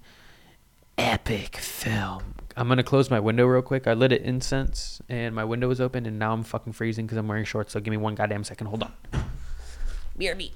epic 0.97 1.57
film. 1.57 2.33
I'm 2.55 2.67
gonna 2.67 2.83
close 2.83 3.09
my 3.09 3.19
window 3.19 3.45
real 3.45 3.61
quick. 3.61 3.85
I 3.85 3.93
lit 3.93 4.11
it 4.11 4.23
incense 4.23 5.01
and 5.07 5.35
my 5.35 5.43
window 5.43 5.67
was 5.67 5.79
open, 5.79 6.05
and 6.05 6.17
now 6.17 6.33
I'm 6.33 6.43
fucking 6.43 6.73
freezing 6.73 7.05
because 7.05 7.17
I'm 7.17 7.27
wearing 7.27 7.45
shorts. 7.45 7.73
So 7.73 7.79
give 7.79 7.91
me 7.91 7.97
one 7.97 8.15
goddamn 8.15 8.43
second. 8.43 8.67
Hold 8.67 8.83
on. 8.83 8.93
BRB. 10.19 10.51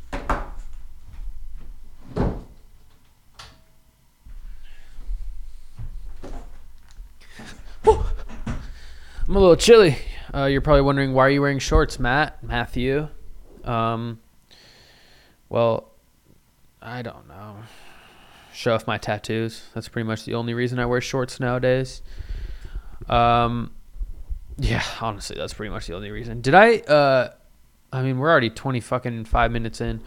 I'm 9.26 9.38
a 9.38 9.39
little 9.39 9.56
chilly. 9.56 9.98
Uh, 10.34 10.46
you're 10.46 10.62
probably 10.62 10.82
wondering 10.82 11.13
why 11.13 11.26
are 11.26 11.30
you 11.30 11.41
wearing 11.41 11.60
shorts, 11.60 11.98
Matt? 12.00 12.43
Matthew. 12.43 13.08
Um, 13.63 14.19
well, 15.48 15.92
I 16.84 17.02
don't 17.02 17.28
know. 17.30 17.56
Show 18.54 18.76
off 18.76 18.86
my 18.86 18.98
tattoos. 18.98 19.63
That's 19.74 19.88
pretty 19.88 20.06
much 20.06 20.26
the 20.26 20.34
only 20.36 20.54
reason 20.54 20.80
I 20.80 20.86
wear 20.86 21.00
shorts 21.00 21.39
nowadays. 21.39 22.02
Um, 23.08 23.72
yeah, 24.58 24.84
honestly, 25.00 25.38
that's 25.38 25.54
pretty 25.54 25.72
much 25.72 25.88
the 25.88 25.96
only 25.96 26.12
reason. 26.12 26.41
Did 26.41 26.54
I? 26.54 26.80
Uh, 26.80 27.32
I 27.91 28.04
mean, 28.04 28.19
we're 28.19 28.30
already 28.30 28.50
twenty 28.50 28.82
fucking 28.82 29.26
five 29.26 29.52
minutes 29.52 29.80
in. 29.80 30.02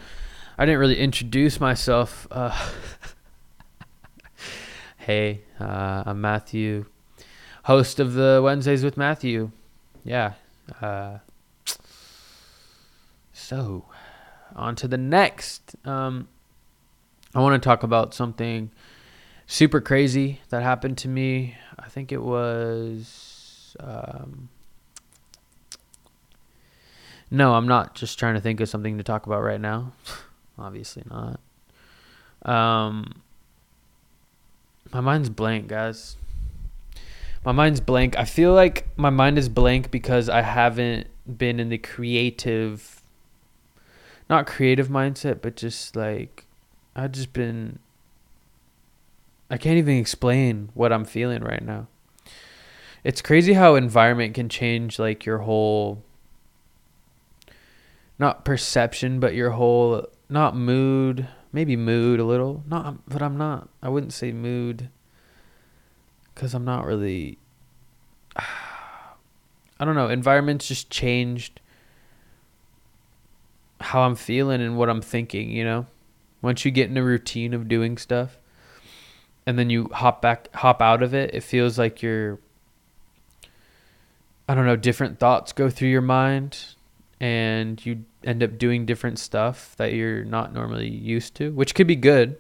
I 0.59 0.67
didn't 0.67 0.79
really 0.79 0.99
introduce 0.99 1.59
myself. 1.61 2.29
Uh, 2.31 2.69
hey, 4.99 5.41
uh, 5.59 6.05
I'm 6.07 6.21
Matthew, 6.21 6.85
host 7.65 7.99
of 7.99 8.13
the 8.13 8.41
Wednesdays 8.45 8.85
with 8.85 8.99
Matthew. 8.99 9.51
Yeah. 10.05 10.35
Uh, 10.81 11.19
so, 13.33 13.87
on 14.55 14.77
to 14.77 14.87
the 14.89 14.99
next. 14.99 15.75
Um, 15.85 16.29
I 17.37 17.41
want 17.41 17.63
to 17.63 17.69
talk 17.69 17.83
about 17.83 18.15
something 18.15 18.71
super 19.47 19.83
crazy 19.83 20.41
that 20.49 20.63
happened 20.63 20.97
to 20.97 21.09
me. 21.09 21.55
I 21.79 21.87
think 21.87 22.11
it 22.11 22.23
was. 22.23 23.77
Um, 23.79 24.49
no, 27.31 27.53
I'm 27.53 27.69
not 27.69 27.95
just 27.95 28.19
trying 28.19 28.37
to 28.37 28.41
think 28.41 28.59
of 28.61 28.71
something 28.71 28.97
to 28.97 29.05
talk 29.05 29.27
about 29.27 29.43
right 29.43 29.61
now. 29.61 29.93
Obviously 30.59 31.03
not. 31.11 31.39
Um, 32.51 33.21
my 34.91 35.03
mind's 35.03 35.29
blank, 35.29 35.69
guys. 35.69 36.17
My 37.45 37.53
mind's 37.53 37.81
blank. 37.81 38.17
I 38.19 38.25
feel 38.25 38.55
like 38.55 38.89
my 38.97 39.11
mind 39.11 39.37
is 39.37 39.51
blank 39.51 39.91
because 39.91 40.31
I 40.31 40.41
haven't 40.41 41.09
been 41.37 41.61
in 41.61 41.69
the 41.69 41.77
creative, 41.77 43.03
not 44.31 44.47
creative 44.47 44.89
mindset, 44.89 45.43
but 45.43 45.55
just 45.55 45.95
like 45.97 46.46
I've 46.97 47.13
just 47.13 47.35
been. 47.35 47.79
I 49.51 49.59
can't 49.59 49.77
even 49.77 49.99
explain 49.99 50.71
what 50.75 50.93
I'm 50.93 51.05
feeling 51.05 51.45
right 51.45 51.63
now. 51.63 51.87
It's 53.05 53.23
crazy 53.23 53.53
how 53.53 53.77
environment 53.77 54.35
can 54.35 54.49
change 54.49 54.99
like 54.99 55.25
your 55.25 55.39
whole 55.39 56.03
not 58.19 58.45
perception, 58.45 59.21
but 59.21 59.35
your 59.35 59.51
whole 59.51 60.07
not 60.31 60.57
mood, 60.57 61.29
maybe 61.53 61.77
mood 61.77 62.19
a 62.19 62.25
little. 62.25 62.65
Not 62.67 63.07
but 63.07 63.23
I'm 63.23 63.37
not 63.37 63.69
I 63.83 63.91
wouldn't 63.91 64.15
say 64.15 64.33
mood 64.33 64.89
cuz 66.35 66.55
I'm 66.55 66.65
not 66.65 66.87
really 66.87 67.39
I 68.37 69.85
don't 69.85 69.95
know, 69.95 70.09
environments 70.09 70.67
just 70.67 70.89
changed 70.89 71.61
how 73.81 74.01
I'm 74.01 74.17
feeling 74.17 74.63
and 74.63 74.79
what 74.79 74.89
I'm 74.89 75.03
thinking, 75.03 75.51
you 75.51 75.63
know? 75.63 75.87
Once 76.43 76.65
you 76.65 76.71
get 76.71 76.91
in 76.91 76.97
a 76.97 77.03
routine 77.03 77.55
of 77.55 77.69
doing 77.69 77.97
stuff 77.97 78.39
and 79.47 79.59
then 79.59 79.71
you 79.71 79.89
hop 79.93 80.21
back 80.21 80.53
hop 80.55 80.83
out 80.83 81.03
of 81.03 81.15
it, 81.15 81.35
it 81.35 81.43
feels 81.43 81.79
like 81.79 82.03
you're 82.03 82.39
I 84.49 84.55
don't 84.55 84.67
know, 84.67 84.77
different 84.77 85.19
thoughts 85.19 85.53
go 85.53 85.69
through 85.71 85.89
your 85.89 86.03
mind 86.03 86.59
and 87.21 87.85
you 87.85 88.05
end 88.23 88.43
up 88.43 88.59
doing 88.59 88.87
different 88.87 89.19
stuff 89.19 89.75
that 89.77 89.93
you're 89.93 90.25
not 90.25 90.53
normally 90.53 90.89
used 90.89 91.35
to, 91.37 91.51
which 91.53 91.75
could 91.75 91.87
be 91.87 91.97
good. 91.97 92.37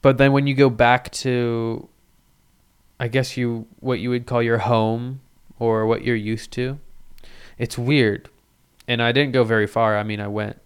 But 0.00 0.18
then 0.18 0.32
when 0.32 0.46
you 0.46 0.54
go 0.54 0.70
back 0.70 1.10
to 1.12 1.88
I 3.00 3.08
guess 3.08 3.36
you 3.36 3.66
what 3.80 4.00
you 4.00 4.10
would 4.10 4.26
call 4.26 4.42
your 4.42 4.58
home 4.58 5.20
or 5.58 5.86
what 5.86 6.02
you're 6.02 6.16
used 6.16 6.50
to, 6.52 6.78
it's 7.56 7.78
weird. 7.78 8.28
And 8.86 9.02
I 9.02 9.12
didn't 9.12 9.32
go 9.32 9.44
very 9.44 9.66
far. 9.66 9.96
I 9.96 10.02
mean, 10.02 10.20
I 10.20 10.28
went 10.28 10.60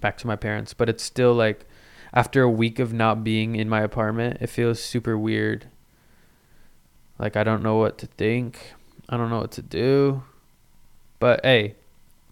back 0.00 0.16
to 0.18 0.26
my 0.26 0.36
parents, 0.36 0.74
but 0.74 0.88
it's 0.88 1.02
still 1.02 1.34
like 1.34 1.66
after 2.12 2.42
a 2.42 2.50
week 2.50 2.78
of 2.78 2.92
not 2.92 3.24
being 3.24 3.56
in 3.56 3.68
my 3.68 3.80
apartment, 3.80 4.38
it 4.40 4.48
feels 4.48 4.80
super 4.82 5.18
weird. 5.18 5.66
Like 7.18 7.36
I 7.36 7.44
don't 7.44 7.62
know 7.62 7.76
what 7.76 7.98
to 7.98 8.06
think. 8.06 8.74
I 9.08 9.16
don't 9.16 9.30
know 9.30 9.40
what 9.40 9.52
to 9.52 9.62
do. 9.62 10.22
But 11.18 11.40
hey, 11.44 11.76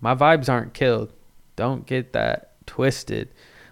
my 0.00 0.14
vibes 0.14 0.48
aren't 0.48 0.74
killed. 0.74 1.12
Don't 1.57 1.87
get 1.87 2.12
that 2.12 2.53
twisted. 2.66 3.29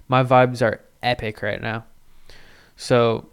My 0.09 0.23
vibes 0.23 0.63
are 0.63 0.81
epic 1.03 1.43
right 1.43 1.61
now. 1.61 1.85
So 2.77 3.29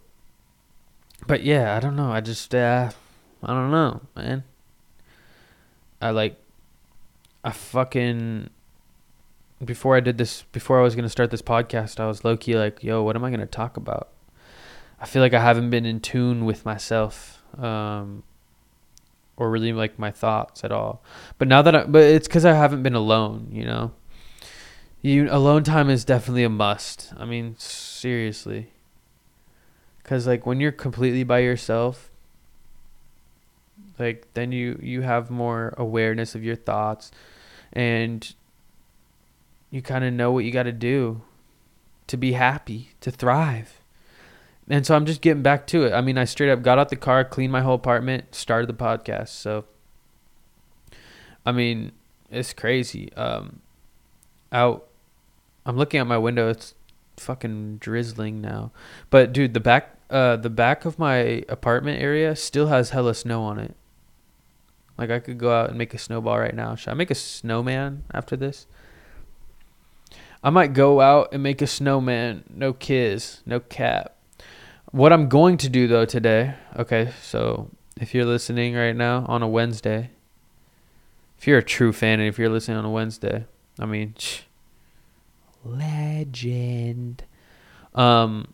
but 1.26 1.42
yeah, 1.42 1.76
I 1.76 1.80
don't 1.80 1.96
know. 1.96 2.10
I 2.10 2.20
just 2.20 2.54
uh 2.54 2.90
I 3.42 3.46
don't 3.46 3.70
know, 3.70 4.00
man. 4.16 4.44
I 6.00 6.10
like 6.10 6.36
I 7.44 7.50
fucking 7.52 8.50
before 9.64 9.96
I 9.96 10.00
did 10.00 10.18
this 10.18 10.42
before 10.52 10.80
I 10.80 10.82
was 10.82 10.96
gonna 10.96 11.08
start 11.08 11.30
this 11.30 11.42
podcast, 11.42 12.00
I 12.00 12.06
was 12.06 12.24
low 12.24 12.36
key 12.36 12.56
like, 12.56 12.82
yo, 12.82 13.02
what 13.02 13.16
am 13.16 13.24
I 13.24 13.30
gonna 13.30 13.46
talk 13.46 13.76
about? 13.76 14.08
I 15.00 15.06
feel 15.06 15.22
like 15.22 15.34
I 15.34 15.40
haven't 15.40 15.70
been 15.70 15.86
in 15.86 16.00
tune 16.00 16.44
with 16.44 16.64
myself. 16.64 17.42
Um 17.58 18.22
or 19.36 19.50
really 19.50 19.72
like 19.72 19.98
my 19.98 20.10
thoughts 20.10 20.64
at 20.64 20.72
all. 20.72 21.02
But 21.38 21.48
now 21.48 21.62
that 21.62 21.74
I, 21.74 21.84
but 21.84 22.02
it's 22.02 22.28
cuz 22.28 22.44
I 22.44 22.52
haven't 22.52 22.82
been 22.82 22.94
alone, 22.94 23.48
you 23.50 23.64
know. 23.64 23.92
You 25.02 25.28
alone 25.30 25.64
time 25.64 25.88
is 25.88 26.04
definitely 26.04 26.44
a 26.44 26.50
must. 26.50 27.12
I 27.16 27.24
mean, 27.24 27.56
seriously. 27.58 28.72
Cuz 30.04 30.26
like 30.26 30.44
when 30.44 30.60
you're 30.60 30.72
completely 30.72 31.24
by 31.24 31.38
yourself, 31.38 32.10
like 33.98 34.26
then 34.34 34.52
you 34.52 34.78
you 34.82 35.02
have 35.02 35.30
more 35.30 35.74
awareness 35.76 36.34
of 36.34 36.44
your 36.44 36.56
thoughts 36.56 37.10
and 37.72 38.34
you 39.70 39.82
kind 39.82 40.04
of 40.04 40.12
know 40.12 40.32
what 40.32 40.44
you 40.44 40.50
got 40.50 40.64
to 40.64 40.72
do 40.72 41.22
to 42.06 42.16
be 42.16 42.32
happy, 42.32 42.90
to 43.00 43.10
thrive. 43.10 43.80
And 44.68 44.86
so 44.86 44.94
I'm 44.94 45.06
just 45.06 45.20
getting 45.20 45.42
back 45.42 45.66
to 45.68 45.84
it. 45.84 45.92
I 45.92 46.00
mean, 46.00 46.18
I 46.18 46.24
straight 46.24 46.50
up 46.50 46.62
got 46.62 46.78
out 46.78 46.88
the 46.88 46.96
car, 46.96 47.24
cleaned 47.24 47.52
my 47.52 47.60
whole 47.60 47.74
apartment, 47.74 48.34
started 48.34 48.68
the 48.68 48.74
podcast. 48.74 49.28
So, 49.28 49.64
I 51.44 51.52
mean, 51.52 51.92
it's 52.30 52.52
crazy. 52.52 53.12
Um, 53.14 53.60
out, 54.52 54.88
I'm 55.66 55.76
looking 55.76 56.00
at 56.00 56.06
my 56.06 56.18
window. 56.18 56.48
It's 56.48 56.74
fucking 57.16 57.78
drizzling 57.78 58.40
now. 58.40 58.70
But 59.10 59.32
dude, 59.32 59.54
the 59.54 59.60
back, 59.60 59.96
uh, 60.08 60.36
the 60.36 60.50
back 60.50 60.84
of 60.84 60.98
my 60.98 61.44
apartment 61.48 62.00
area 62.00 62.34
still 62.36 62.68
has 62.68 62.90
hella 62.90 63.14
snow 63.14 63.42
on 63.42 63.58
it. 63.58 63.74
Like 64.96 65.10
I 65.10 65.18
could 65.18 65.38
go 65.38 65.52
out 65.52 65.70
and 65.70 65.78
make 65.78 65.94
a 65.94 65.98
snowball 65.98 66.38
right 66.38 66.54
now. 66.54 66.74
Should 66.74 66.90
I 66.90 66.94
make 66.94 67.10
a 67.10 67.14
snowman 67.14 68.04
after 68.12 68.36
this? 68.36 68.66
I 70.42 70.50
might 70.50 70.72
go 70.72 71.00
out 71.00 71.28
and 71.32 71.42
make 71.42 71.60
a 71.60 71.66
snowman. 71.66 72.44
No 72.48 72.72
kiss, 72.72 73.42
no 73.44 73.60
cap. 73.60 74.16
What 74.90 75.12
I'm 75.12 75.28
going 75.28 75.56
to 75.58 75.68
do 75.68 75.86
though 75.86 76.06
today, 76.06 76.54
okay, 76.76 77.12
so 77.22 77.70
if 78.00 78.14
you're 78.14 78.24
listening 78.24 78.74
right 78.74 78.96
now 78.96 79.24
on 79.28 79.42
a 79.42 79.48
Wednesday, 79.48 80.10
if 81.38 81.46
you're 81.46 81.58
a 81.58 81.62
true 81.62 81.92
fan 81.92 82.20
and 82.20 82.28
if 82.28 82.38
you're 82.38 82.48
listening 82.48 82.78
on 82.78 82.84
a 82.84 82.90
Wednesday, 82.90 83.44
I 83.78 83.86
mean, 83.86 84.14
legend. 85.64 87.24
Um, 87.94 88.52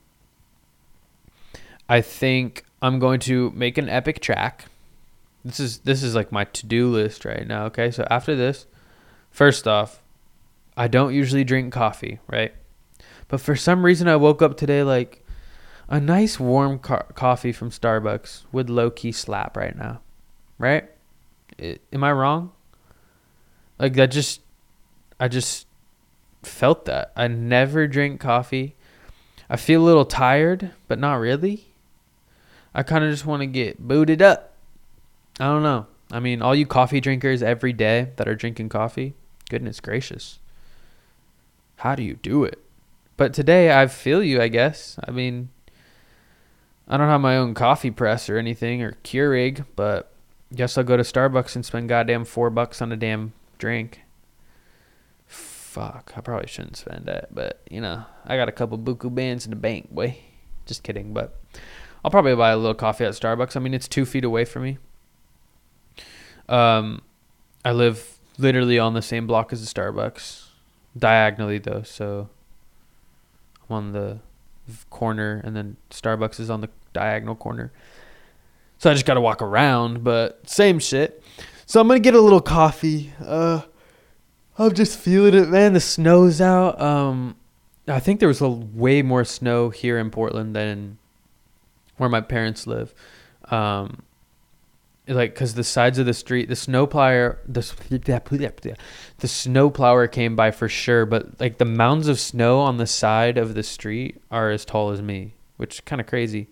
I 1.89 2.01
think 2.01 2.65
I'm 2.83 2.99
going 2.99 3.21
to 3.21 3.51
make 3.53 3.79
an 3.79 3.89
epic 3.89 4.21
track. 4.21 4.67
This 5.45 5.61
is 5.61 5.79
this 5.79 6.03
is 6.03 6.15
like 6.15 6.33
my 6.33 6.45
to-do 6.45 6.89
list 6.89 7.25
right 7.25 7.47
now, 7.47 7.67
okay? 7.67 7.91
So 7.91 8.07
after 8.11 8.35
this, 8.35 8.67
first 9.31 9.69
off, 9.69 10.03
I 10.77 10.89
don't 10.89 11.15
usually 11.15 11.45
drink 11.45 11.73
coffee, 11.73 12.21
right? 12.27 12.53
But 13.29 13.41
for 13.41 13.57
some 13.57 13.85
reason 13.85 14.09
I 14.09 14.17
woke 14.17 14.43
up 14.43 14.57
today 14.57 14.83
like 14.83 15.25
a 15.89 16.01
nice 16.01 16.39
warm 16.39 16.79
co- 16.79 17.07
coffee 17.15 17.53
from 17.53 17.71
Starbucks 17.71 18.45
would 18.53 18.69
low 18.69 18.91
key 18.91 19.13
slap 19.13 19.57
right 19.57 19.77
now, 19.77 20.01
right? 20.59 20.89
I, 21.61 21.79
am 21.93 22.05
I 22.05 22.13
wrong? 22.13 22.53
Like 23.79 23.95
that 23.95 24.11
just, 24.11 24.41
I 25.19 25.29
just 25.29 25.67
felt 26.43 26.85
that. 26.87 27.13
I 27.17 27.29
never 27.29 27.87
drink 27.87 28.21
coffee. 28.21 28.75
I 29.49 29.57
feel 29.57 29.83
a 29.83 29.85
little 29.85 30.05
tired, 30.05 30.73
but 30.89 30.99
not 30.99 31.15
really. 31.15 31.67
I 32.75 32.83
kind 32.83 33.05
of 33.05 33.11
just 33.11 33.25
want 33.25 33.41
to 33.41 33.47
get 33.47 33.79
booted 33.79 34.21
up. 34.21 34.53
I 35.41 35.45
don't 35.45 35.63
know. 35.63 35.87
I 36.11 36.21
mean, 36.21 36.43
all 36.43 36.55
you 36.55 36.67
coffee 36.67 37.01
drinkers 37.01 37.43
every 37.43 37.73
day 37.73 38.11
that 38.17 38.29
are 38.29 38.35
drinking 38.35 38.69
coffee, 38.69 39.15
goodness 39.49 39.81
gracious. 39.81 40.39
How 41.77 41.95
do 41.95 42.03
you 42.03 42.15
do 42.15 42.45
it? 42.45 42.59
But 43.17 43.33
today 43.33 43.79
I 43.79 43.87
feel 43.87 44.23
you, 44.23 44.41
I 44.41 44.49
guess. 44.49 44.99
I 45.07 45.11
mean, 45.11 45.51
I 46.89 46.97
don't 46.97 47.09
have 47.09 47.21
my 47.21 47.37
own 47.37 47.55
coffee 47.55 47.91
press 47.91 48.29
or 48.29 48.39
anything 48.39 48.83
or 48.83 48.93
Keurig, 49.05 49.65
but 49.75 50.13
guess 50.55 50.79
I'll 50.79 50.85
go 50.85 50.97
to 50.97 51.03
Starbucks 51.03 51.57
and 51.57 51.65
spend 51.65 51.89
goddamn 51.89 52.25
four 52.25 52.51
bucks 52.51 52.81
on 52.81 52.93
a 52.93 52.97
damn 52.97 53.33
drink. 53.59 54.03
Fuck, 55.27 56.13
I 56.17 56.21
probably 56.21 56.47
shouldn't 56.47 56.77
spend 56.77 57.07
that, 57.07 57.35
but 57.35 57.61
you 57.71 57.81
know, 57.81 58.05
I 58.25 58.37
got 58.37 58.49
a 58.49 58.53
couple 58.53 58.79
buku 58.79 59.15
bands 59.15 59.45
in 59.45 59.51
the 59.51 59.57
bank, 59.57 59.91
boy. 59.91 60.19
Just 60.65 60.83
kidding, 60.83 61.13
but 61.13 61.39
I'll 62.05 62.11
probably 62.11 62.35
buy 62.35 62.51
a 62.51 62.57
little 62.57 62.75
coffee 62.75 63.05
at 63.05 63.13
Starbucks. 63.13 63.57
I 63.57 63.61
mean, 63.61 63.75
it's 63.75 63.89
two 63.89 64.05
feet 64.07 64.25
away 64.25 64.45
from 64.45 64.63
me. 64.63 64.79
Um, 66.49 67.03
I 67.65 67.73
live 67.73 68.19
literally 68.39 68.79
on 68.79 68.95
the 68.95 69.03
same 69.03 69.27
block 69.27 69.53
as 69.53 69.61
the 69.61 69.81
Starbucks, 69.81 70.46
diagonally 70.97 71.59
though. 71.59 71.83
So 71.83 72.29
I'm 73.69 73.77
on 73.77 73.93
the 73.93 74.19
corner, 74.91 75.41
and 75.45 75.55
then 75.57 75.77
Starbucks 75.91 76.41
is 76.41 76.51
on 76.51 76.61
the 76.61 76.69
diagonal 76.93 77.35
corner. 77.35 77.73
So 78.79 78.91
I 78.91 78.95
just 78.95 79.07
gotta 79.07 79.21
walk 79.21 79.43
around, 79.43 80.05
but 80.05 80.49
same 80.49 80.79
shit. 80.79 81.23
So 81.67 81.81
I'm 81.81 81.89
gonna 81.89 82.01
get 82.01 82.15
a 82.15 82.21
little 82.21 82.41
coffee. 82.41 83.13
Uh, 83.25 83.63
I'm 84.59 84.75
just 84.75 84.99
feeling 84.99 85.35
it, 85.35 85.49
man. 85.49 85.73
The 85.73 85.81
snow's 85.81 86.41
out. 86.41 86.81
Um, 86.81 87.37
I 87.89 88.01
think 88.01 88.21
there 88.21 88.29
was 88.29 88.41
a 88.41 88.49
way 88.49 89.03
more 89.03 89.25
snow 89.25 89.71
here 89.71 89.99
in 89.99 90.11
Portland 90.11 90.57
than 90.57 90.99
where 91.97 92.09
my 92.09 92.21
parents 92.21 92.67
live. 92.67 92.95
Um, 93.51 94.03
like 95.09 95.35
because 95.35 95.55
the 95.55 95.65
sides 95.65 95.99
of 95.99 96.07
the 96.07 96.15
street, 96.15 96.49
the 96.49 96.57
snow 96.57 96.87
plower, 96.87 97.39
the 97.47 97.61
the 99.19 99.29
snow 99.29 99.71
plower 99.71 100.09
came 100.09 100.37
by 100.37 100.51
for 100.51 100.69
sure, 100.69 101.07
but 101.07 101.41
like 101.41 101.59
the 101.59 101.65
mounds 101.65 102.09
of 102.09 102.19
snow 102.19 102.61
on 102.61 102.77
the 102.77 102.87
side 102.87 103.39
of 103.39 103.55
the 103.55 103.63
street 103.63 104.21
are 104.31 104.51
as 104.51 104.65
tall 104.65 104.91
as 104.91 105.01
me, 105.01 105.35
which 105.57 105.75
is 105.77 105.81
kind 105.81 106.01
of 106.01 106.07
crazy. 106.07 106.49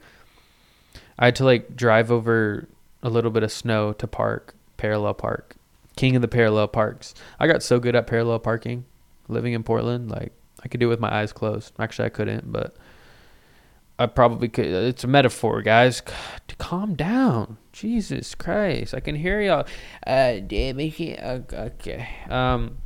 I 1.18 1.26
had 1.26 1.36
to 1.36 1.44
like 1.44 1.76
drive 1.76 2.10
over 2.10 2.68
a 3.02 3.10
little 3.10 3.30
bit 3.30 3.42
of 3.42 3.52
snow 3.52 3.92
to 3.94 4.06
park, 4.06 4.54
parallel 4.76 5.14
park, 5.14 5.56
king 5.96 6.16
of 6.16 6.22
the 6.22 6.28
parallel 6.28 6.68
parks. 6.68 7.14
I 7.38 7.46
got 7.46 7.62
so 7.62 7.78
good 7.78 7.96
at 7.96 8.06
parallel 8.06 8.38
parking, 8.38 8.84
living 9.28 9.52
in 9.52 9.62
Portland, 9.62 10.10
like 10.10 10.32
I 10.62 10.68
could 10.68 10.80
do 10.80 10.86
it 10.86 10.90
with 10.90 11.00
my 11.00 11.12
eyes 11.12 11.32
closed. 11.32 11.72
Actually, 11.78 12.06
I 12.06 12.10
couldn't, 12.10 12.50
but 12.50 12.74
I 13.98 14.06
probably 14.06 14.48
could. 14.48 14.66
It's 14.66 15.04
a 15.04 15.08
metaphor, 15.08 15.60
guys. 15.62 16.02
calm 16.58 16.94
down. 16.94 17.58
Jesus 17.74 18.36
Christ. 18.36 18.94
I 18.94 19.00
can 19.00 19.16
hear 19.16 19.42
y'all. 19.42 19.66
Uh, 20.06 20.38
damn 20.46 20.78
it. 20.78 21.20
Okay. 21.52 22.08
Um, 22.30 22.78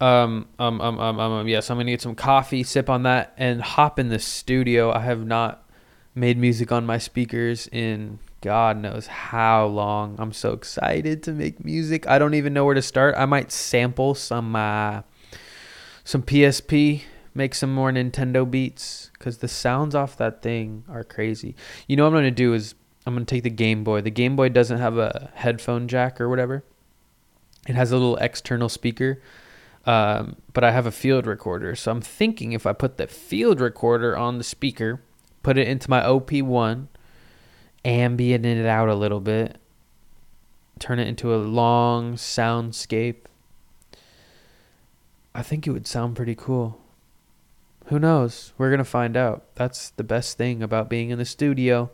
um, 0.00 0.48
um, 0.58 0.80
um, 0.80 0.98
um, 0.98 1.20
um, 1.20 1.46
yes, 1.46 1.70
I'm 1.70 1.76
gonna 1.76 1.90
get 1.90 2.00
some 2.00 2.14
coffee, 2.14 2.62
sip 2.62 2.88
on 2.88 3.02
that, 3.02 3.34
and 3.36 3.60
hop 3.60 3.98
in 3.98 4.08
the 4.08 4.18
studio. 4.18 4.90
I 4.90 5.00
have 5.00 5.26
not 5.26 5.68
made 6.14 6.38
music 6.38 6.72
on 6.72 6.86
my 6.86 6.96
speakers 6.96 7.68
in 7.68 8.20
God 8.40 8.78
knows 8.78 9.06
how 9.06 9.66
long. 9.66 10.16
I'm 10.18 10.32
so 10.32 10.52
excited 10.52 11.22
to 11.24 11.32
make 11.32 11.62
music. 11.62 12.06
I 12.08 12.18
don't 12.18 12.34
even 12.34 12.54
know 12.54 12.64
where 12.64 12.74
to 12.74 12.82
start. 12.82 13.16
I 13.18 13.26
might 13.26 13.52
sample 13.52 14.14
some, 14.14 14.56
uh, 14.56 15.02
some 16.04 16.22
PSP 16.22 17.02
make 17.34 17.54
some 17.54 17.74
more 17.74 17.90
Nintendo 17.90 18.50
beats 18.50 19.10
because 19.12 19.38
the 19.38 19.48
sounds 19.48 19.94
off 19.94 20.16
that 20.16 20.40
thing 20.40 20.84
are 20.88 21.04
crazy. 21.04 21.54
You 21.86 21.96
know 21.96 22.04
what 22.04 22.08
I'm 22.08 22.14
gonna 22.14 22.30
do 22.30 22.54
is 22.54 22.74
I'm 23.06 23.14
gonna 23.14 23.24
take 23.24 23.44
the 23.44 23.50
Game 23.50 23.84
Boy. 23.84 24.00
The 24.00 24.10
Game 24.10 24.34
Boy 24.34 24.48
doesn't 24.48 24.78
have 24.78 24.98
a 24.98 25.30
headphone 25.34 25.86
jack 25.86 26.20
or 26.20 26.28
whatever. 26.28 26.64
It 27.68 27.74
has 27.76 27.92
a 27.92 27.96
little 27.96 28.16
external 28.16 28.68
speaker, 28.68 29.22
um, 29.86 30.36
but 30.52 30.64
I 30.64 30.72
have 30.72 30.86
a 30.86 30.92
field 30.92 31.26
recorder. 31.26 31.76
So 31.76 31.90
I'm 31.92 32.00
thinking 32.00 32.52
if 32.52 32.66
I 32.66 32.72
put 32.72 32.96
the 32.96 33.06
field 33.06 33.60
recorder 33.60 34.16
on 34.16 34.38
the 34.38 34.44
speaker, 34.44 35.00
put 35.42 35.56
it 35.56 35.68
into 35.68 35.88
my 35.88 36.00
OP1, 36.02 36.88
ambient 37.84 38.44
it 38.44 38.66
out 38.66 38.88
a 38.88 38.94
little 38.94 39.20
bit, 39.20 39.58
turn 40.78 40.98
it 40.98 41.08
into 41.08 41.34
a 41.34 41.38
long 41.38 42.14
soundscape. 42.14 43.16
I 45.34 45.42
think 45.42 45.66
it 45.66 45.70
would 45.70 45.86
sound 45.86 46.16
pretty 46.16 46.34
cool. 46.34 46.80
Who 47.86 47.98
knows? 47.98 48.52
We're 48.58 48.70
going 48.70 48.78
to 48.78 48.84
find 48.84 49.16
out. 49.16 49.54
That's 49.54 49.90
the 49.90 50.02
best 50.02 50.36
thing 50.36 50.62
about 50.62 50.88
being 50.88 51.10
in 51.10 51.18
the 51.18 51.24
studio. 51.24 51.90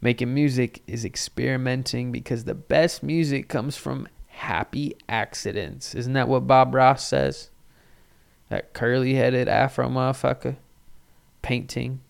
Making 0.00 0.34
music 0.34 0.82
is 0.86 1.04
experimenting 1.04 2.12
because 2.12 2.44
the 2.44 2.54
best 2.54 3.02
music 3.02 3.48
comes 3.48 3.76
from 3.76 4.08
happy 4.28 4.94
accidents. 5.08 5.94
Isn't 5.94 6.12
that 6.12 6.28
what 6.28 6.46
Bob 6.46 6.74
Ross 6.74 7.06
says? 7.06 7.50
That 8.48 8.72
curly 8.72 9.14
headed 9.14 9.48
afro 9.48 9.88
motherfucker. 9.88 10.56
Painting. 11.42 12.00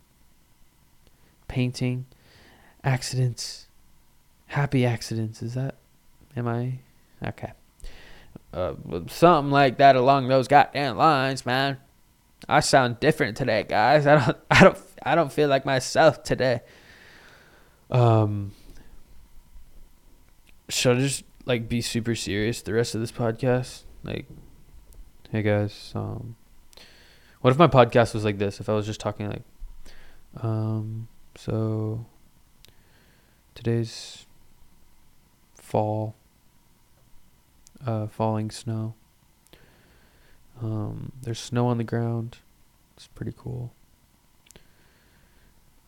Painting. 1.49 2.07
Accidents. 2.83 3.69
Happy 4.47 4.85
accidents. 4.85 5.43
Is 5.43 5.55
that? 5.55 5.77
Am 6.37 6.49
I? 6.49 6.81
Okay. 7.25 7.53
Uh, 8.53 8.75
something 9.09 9.51
like 9.51 9.79
that 9.79 9.97
along 9.97 10.29
those 10.29 10.49
goddamn 10.49 10.97
lines, 10.97 11.47
man. 11.47 11.79
I 12.49 12.61
sound 12.61 13.01
different 13.01 13.37
today, 13.37 13.65
guys. 13.69 14.07
I 14.07 14.25
don't 14.25 14.37
I 14.51 14.65
don't 14.65 14.79
I 15.03 15.15
don't 15.15 15.33
feel 15.33 15.49
like 15.49 15.65
myself 15.65 16.23
today. 16.23 16.61
Um 17.91 18.53
should 20.69 20.97
I 20.97 21.01
just 21.01 21.25
like 21.45 21.69
be 21.69 21.81
super 21.81 22.15
serious 22.15 22.63
the 22.63 22.73
rest 22.73 22.95
of 22.95 23.01
this 23.01 23.13
podcast? 23.13 23.83
Like 24.03 24.27
hey 25.31 25.43
guys, 25.43 25.93
um 25.95 26.37
what 27.41 27.51
if 27.51 27.59
my 27.59 27.69
podcast 27.69 28.15
was 28.15 28.25
like 28.25 28.39
this? 28.39 28.61
If 28.61 28.69
I 28.69 28.73
was 28.73 28.87
just 28.87 29.01
talking 29.01 29.29
like 29.29 29.43
um 30.43 31.09
so 31.37 32.07
today's 33.55 34.27
fall 35.55 36.15
uh 37.87 38.07
falling 38.07 38.51
snow 38.51 38.95
um, 40.63 41.13
there's 41.23 41.39
snow 41.39 41.67
on 41.67 41.79
the 41.79 41.85
ground. 41.85 42.39
It's 42.97 43.07
pretty 43.09 43.35
cool. 43.37 43.73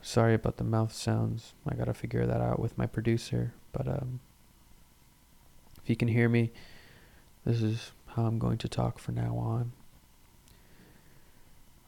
Sorry 0.00 0.34
about 0.34 0.56
the 0.56 0.64
mouth 0.64 0.92
sounds. 0.92 1.54
I 1.66 1.74
gotta 1.74 1.94
figure 1.94 2.26
that 2.26 2.40
out 2.40 2.60
with 2.60 2.78
my 2.78 2.86
producer. 2.86 3.52
But 3.72 3.88
um, 3.88 4.20
if 5.82 5.90
you 5.90 5.96
can 5.96 6.08
hear 6.08 6.28
me, 6.28 6.50
this 7.44 7.62
is 7.62 7.92
how 8.08 8.26
I'm 8.26 8.38
going 8.38 8.58
to 8.58 8.68
talk 8.68 8.98
from 8.98 9.16
now 9.16 9.36
on. 9.36 9.72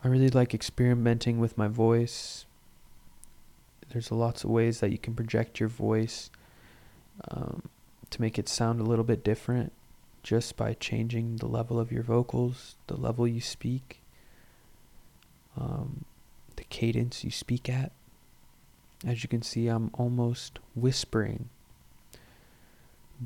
I 0.03 0.09
really 0.09 0.31
like 0.31 0.55
experimenting 0.55 1.39
with 1.39 1.59
my 1.59 1.69
voice. 1.69 2.47
There's 3.91 4.11
lots 4.11 4.45
of 4.45 4.51
ways 4.51 4.81
that 4.81 4.91
you 4.91 4.99
can 4.99 5.15
project 5.15 5.61
your 5.61 5.69
voice 5.69 6.31
um, 7.29 7.69
to 8.11 8.21
make 8.21 8.39
it 8.39 8.49
sound 8.49 8.81
a 8.81 8.85
little 8.85 9.05
bit 9.05 9.23
different 9.23 9.73
just 10.23 10.57
by 10.57 10.75
changing 10.75 11.37
the 11.37 11.47
level 11.47 11.79
of 11.79 11.91
your 11.91 12.03
vocals, 12.03 12.77
the 12.87 12.97
level 12.97 13.27
you 13.27 13.41
speak, 13.41 14.01
um, 15.59 16.05
the 16.57 16.65
cadence 16.65 17.25
you 17.25 17.31
speak 17.31 17.69
at. 17.69 17.93
As 19.07 19.23
you 19.23 19.29
can 19.29 19.43
see, 19.43 19.69
I'm 19.69 19.91
almost 19.95 20.59
whispering, 20.75 21.49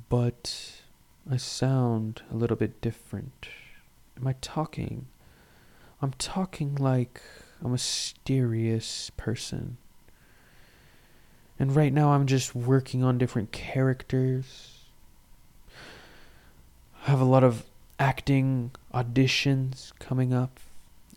but 0.09 0.83
I 1.31 1.37
sound 1.37 2.23
a 2.31 2.37
little 2.37 2.57
bit 2.57 2.81
different. 2.81 3.49
Am 4.17 4.27
I 4.27 4.35
talking? 4.41 5.07
I'm 6.01 6.13
talking 6.13 6.77
like 6.77 7.21
a 7.63 7.69
mysterious 7.69 9.11
person. 9.17 9.79
And 11.59 11.75
right 11.75 11.93
now, 11.93 12.13
I'm 12.13 12.27
just 12.27 12.55
working 12.55 13.03
on 13.03 13.19
different 13.19 13.53
characters 13.53 14.75
I 17.07 17.11
have 17.11 17.21
a 17.21 17.25
lot 17.25 17.45
of 17.45 17.65
acting 17.99 18.71
auditions 18.95 19.93
coming 19.99 20.33
up, 20.33 20.59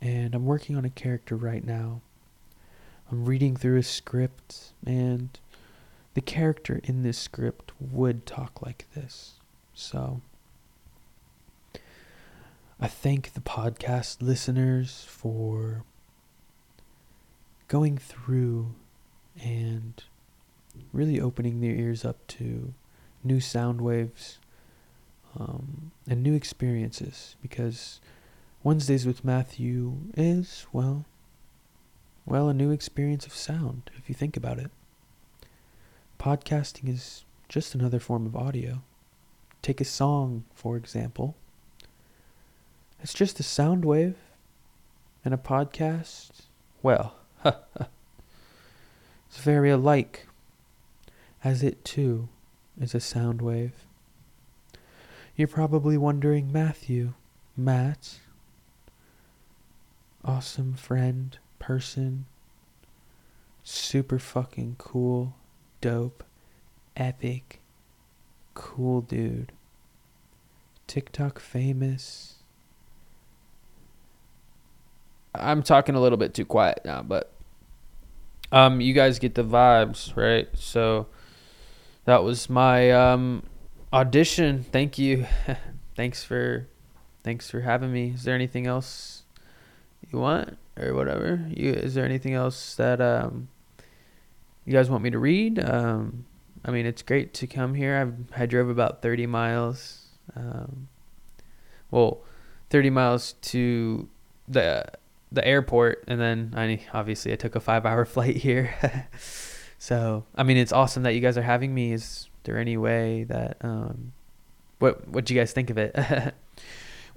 and 0.02 0.36
I'm 0.36 0.46
working 0.46 0.76
on 0.76 0.84
a 0.84 0.89
character 0.89 1.38
right 1.38 1.63
now. 1.63 2.02
I'm 3.12 3.26
reading 3.26 3.56
through 3.56 3.78
a 3.78 3.84
script, 3.84 4.74
and 4.86 5.30
the 6.13 6.22
character 6.22 6.82
in 6.84 7.04
this 7.04 7.17
script 7.17 7.72
would 7.80 8.26
talk 8.26 8.62
like 8.62 8.86
this. 8.93 9.36
So, 9.74 10.22
I 12.80 12.88
thank 12.88 13.34
the 13.34 13.39
podcast 13.39 14.22
listeners 14.22 15.06
for 15.08 15.84
going 17.67 17.98
through 17.98 18.76
and 19.41 20.04
really 20.91 21.20
opening 21.20 21.62
their 21.62 21.76
ears 21.76 22.04
up 22.04 22.26
to 22.28 22.73
new 23.23 23.40
sound 23.40 23.81
waves 23.81 24.40
um, 25.40 25.92
and 26.08 26.23
new 26.23 26.34
experiences 26.34 27.36
because 27.42 28.00
Wednesdays 28.63 29.06
with 29.06 29.23
Matthew 29.23 29.98
is, 30.15 30.65
well, 30.71 31.06
well, 32.28 32.50
a 32.50 32.54
new 32.54 32.71
experience 32.71 33.25
of 33.25 33.34
sound, 33.34 33.90
if 33.96 34.10
you 34.10 34.13
think 34.13 34.36
about 34.36 34.60
it. 34.60 34.69
Podcasting 36.19 36.90
is 36.90 37.23
just 37.48 37.73
another 37.73 38.02
form 38.02 38.25
of 38.25 38.36
audio. 38.36 38.82
Take 39.62 39.80
a 39.80 39.86
song, 39.86 40.44
for 40.54 40.75
example. 40.75 41.38
It's 43.02 43.13
just 43.13 43.40
a 43.40 43.44
sound 43.44 43.86
wave 43.86 44.17
and 45.23 45.34
a 45.34 45.38
podcast. 45.38 46.42
Well, 46.84 47.15
it's 47.46 47.56
very 49.38 49.69
alike, 49.69 50.28
as 51.46 51.63
it 51.63 51.86
too 51.86 52.28
is 52.78 52.94
a 52.94 53.00
sound 53.00 53.42
wave. 53.42 53.86
You're 55.38 55.48
probably 55.48 55.98
wondering, 55.98 56.52
Matthew, 56.52 57.13
Matt, 57.56 58.19
awesome 60.25 60.73
friend, 60.73 61.38
person, 61.60 62.25
super 63.63 64.19
fucking 64.19 64.75
cool, 64.77 65.35
dope, 65.81 66.23
epic, 66.95 67.62
cool 68.53 69.01
dude. 69.01 69.51
TikTok 70.87 71.39
famous. 71.39 72.35
I'm 75.35 75.62
talking 75.62 75.95
a 75.95 76.01
little 76.01 76.17
bit 76.17 76.33
too 76.33 76.45
quiet 76.45 76.81
now, 76.85 77.03
but 77.03 77.31
um, 78.51 78.81
you 78.81 78.93
guys 78.93 79.19
get 79.19 79.35
the 79.35 79.43
vibes, 79.43 80.15
right? 80.15 80.47
So 80.53 81.08
that 82.05 82.23
was 82.23 82.49
my 82.49 82.91
um 82.91 83.43
audition. 83.91 84.63
Thank 84.63 84.97
you. 84.97 85.25
thanks 85.95 86.23
for 86.23 86.67
thanks 87.23 87.49
for 87.49 87.62
having 87.62 87.91
me. 87.91 88.12
Is 88.15 88.23
there 88.23 88.33
anything 88.33 88.65
else 88.65 89.23
you 90.10 90.19
want 90.19 90.58
or 90.80 90.94
whatever? 90.94 91.46
You 91.50 91.71
is 91.71 91.94
there 91.94 92.06
anything 92.06 92.34
else 92.34 92.75
that 92.75 93.02
um 93.02 93.50
you 94.65 94.73
guys 94.73 94.90
want 94.90 95.04
me 95.04 95.10
to 95.10 95.19
read? 95.19 95.60
Um 95.60 96.25
I 96.65 96.71
mean, 96.71 96.86
it's 96.86 97.02
great 97.02 97.34
to 97.36 97.48
come 97.48 97.75
here. 97.75 97.98
I've 97.98 98.42
I 98.42 98.46
drove 98.46 98.69
about 98.69 99.02
30 99.02 99.25
miles. 99.28 100.08
Um 100.36 100.88
well, 101.92 102.21
30 102.69 102.90
miles 102.90 103.34
to 103.42 104.10
the 104.48 104.86
the 105.32 105.46
airport 105.46 106.04
and 106.08 106.19
then 106.19 106.54
I 106.56 106.82
obviously 106.94 107.34
I 107.34 107.36
took 107.36 107.56
a 107.56 107.60
5-hour 107.60 108.06
flight 108.13 108.38
here. 108.38 108.73
so, 109.78 110.25
I 110.36 110.44
mean, 110.44 110.58
it's 110.58 110.71
awesome 110.71 111.04
that 111.04 111.13
you 111.13 111.21
guys 111.21 111.38
are 111.38 111.44
having 111.44 111.73
me. 111.73 111.94
Is 111.94 112.30
there 112.44 112.58
any 112.58 112.78
way 112.78 113.23
that 113.25 113.58
um 113.62 114.13
what 114.80 115.08
what 115.08 115.25
do 115.25 115.34
you 115.34 115.40
guys 115.40 115.52
think 115.52 115.69
of 115.69 115.78
it? 115.78 116.34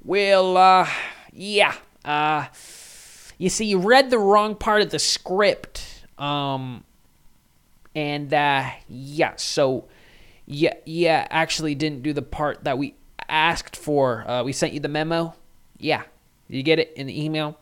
Well, 0.02 0.56
uh, 0.56 0.88
yeah. 1.32 1.74
Uh, 2.04 2.46
you 3.40 3.48
see, 3.48 3.64
you 3.64 3.78
read 3.78 4.10
the 4.10 4.18
wrong 4.18 4.54
part 4.54 4.82
of 4.82 4.90
the 4.90 4.98
script. 4.98 6.04
Um, 6.18 6.84
and, 7.94 8.32
uh, 8.34 8.68
yeah, 8.86 9.32
so, 9.36 9.88
yeah, 10.44 10.74
yeah, 10.84 11.26
actually 11.30 11.74
didn't 11.74 12.02
do 12.02 12.12
the 12.12 12.20
part 12.20 12.64
that 12.64 12.76
we 12.76 12.96
asked 13.30 13.76
for. 13.76 14.28
Uh, 14.28 14.42
we 14.42 14.52
sent 14.52 14.74
you 14.74 14.80
the 14.80 14.90
memo. 14.90 15.34
Yeah. 15.78 16.02
You 16.48 16.62
get 16.62 16.78
it 16.78 16.92
in 16.96 17.06
the 17.06 17.24
email? 17.24 17.58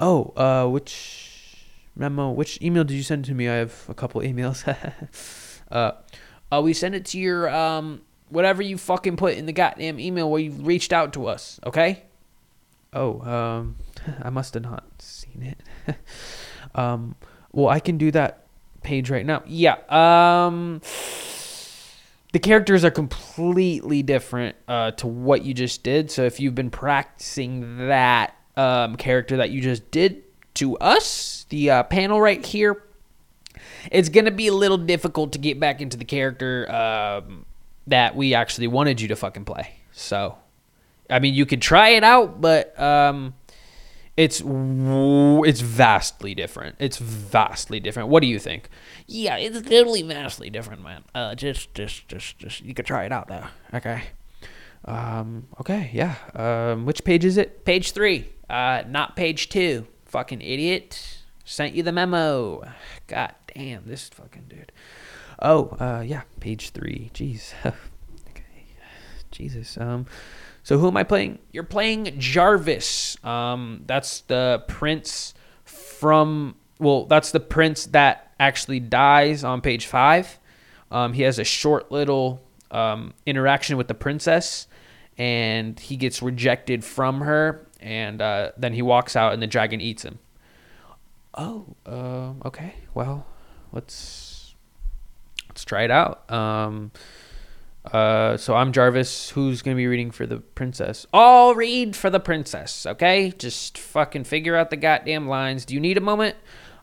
Oh, 0.00 0.32
uh, 0.34 0.66
which 0.66 1.58
memo? 1.94 2.30
Which 2.30 2.58
email 2.62 2.82
did 2.82 2.94
you 2.94 3.02
send 3.02 3.26
to 3.26 3.34
me? 3.34 3.50
I 3.50 3.56
have 3.56 3.84
a 3.90 3.94
couple 3.94 4.22
emails. 4.22 4.66
uh, 5.70 5.92
uh, 6.50 6.62
we 6.62 6.72
sent 6.72 6.94
it 6.94 7.04
to 7.06 7.18
your 7.18 7.50
um 7.50 8.00
whatever 8.30 8.62
you 8.62 8.78
fucking 8.78 9.18
put 9.18 9.34
in 9.34 9.44
the 9.44 9.52
goddamn 9.52 10.00
email 10.00 10.30
where 10.30 10.40
you 10.40 10.52
reached 10.52 10.94
out 10.94 11.12
to 11.12 11.26
us. 11.26 11.60
Okay? 11.66 12.04
oh, 12.94 13.20
um, 13.22 13.76
I 14.22 14.30
must 14.30 14.54
have 14.54 14.62
not 14.62 14.84
seen 14.98 15.54
it. 15.86 15.96
um, 16.74 17.16
well, 17.52 17.68
I 17.68 17.80
can 17.80 17.98
do 17.98 18.10
that 18.12 18.46
page 18.82 19.10
right 19.10 19.26
now. 19.26 19.42
Yeah. 19.46 19.76
Um. 19.88 20.80
The 22.32 22.38
characters 22.38 22.82
are 22.82 22.90
completely 22.90 24.02
different 24.02 24.56
uh, 24.66 24.92
to 24.92 25.06
what 25.06 25.44
you 25.44 25.52
just 25.52 25.82
did. 25.82 26.10
So 26.10 26.24
if 26.24 26.40
you've 26.40 26.54
been 26.54 26.70
practicing 26.70 27.88
that 27.88 28.34
um, 28.56 28.96
character 28.96 29.36
that 29.36 29.50
you 29.50 29.60
just 29.60 29.90
did 29.90 30.22
to 30.54 30.78
us, 30.78 31.44
the 31.50 31.70
uh, 31.70 31.82
panel 31.82 32.22
right 32.22 32.44
here, 32.44 32.84
it's 33.90 34.08
gonna 34.08 34.30
be 34.30 34.48
a 34.48 34.54
little 34.54 34.78
difficult 34.78 35.32
to 35.32 35.38
get 35.38 35.60
back 35.60 35.82
into 35.82 35.98
the 35.98 36.06
character 36.06 36.70
um, 36.72 37.44
that 37.86 38.16
we 38.16 38.32
actually 38.32 38.66
wanted 38.66 39.02
you 39.02 39.08
to 39.08 39.16
fucking 39.16 39.44
play. 39.44 39.74
So, 39.92 40.38
I 41.10 41.18
mean, 41.18 41.34
you 41.34 41.44
could 41.44 41.60
try 41.60 41.90
it 41.90 42.04
out, 42.04 42.40
but 42.40 42.78
um, 42.80 43.34
it's 44.16 44.42
it's 44.44 45.60
vastly 45.60 46.34
different. 46.34 46.76
It's 46.78 46.98
vastly 46.98 47.80
different. 47.80 48.08
What 48.10 48.20
do 48.20 48.26
you 48.26 48.38
think? 48.38 48.68
Yeah, 49.06 49.36
it's 49.36 49.60
totally 49.62 50.02
vastly 50.02 50.50
different, 50.50 50.82
man. 50.82 51.04
Uh, 51.14 51.34
just, 51.34 51.74
just, 51.74 52.08
just, 52.08 52.38
just, 52.38 52.62
you 52.62 52.74
could 52.74 52.86
try 52.86 53.04
it 53.04 53.12
out 53.12 53.28
though. 53.28 53.46
Okay. 53.72 54.02
Um, 54.84 55.48
okay, 55.60 55.90
yeah. 55.92 56.16
Um, 56.34 56.84
which 56.84 57.04
page 57.04 57.24
is 57.24 57.36
it? 57.36 57.64
Page 57.64 57.92
three, 57.92 58.28
uh, 58.50 58.82
not 58.86 59.16
page 59.16 59.48
two. 59.48 59.86
Fucking 60.06 60.42
idiot. 60.42 61.18
Sent 61.44 61.74
you 61.74 61.82
the 61.82 61.92
memo. 61.92 62.62
God 63.06 63.34
damn, 63.54 63.86
this 63.86 64.08
fucking 64.10 64.44
dude. 64.48 64.72
Oh, 65.40 65.76
uh, 65.80 66.02
yeah, 66.06 66.22
page 66.40 66.70
three. 66.70 67.10
Jeez. 67.14 67.52
okay. 67.66 68.44
Jesus. 69.30 69.78
Um, 69.78 70.06
so 70.62 70.78
who 70.78 70.88
am 70.88 70.96
I 70.96 71.02
playing? 71.02 71.38
You're 71.52 71.64
playing 71.64 72.14
Jarvis. 72.18 73.22
Um, 73.24 73.82
that's 73.86 74.20
the 74.22 74.64
prince 74.68 75.34
from. 75.64 76.56
Well, 76.78 77.06
that's 77.06 77.30
the 77.30 77.40
prince 77.40 77.86
that 77.86 78.32
actually 78.40 78.80
dies 78.80 79.44
on 79.44 79.60
page 79.60 79.86
five. 79.86 80.38
Um, 80.90 81.12
he 81.12 81.22
has 81.22 81.38
a 81.38 81.44
short 81.44 81.90
little 81.90 82.42
um, 82.70 83.14
interaction 83.24 83.76
with 83.76 83.88
the 83.88 83.94
princess, 83.94 84.66
and 85.16 85.78
he 85.78 85.96
gets 85.96 86.22
rejected 86.22 86.84
from 86.84 87.20
her, 87.22 87.66
and 87.80 88.20
uh, 88.20 88.52
then 88.56 88.72
he 88.72 88.82
walks 88.82 89.16
out, 89.16 89.32
and 89.32 89.42
the 89.42 89.46
dragon 89.46 89.80
eats 89.80 90.04
him. 90.04 90.18
Oh, 91.34 91.66
um, 91.86 92.42
okay. 92.44 92.74
Well, 92.94 93.26
let's 93.72 94.54
let's 95.48 95.64
try 95.64 95.82
it 95.84 95.90
out. 95.90 96.30
Um, 96.30 96.92
uh, 97.84 98.36
so 98.36 98.54
I'm 98.54 98.72
Jarvis. 98.72 99.30
Who's 99.30 99.62
gonna 99.62 99.76
be 99.76 99.86
reading 99.86 100.10
for 100.10 100.26
the 100.26 100.38
princess? 100.38 101.06
I'll 101.12 101.54
read 101.54 101.96
for 101.96 102.10
the 102.10 102.20
princess, 102.20 102.86
okay? 102.86 103.32
Just 103.36 103.76
fucking 103.76 104.24
figure 104.24 104.54
out 104.54 104.70
the 104.70 104.76
goddamn 104.76 105.26
lines. 105.26 105.64
Do 105.64 105.74
you 105.74 105.80
need 105.80 105.96
a 105.96 106.00
moment? 106.00 106.36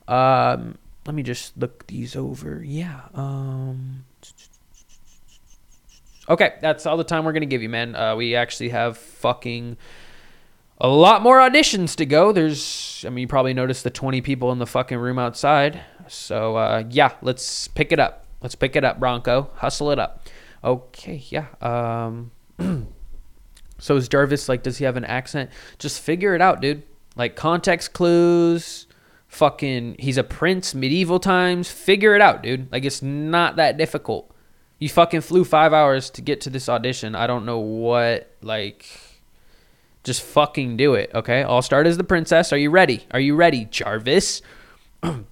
Um, 0.08 0.78
let 1.06 1.16
me 1.16 1.24
just 1.24 1.58
look 1.58 1.88
these 1.88 2.16
over. 2.16 2.62
Yeah. 2.64 3.02
Um. 3.14 4.06
Okay, 6.28 6.56
that's 6.62 6.86
all 6.86 6.98
the 6.98 7.04
time 7.04 7.24
we're 7.24 7.34
gonna 7.34 7.46
give 7.46 7.62
you, 7.62 7.70
man. 7.70 7.96
Uh, 7.96 8.16
we 8.16 8.36
actually 8.36 8.70
have 8.70 8.98
fucking 8.98 9.78
a 10.82 10.88
lot 10.88 11.22
more 11.22 11.40
auditions 11.40 11.96
to 11.96 12.06
go. 12.06 12.32
There's, 12.32 13.04
I 13.06 13.10
mean, 13.10 13.24
you 13.24 13.28
probably 13.28 13.54
noticed 13.54 13.84
the 13.84 13.90
20 13.90 14.22
people 14.22 14.52
in 14.52 14.60
the 14.60 14.68
fucking 14.68 14.98
room 14.98 15.20
outside. 15.20 15.82
So 16.08 16.56
uh, 16.56 16.84
yeah, 16.90 17.14
let's 17.22 17.68
pick 17.70 17.92
it 17.92 18.00
up. 18.00 18.26
Let's 18.42 18.56
pick 18.56 18.76
it 18.76 18.84
up, 18.84 19.00
Bronco. 19.00 19.50
Hustle 19.56 19.92
it 19.92 20.00
up. 20.00 20.28
Okay. 20.64 21.24
Yeah. 21.30 21.48
Um. 21.62 22.32
so 23.78 23.96
is 23.96 24.08
Jarvis 24.08 24.50
like? 24.50 24.64
Does 24.64 24.78
he 24.78 24.86
have 24.86 24.98
an 24.98 25.06
accent? 25.06 25.50
Just 25.78 26.02
figure 26.02 26.36
it 26.36 26.42
out, 26.42 26.62
dude. 26.62 26.84
Like 27.16 27.36
context 27.36 27.94
clues. 27.94 28.88
Fucking, 29.28 29.98
he's 30.00 30.18
a 30.18 30.24
prince, 30.24 30.74
medieval 30.74 31.20
times. 31.20 31.70
Figure 31.70 32.16
it 32.16 32.22
out, 32.22 32.42
dude. 32.42 32.72
Like 32.72 32.84
it's 32.84 33.04
not 33.04 33.58
that 33.58 33.78
difficult. 33.78 34.34
You 34.80 34.90
fucking 34.90 35.22
flew 35.22 35.46
five 35.46 35.72
hours 35.72 36.10
to 36.12 36.22
get 36.22 36.42
to 36.42 36.50
this 36.50 36.68
audition. 36.68 37.14
I 37.14 37.28
don't 37.28 37.46
know 37.46 37.60
what 37.60 38.36
like. 38.42 38.88
Just 40.04 40.22
fucking 40.24 40.78
do 40.78 40.96
it, 40.96 41.12
okay? 41.14 41.44
I'll 41.44 41.62
start 41.62 41.86
as 41.86 41.98
the 41.98 42.04
princess. 42.04 42.52
Are 42.54 42.58
you 42.58 42.72
ready? 42.72 43.06
Are 43.12 43.20
you 43.20 43.36
ready, 43.36 43.66
Jarvis? 43.66 44.42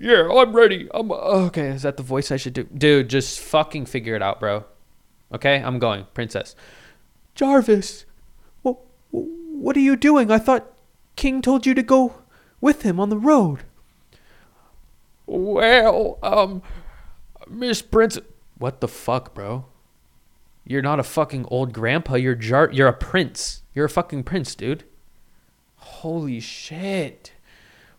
Yeah, 0.00 0.30
I'm 0.32 0.56
ready. 0.56 0.88
I'm. 0.94 1.12
Okay, 1.12 1.68
is 1.68 1.82
that 1.82 1.98
the 1.98 2.02
voice 2.02 2.32
I 2.32 2.38
should 2.38 2.54
do? 2.54 2.64
Dude, 2.64 3.10
just 3.10 3.38
fucking 3.38 3.84
figure 3.84 4.16
it 4.16 4.22
out, 4.22 4.40
bro. 4.40 4.64
Okay, 5.32 5.56
I'm 5.56 5.78
going, 5.78 6.06
princess. 6.14 6.56
Jarvis. 7.34 8.06
What? 8.62 8.78
What 9.10 9.76
are 9.76 9.80
you 9.80 9.96
doing? 9.96 10.30
I 10.30 10.38
thought 10.38 10.72
King 11.16 11.42
told 11.42 11.66
you 11.66 11.74
to 11.74 11.82
go 11.82 12.14
with 12.62 12.80
him 12.80 12.98
on 12.98 13.10
the 13.10 13.18
road. 13.18 13.64
Well, 15.26 16.18
um, 16.22 16.62
Miss 17.46 17.82
Prince. 17.82 18.18
What 18.56 18.80
the 18.80 18.88
fuck, 18.88 19.34
bro? 19.34 19.66
You're 20.64 20.80
not 20.80 20.98
a 20.98 21.02
fucking 21.02 21.44
old 21.50 21.74
grandpa. 21.74 22.14
You're 22.14 22.34
jar. 22.34 22.70
You're 22.72 22.88
a 22.88 22.94
prince. 22.94 23.64
You're 23.74 23.84
a 23.84 23.90
fucking 23.90 24.24
prince, 24.24 24.54
dude. 24.54 24.84
Holy 25.76 26.40
shit. 26.40 27.32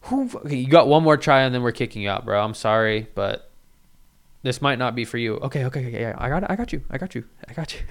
Who? 0.03 0.29
Okay, 0.45 0.57
you 0.57 0.67
got 0.67 0.87
one 0.87 1.03
more 1.03 1.17
try 1.17 1.41
and 1.41 1.53
then 1.53 1.61
we're 1.61 1.71
kicking 1.71 2.01
you 2.01 2.09
out, 2.09 2.25
bro. 2.25 2.43
I'm 2.43 2.53
sorry, 2.53 3.07
but 3.13 3.51
this 4.43 4.61
might 4.61 4.79
not 4.79 4.95
be 4.95 5.05
for 5.05 5.17
you. 5.19 5.35
Okay, 5.35 5.65
okay. 5.65 6.01
Yeah, 6.01 6.15
I 6.17 6.29
got, 6.29 6.43
it. 6.43 6.47
I 6.49 6.55
got 6.55 6.73
you. 6.73 6.81
I 6.89 6.97
got 6.97 7.13
you. 7.13 7.23
I 7.47 7.53
got 7.53 7.73
you. 7.73 7.81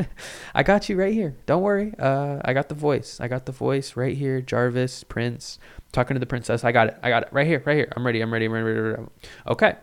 I 0.55 0.63
got 0.65 0.89
you 0.89 0.97
right 0.97 1.13
here. 1.13 1.37
Don't 1.47 1.63
worry. 1.63 1.95
Uh, 1.99 2.41
I 2.45 2.53
got 2.53 2.69
the 2.69 2.75
voice. 2.75 3.21
I 3.21 3.29
got 3.29 3.47
the 3.47 3.53
voice 3.53 3.95
right 3.97 4.17
here. 4.17 4.41
Jarvis, 4.41 5.05
Prince, 5.05 5.61
talking 5.93 6.17
to 6.17 6.19
the 6.19 6.27
princess. 6.27 6.65
I 6.65 6.73
got 6.73 6.89
it. 6.89 6.99
I 7.03 7.11
got 7.11 7.23
it 7.23 7.29
right 7.31 7.47
here. 7.47 7.63
Right 7.65 7.77
here. 7.77 7.93
I'm 7.95 8.05
ready. 8.05 8.21
I'm 8.21 8.33
ready. 8.33 8.47
I'm 8.47 8.53
ready. 8.53 8.71
I'm 8.71 8.85
ready. 8.85 9.03
Okay. 9.47 9.75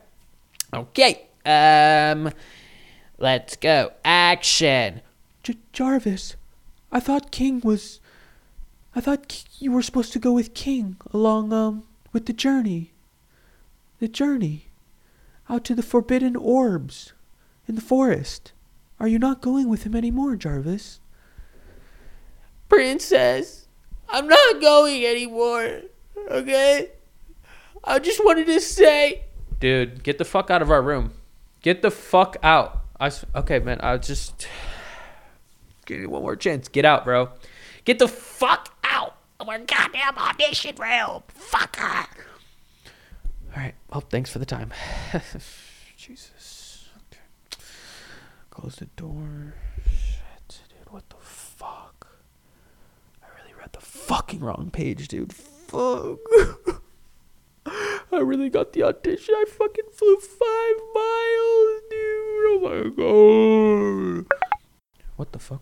Okay. 0.74 1.28
Um, 1.46 2.34
let's 3.18 3.56
go. 3.56 3.94
Action. 4.04 5.02
J- 5.44 5.56
Jarvis, 5.72 6.36
I 6.92 7.00
thought 7.00 7.32
King 7.32 7.62
was. 7.64 8.02
I 8.94 9.00
thought 9.00 9.46
you 9.60 9.72
were 9.72 9.82
supposed 9.82 10.12
to 10.14 10.20
go 10.20 10.34
with 10.34 10.54
King 10.54 10.98
along, 11.14 11.54
um, 11.54 11.84
with 12.18 12.26
the 12.26 12.34
journey. 12.34 12.94
The 14.00 14.08
journey. 14.08 14.70
Out 15.48 15.64
to 15.66 15.76
the 15.76 15.84
forbidden 15.84 16.36
orbs 16.36 17.14
in 17.68 17.76
the 17.76 17.82
forest. 17.82 18.54
Are 19.00 19.08
you 19.08 19.20
not 19.20 19.40
going 19.40 19.70
with 19.70 19.84
him 19.84 19.96
anymore, 19.96 20.36
Jarvis? 20.36 21.00
Princess, 22.70 23.68
I'm 24.10 24.28
not 24.28 24.60
going 24.60 25.06
anymore. 25.06 25.82
Okay? 26.32 26.90
I 27.84 28.00
just 28.00 28.26
wanted 28.26 28.48
to 28.48 28.60
say. 28.62 29.26
Dude, 29.60 30.02
get 30.02 30.18
the 30.18 30.26
fuck 30.26 30.50
out 30.50 30.64
of 30.64 30.72
our 30.72 30.82
room. 30.82 31.12
Get 31.62 31.84
the 31.84 31.92
fuck 31.92 32.36
out. 32.42 32.82
I 33.00 33.08
s- 33.08 33.26
okay, 33.36 33.60
man. 33.60 33.80
I 33.82 33.98
just 33.98 34.48
give 35.86 36.00
me 36.00 36.08
one 36.08 36.24
more 36.24 36.36
chance. 36.36 36.68
Get 36.68 36.84
out, 36.84 37.06
bro. 37.06 37.30
Get 37.86 38.00
the 38.00 38.08
fuck 38.08 38.76
out 38.77 38.77
of 38.77 38.77
our 39.40 39.60
goddamn 39.60 40.18
audition 40.18 40.76
room. 40.76 41.24
Fucker. 41.38 42.08
All 43.56 43.64
right. 43.64 43.76
Well, 43.92 44.02
thanks 44.02 44.32
for 44.32 44.40
the 44.40 44.46
time. 44.46 44.72
Jesus. 45.98 46.90
Okay. 47.12 47.62
Close 48.50 48.76
the 48.78 48.86
door. 48.86 49.54
Shit, 49.86 50.62
dude. 50.70 50.92
What 50.94 51.10
the 51.10 51.16
fuck? 51.22 52.08
I 53.24 53.28
really 53.40 53.54
read 53.60 53.74
the 53.74 53.82
fucking 53.82 54.40
wrong 54.40 54.70
page, 54.72 55.08
dude. 55.08 55.34
Fuck. 55.34 56.20
I 57.66 58.20
really 58.20 58.50
got 58.50 58.74
the 58.74 58.84
audition. 58.84 59.36
I 59.36 59.46
fucking 59.48 59.86
flew 59.94 60.18
five 60.18 60.78
miles, 60.96 61.82
dude. 61.90 62.48
Oh 62.50 62.60
my 62.64 64.26
god. 64.26 64.26
What 65.18 65.32
the 65.34 65.40
fuck? 65.40 65.62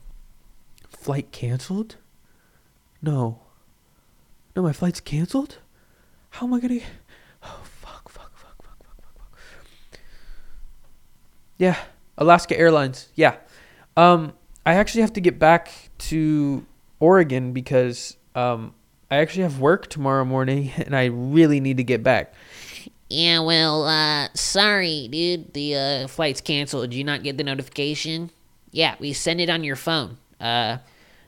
Flight 0.89 1.31
canceled? 1.31 1.95
No. 3.01 3.44
No, 4.55 4.61
my 4.61 4.71
flight's 4.71 5.01
canceled? 5.01 5.57
How 6.29 6.47
am 6.47 6.53
I 6.53 6.59
gonna. 6.59 6.79
Oh, 7.43 7.61
fuck, 7.63 8.09
fuck, 8.09 8.31
fuck, 8.37 8.63
fuck, 8.63 8.83
fuck, 8.83 9.01
fuck, 9.01 9.17
fuck. 9.17 9.99
Yeah, 11.57 11.77
Alaska 12.17 12.57
Airlines. 12.57 13.09
Yeah. 13.15 13.35
Um, 13.97 14.33
I 14.65 14.75
actually 14.75 15.01
have 15.01 15.13
to 15.13 15.21
get 15.21 15.39
back 15.39 15.71
to 15.97 16.65
Oregon 16.99 17.51
because 17.51 18.15
um, 18.33 18.73
I 19.11 19.17
actually 19.17 19.43
have 19.43 19.59
work 19.59 19.87
tomorrow 19.89 20.23
morning 20.23 20.71
and 20.77 20.95
I 20.95 21.05
really 21.05 21.59
need 21.59 21.77
to 21.77 21.83
get 21.83 22.01
back. 22.01 22.33
Yeah, 23.09 23.39
well, 23.39 23.85
uh, 23.85 24.29
sorry, 24.33 25.07
dude. 25.09 25.53
The 25.53 25.75
uh, 25.75 26.07
flight's 26.07 26.41
canceled. 26.41 26.89
Did 26.89 26.97
you 26.97 27.03
not 27.03 27.23
get 27.23 27.37
the 27.37 27.43
notification? 27.43 28.31
Yeah, 28.71 28.95
we 28.99 29.13
send 29.13 29.41
it 29.41 29.49
on 29.49 29.63
your 29.63 29.75
phone. 29.75 30.17
Uh, 30.39 30.77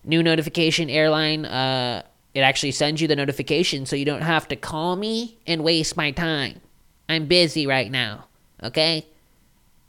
new 0.04 0.24
notification 0.24 0.90
airline. 0.90 1.46
Uh, 1.46 2.04
it 2.38 2.42
actually 2.42 2.70
sends 2.72 3.02
you 3.02 3.08
the 3.08 3.16
notification 3.16 3.88
so 3.88 3.96
you 3.96 4.06
don't 4.06 4.22
have 4.22 4.48
to 4.50 4.56
call 4.56 4.96
me 4.96 5.40
and 5.48 5.64
waste 5.64 5.98
my 5.98 6.12
time. 6.12 6.62
I'm 7.10 7.26
busy 7.26 7.66
right 7.66 7.90
now. 7.90 8.26
Okay? 8.62 9.08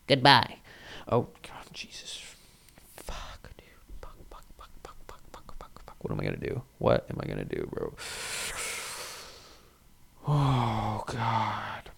Goodbye. 0.06 0.56
Oh, 1.06 1.28
God, 1.42 1.74
Jesus. 1.74 2.22
Fuck, 2.96 3.50
dude. 3.58 3.66
Fuck, 4.00 4.16
fuck, 4.30 4.44
fuck, 4.56 4.70
fuck, 4.82 4.96
fuck, 5.06 5.20
fuck, 5.30 5.58
fuck, 5.58 5.82
fuck. 5.84 5.96
What 5.98 6.10
am 6.10 6.20
I 6.20 6.24
gonna 6.24 6.38
do? 6.38 6.62
What 6.78 7.06
am 7.10 7.20
I 7.22 7.26
gonna 7.26 7.44
do, 7.44 7.68
bro? 7.70 7.94
Oh, 10.26 11.04
God. 11.06 11.90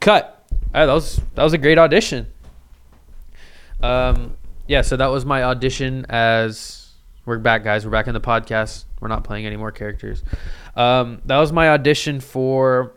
Cut. 0.00 0.44
Ah, 0.74 0.84
that 0.84 0.92
was 0.92 1.22
that 1.34 1.42
was 1.42 1.54
a 1.54 1.58
great 1.58 1.78
audition. 1.78 2.26
Um, 3.82 4.36
yeah. 4.66 4.82
So 4.82 4.98
that 4.98 5.06
was 5.06 5.24
my 5.24 5.44
audition 5.44 6.04
as 6.10 6.83
we're 7.26 7.38
back, 7.38 7.64
guys. 7.64 7.84
We're 7.84 7.92
back 7.92 8.06
in 8.06 8.14
the 8.14 8.20
podcast. 8.20 8.84
We're 9.00 9.08
not 9.08 9.24
playing 9.24 9.46
any 9.46 9.56
more 9.56 9.72
characters. 9.72 10.22
Um, 10.76 11.22
that 11.26 11.38
was 11.38 11.52
my 11.52 11.70
audition 11.70 12.20
for 12.20 12.94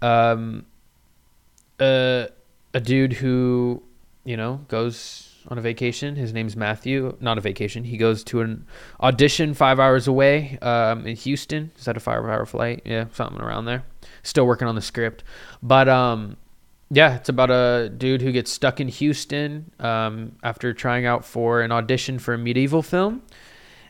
um, 0.00 0.66
a 1.80 2.28
a 2.74 2.80
dude 2.80 3.12
who 3.12 3.82
you 4.24 4.36
know 4.36 4.60
goes 4.68 5.28
on 5.48 5.58
a 5.58 5.60
vacation. 5.60 6.16
His 6.16 6.32
name's 6.32 6.56
Matthew. 6.56 7.16
Not 7.20 7.38
a 7.38 7.40
vacation. 7.40 7.84
He 7.84 7.96
goes 7.96 8.22
to 8.24 8.40
an 8.40 8.66
audition 9.00 9.54
five 9.54 9.80
hours 9.80 10.06
away 10.06 10.58
um, 10.62 11.06
in 11.06 11.16
Houston. 11.16 11.72
Is 11.76 11.84
that 11.84 11.96
a 11.96 12.00
five-hour 12.00 12.46
flight? 12.46 12.82
Yeah, 12.84 13.06
something 13.12 13.40
around 13.40 13.64
there. 13.64 13.84
Still 14.22 14.46
working 14.46 14.68
on 14.68 14.76
the 14.76 14.82
script, 14.82 15.24
but 15.62 15.88
um, 15.88 16.36
yeah, 16.94 17.16
it's 17.16 17.30
about 17.30 17.50
a 17.50 17.88
dude 17.88 18.20
who 18.20 18.32
gets 18.32 18.50
stuck 18.50 18.78
in 18.78 18.86
Houston 18.88 19.72
um, 19.80 20.36
after 20.42 20.74
trying 20.74 21.06
out 21.06 21.24
for 21.24 21.62
an 21.62 21.72
audition 21.72 22.18
for 22.18 22.34
a 22.34 22.38
medieval 22.38 22.82
film, 22.82 23.22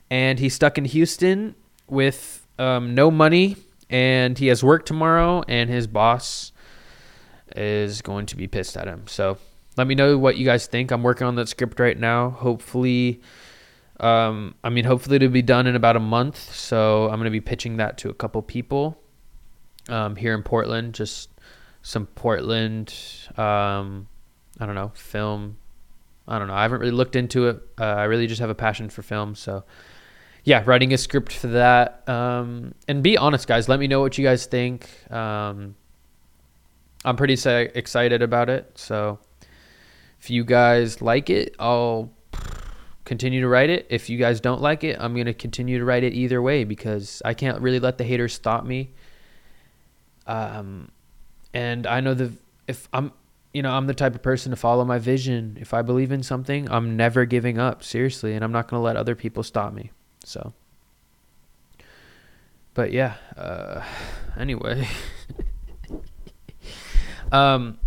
and 0.09 0.39
he's 0.39 0.55
stuck 0.55 0.79
in 0.79 0.85
Houston 0.85 1.57
with 1.89 2.47
um, 2.61 2.95
no 2.95 3.11
money, 3.11 3.57
and 3.91 4.39
he 4.39 4.47
has 4.47 4.63
work 4.63 4.87
tomorrow, 4.87 5.43
and 5.49 5.69
his 5.69 5.89
boss 5.89 6.53
is 7.57 8.03
going 8.03 8.27
to 8.27 8.37
be 8.37 8.47
pissed 8.47 8.77
at 8.77 8.87
him. 8.87 9.03
So 9.09 9.37
let 9.77 9.89
me 9.89 9.97
know 9.97 10.17
what 10.17 10.37
you 10.37 10.45
guys 10.45 10.69
think. 10.69 10.93
I'm 10.93 11.03
working 11.03 11.27
on 11.27 11.35
that 11.35 11.49
script 11.49 11.81
right 11.81 11.99
now. 11.99 12.31
Hopefully, 12.31 13.21
um, 13.99 14.55
I 14.63 14.71
mean, 14.71 14.85
hopefully 14.85 15.17
it'll 15.17 15.29
be 15.29 15.43
done 15.43 15.67
in 15.67 15.75
about 15.75 15.97
a 15.97 16.01
month. 16.01 16.55
So 16.55 17.07
I'm 17.07 17.17
going 17.17 17.25
to 17.25 17.31
be 17.31 17.41
pitching 17.41 17.79
that 17.79 17.99
to 17.99 18.11
a 18.11 18.15
couple 18.15 18.41
people 18.43 18.97
um, 19.89 20.15
here 20.15 20.35
in 20.35 20.45
Portland. 20.45 20.95
Just 20.95 21.31
some 21.83 22.07
Portland, 22.07 22.95
um, 23.37 24.09
I 24.59 24.67
don't 24.67 24.75
know, 24.75 24.93
film. 24.95 25.59
I 26.27 26.39
don't 26.39 26.49
know. 26.49 26.55
I 26.55 26.63
haven't 26.63 26.81
really 26.81 26.93
looked 26.93 27.17
into 27.17 27.49
it. 27.49 27.61
Uh, 27.79 27.85
I 27.85 28.05
really 28.05 28.27
just 28.29 28.41
have 28.41 28.51
a 28.51 28.55
passion 28.55 28.89
for 28.89 29.03
film. 29.03 29.35
So 29.35 29.65
yeah, 30.45 30.63
writing 30.65 30.93
a 30.93 30.99
script 30.99 31.33
for 31.33 31.49
that. 31.49 32.09
Um, 32.09 32.75
and 32.89 33.03
be 33.03 33.17
honest, 33.17 33.47
guys. 33.47 33.69
Let 33.69 33.81
me 33.81 33.87
know 33.89 34.01
what 34.01 34.19
you 34.19 34.25
guys 34.25 34.47
think. 34.47 34.89
Um, 35.11 35.75
I'm 37.05 37.17
pretty 37.17 37.37
sa- 37.37 37.67
excited 37.75 38.23
about 38.23 38.49
it. 38.49 38.71
So 38.77 39.19
if 40.21 40.31
you 40.31 40.45
guys 40.45 41.03
like 41.03 41.31
it, 41.31 41.55
I'll 41.59 42.13
continue 43.05 43.41
to 43.41 43.49
write 43.49 43.71
it. 43.71 43.87
If 43.91 44.09
you 44.09 44.19
guys 44.19 44.41
don't 44.41 44.61
like 44.61 44.85
it, 44.85 44.97
I'm 45.01 45.15
going 45.15 45.27
to 45.27 45.35
continue 45.35 45.79
to 45.79 45.85
write 45.85 46.05
it 46.05 46.13
either 46.13 46.41
way 46.41 46.65
because 46.65 47.23
I 47.25 47.35
can't 47.35 47.61
really 47.61 47.81
let 47.81 47.99
the 47.99 48.05
haters 48.05 48.33
stop 48.33 48.65
me. 48.65 48.93
Um, 50.27 50.91
and 51.55 51.87
I 51.87 52.01
know 52.01 52.15
the 52.15 52.33
if 52.67 52.89
I'm 52.93 53.13
you 53.53 53.63
know, 53.63 53.71
I'm 53.71 53.87
the 53.87 53.95
type 53.95 54.15
of 54.15 54.23
person 54.23 54.51
to 54.51 54.57
follow 54.57 54.85
my 54.85 54.99
vision. 54.99 55.59
If 55.61 55.75
I 55.75 55.83
believe 55.83 56.11
in 56.11 56.23
something, 56.23 56.71
I'm 56.71 56.97
never 56.97 57.27
giving 57.27 57.59
up, 57.59 57.85
seriously, 57.85 58.35
and 58.35 58.43
I'm 58.43 58.53
not 58.53 58.69
going 58.69 58.79
to 58.79 58.85
let 58.85 58.97
other 58.97 59.15
people 59.15 59.43
stop 59.43 59.75
me. 59.75 59.91
So 60.25 60.55
But 62.75 62.93
yeah, 62.93 63.17
uh 63.37 63.85
anyway. 64.39 64.89
um 67.33 67.79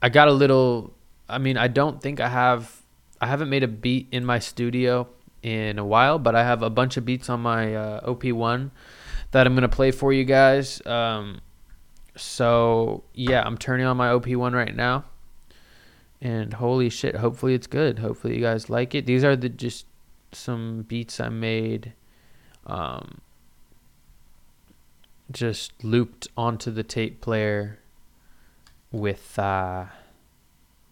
I 0.00 0.08
got 0.08 0.28
a 0.28 0.32
little 0.32 0.94
I 1.28 1.38
mean, 1.38 1.56
I 1.56 1.68
don't 1.68 2.00
think 2.00 2.20
I 2.20 2.28
have 2.28 2.82
I 3.20 3.26
haven't 3.26 3.50
made 3.50 3.62
a 3.62 3.68
beat 3.68 4.08
in 4.10 4.24
my 4.24 4.38
studio 4.38 5.08
in 5.42 5.78
a 5.78 5.84
while, 5.84 6.18
but 6.18 6.34
I 6.34 6.44
have 6.44 6.62
a 6.62 6.70
bunch 6.70 6.96
of 6.96 7.04
beats 7.04 7.28
on 7.28 7.40
my 7.40 7.74
uh, 7.74 8.08
OP1 8.08 8.70
that 9.32 9.46
I'm 9.46 9.54
going 9.54 9.62
to 9.62 9.68
play 9.68 9.90
for 9.90 10.12
you 10.12 10.24
guys. 10.24 10.84
Um 10.86 11.42
so 12.16 13.04
yeah, 13.14 13.42
I'm 13.44 13.56
turning 13.58 13.86
on 13.86 13.96
my 13.96 14.08
OP1 14.08 14.52
right 14.52 14.74
now. 14.74 15.04
And 16.20 16.54
holy 16.54 16.88
shit, 16.88 17.16
hopefully 17.16 17.54
it's 17.54 17.66
good. 17.66 17.98
Hopefully 17.98 18.36
you 18.36 18.40
guys 18.40 18.70
like 18.70 18.94
it. 18.94 19.06
These 19.06 19.24
are 19.24 19.34
the 19.34 19.48
just 19.48 19.86
some 20.32 20.82
beats 20.88 21.20
I 21.20 21.28
made 21.28 21.92
um 22.66 23.20
just 25.30 25.72
looped 25.84 26.28
onto 26.36 26.70
the 26.70 26.82
tape 26.82 27.20
player 27.20 27.80
with 28.90 29.38
uh 29.38 29.86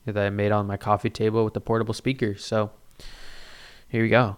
that 0.06 0.16
I 0.16 0.30
made 0.30 0.50
on 0.50 0.66
my 0.66 0.76
coffee 0.76 1.10
table 1.10 1.44
with 1.44 1.54
the 1.54 1.60
portable 1.60 1.94
speaker. 1.94 2.36
So 2.36 2.70
here 3.88 4.02
we 4.02 4.08
go. 4.08 4.36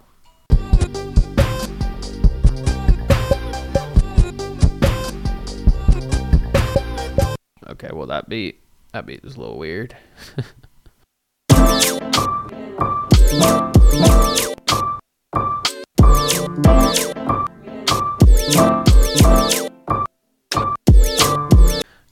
Okay, 7.73 7.89
well 7.91 8.07
that 8.07 8.29
beat 8.29 8.61
that 8.93 9.07
beat 9.07 9.25
is 9.25 9.37
a 9.37 9.41
little 9.41 9.59
weird. 9.59 9.97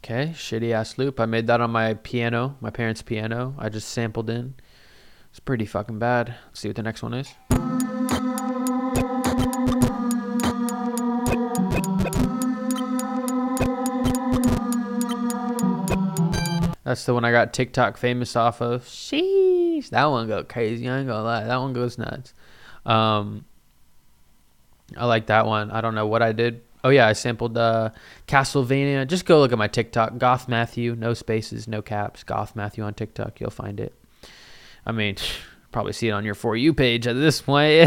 Okay, 0.02 0.32
shitty 0.34 0.72
ass 0.72 0.98
loop. 0.98 1.20
I 1.20 1.26
made 1.26 1.46
that 1.46 1.60
on 1.60 1.70
my 1.70 1.94
piano, 1.94 2.56
my 2.60 2.70
parents' 2.70 3.00
piano. 3.00 3.54
I 3.58 3.68
just 3.68 3.88
sampled 3.88 4.28
in. 4.28 4.54
It's 5.30 5.38
pretty 5.38 5.66
fucking 5.66 6.00
bad. 6.00 6.34
Let's 6.46 6.60
see 6.60 6.68
what 6.68 6.74
the 6.74 6.82
next 6.82 7.02
one 7.02 7.14
is. 7.14 7.32
That's 16.90 17.04
the 17.04 17.14
one 17.14 17.24
I 17.24 17.30
got 17.30 17.52
TikTok 17.52 17.96
famous 17.96 18.34
off 18.34 18.60
of. 18.60 18.82
Sheesh. 18.82 19.90
That 19.90 20.06
one 20.06 20.26
go 20.26 20.42
crazy. 20.42 20.88
I 20.88 20.98
ain't 20.98 21.06
gonna 21.06 21.22
lie. 21.22 21.44
That 21.44 21.58
one 21.58 21.72
goes 21.72 21.98
nuts. 21.98 22.34
Um, 22.84 23.44
I 24.96 25.06
like 25.06 25.26
that 25.26 25.46
one. 25.46 25.70
I 25.70 25.82
don't 25.82 25.94
know 25.94 26.08
what 26.08 26.20
I 26.20 26.32
did. 26.32 26.62
Oh 26.82 26.88
yeah, 26.88 27.06
I 27.06 27.12
sampled 27.12 27.56
uh, 27.56 27.90
Castlevania. 28.26 29.06
Just 29.06 29.24
go 29.24 29.38
look 29.38 29.52
at 29.52 29.58
my 29.58 29.68
TikTok. 29.68 30.18
Goth 30.18 30.48
Matthew, 30.48 30.96
no 30.96 31.14
spaces, 31.14 31.68
no 31.68 31.80
caps. 31.80 32.24
Goth 32.24 32.56
Matthew 32.56 32.82
on 32.82 32.94
TikTok. 32.94 33.38
You'll 33.38 33.50
find 33.50 33.78
it. 33.78 33.94
I 34.84 34.90
mean, 34.90 35.14
probably 35.70 35.92
see 35.92 36.08
it 36.08 36.12
on 36.12 36.24
your 36.24 36.34
for 36.34 36.56
you 36.56 36.74
page 36.74 37.06
at 37.06 37.14
this 37.14 37.40
point. 37.40 37.86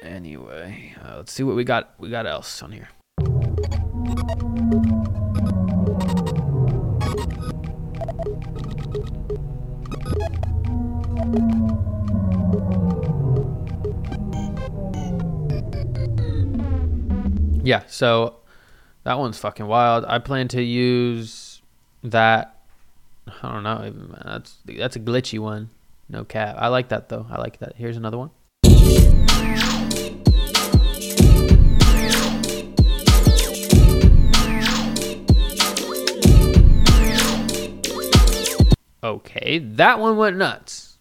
anyway, 0.00 0.94
uh, 1.04 1.16
let's 1.16 1.32
see 1.32 1.42
what 1.42 1.56
we 1.56 1.64
got. 1.64 1.94
We 1.98 2.10
got 2.10 2.28
else 2.28 2.62
on 2.62 2.70
here. 2.70 2.90
Yeah, 17.64 17.82
so 17.86 18.36
that 19.04 19.18
one's 19.18 19.38
fucking 19.38 19.66
wild. 19.66 20.04
I 20.06 20.18
plan 20.18 20.48
to 20.48 20.62
use 20.62 21.62
that. 22.02 22.58
I 23.42 23.52
don't 23.52 23.62
know. 23.62 23.92
That's 24.24 24.56
that's 24.66 24.96
a 24.96 25.00
glitchy 25.00 25.38
one. 25.38 25.70
No 26.08 26.24
cap. 26.24 26.56
I 26.58 26.68
like 26.68 26.88
that 26.88 27.08
though. 27.08 27.26
I 27.30 27.38
like 27.38 27.58
that. 27.60 27.76
Here's 27.76 27.96
another 27.96 28.18
one. 28.18 28.30
Okay, 39.02 39.58
that 39.58 39.98
one 40.00 40.16
went 40.16 40.36
nuts. 40.38 40.96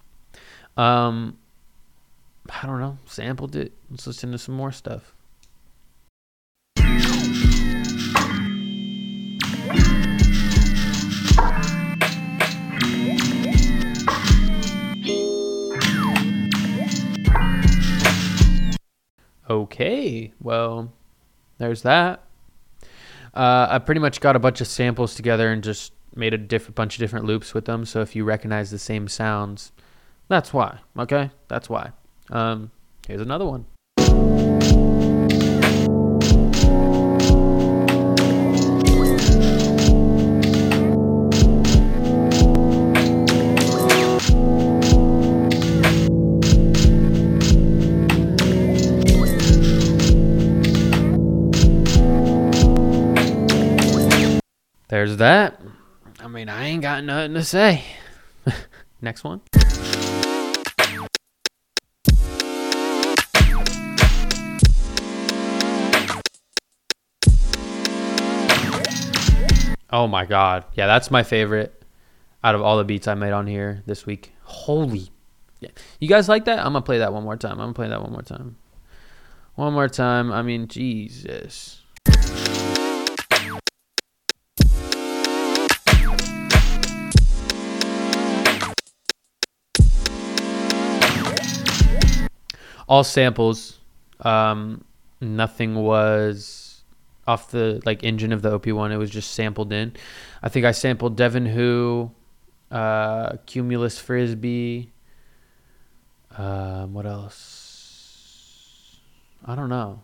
Um, 0.75 1.37
I 2.49 2.65
don't 2.67 2.79
know. 2.79 2.97
Sampled 3.05 3.55
it. 3.55 3.71
Let's 3.89 4.07
listen 4.07 4.31
to 4.31 4.37
some 4.37 4.55
more 4.55 4.71
stuff. 4.73 5.13
Okay, 19.53 20.33
well, 20.41 20.91
there's 21.59 21.83
that. 21.83 22.23
Uh, 23.35 23.67
I 23.69 23.77
pretty 23.77 24.01
much 24.01 24.19
got 24.19 24.35
a 24.35 24.39
bunch 24.39 24.61
of 24.61 24.67
samples 24.67 25.13
together 25.13 25.51
and 25.51 25.63
just 25.63 25.93
made 26.15 26.33
a 26.33 26.39
diff- 26.39 26.73
bunch 26.73 26.95
of 26.95 26.99
different 26.99 27.25
loops 27.25 27.53
with 27.53 27.65
them. 27.65 27.85
So 27.85 28.01
if 28.01 28.15
you 28.15 28.23
recognize 28.23 28.71
the 28.71 28.79
same 28.79 29.07
sounds, 29.07 29.71
that's 30.27 30.53
why. 30.53 30.79
Okay, 30.97 31.29
that's 31.49 31.69
why. 31.69 31.91
Um, 32.31 32.71
here's 33.07 33.21
another 33.21 33.45
one. 33.45 34.52
There's 55.03 55.17
that. 55.17 55.59
I 56.21 56.29
mean, 56.29 56.47
I 56.47 56.63
ain't 56.63 56.81
got 56.81 57.03
nothing 57.03 57.33
to 57.33 57.43
say. 57.43 57.83
Next 59.01 59.25
one. 59.25 59.41
Oh 69.91 70.07
my 70.07 70.23
god. 70.23 70.63
Yeah, 70.73 70.87
that's 70.87 71.11
my 71.11 71.23
favorite 71.23 71.83
out 72.41 72.55
of 72.55 72.61
all 72.61 72.77
the 72.77 72.85
beats 72.85 73.09
I 73.09 73.15
made 73.15 73.33
on 73.33 73.45
here 73.45 73.83
this 73.85 74.05
week. 74.05 74.31
Holy. 74.43 75.11
Yeah. 75.59 75.71
You 75.99 76.07
guys 76.07 76.29
like 76.29 76.45
that? 76.45 76.59
I'm 76.59 76.71
going 76.71 76.75
to 76.75 76.81
play 76.85 76.99
that 76.99 77.11
one 77.11 77.25
more 77.25 77.35
time. 77.35 77.59
I'm 77.59 77.73
going 77.73 77.73
to 77.73 77.77
play 77.77 77.89
that 77.89 78.01
one 78.01 78.13
more 78.13 78.21
time. 78.21 78.55
One 79.55 79.73
more 79.73 79.89
time. 79.89 80.31
I 80.31 80.43
mean, 80.43 80.69
Jesus. 80.69 81.82
All 92.87 93.03
samples. 93.03 93.79
Um, 94.19 94.83
nothing 95.21 95.75
was 95.75 96.83
off 97.25 97.51
the 97.51 97.81
like 97.85 98.03
engine 98.03 98.31
of 98.31 98.41
the 98.41 98.53
OP 98.53 98.67
one. 98.67 98.91
It 98.91 98.97
was 98.97 99.09
just 99.09 99.31
sampled 99.31 99.71
in. 99.71 99.93
I 100.41 100.49
think 100.49 100.65
I 100.65 100.71
sampled 100.71 101.15
Devin 101.15 101.45
Who, 101.45 102.11
uh, 102.71 103.37
Cumulus 103.45 103.99
Frisbee. 103.99 104.91
Um, 106.37 106.93
what 106.93 107.05
else? 107.05 108.99
I 109.45 109.55
don't 109.55 109.69
know. 109.69 110.01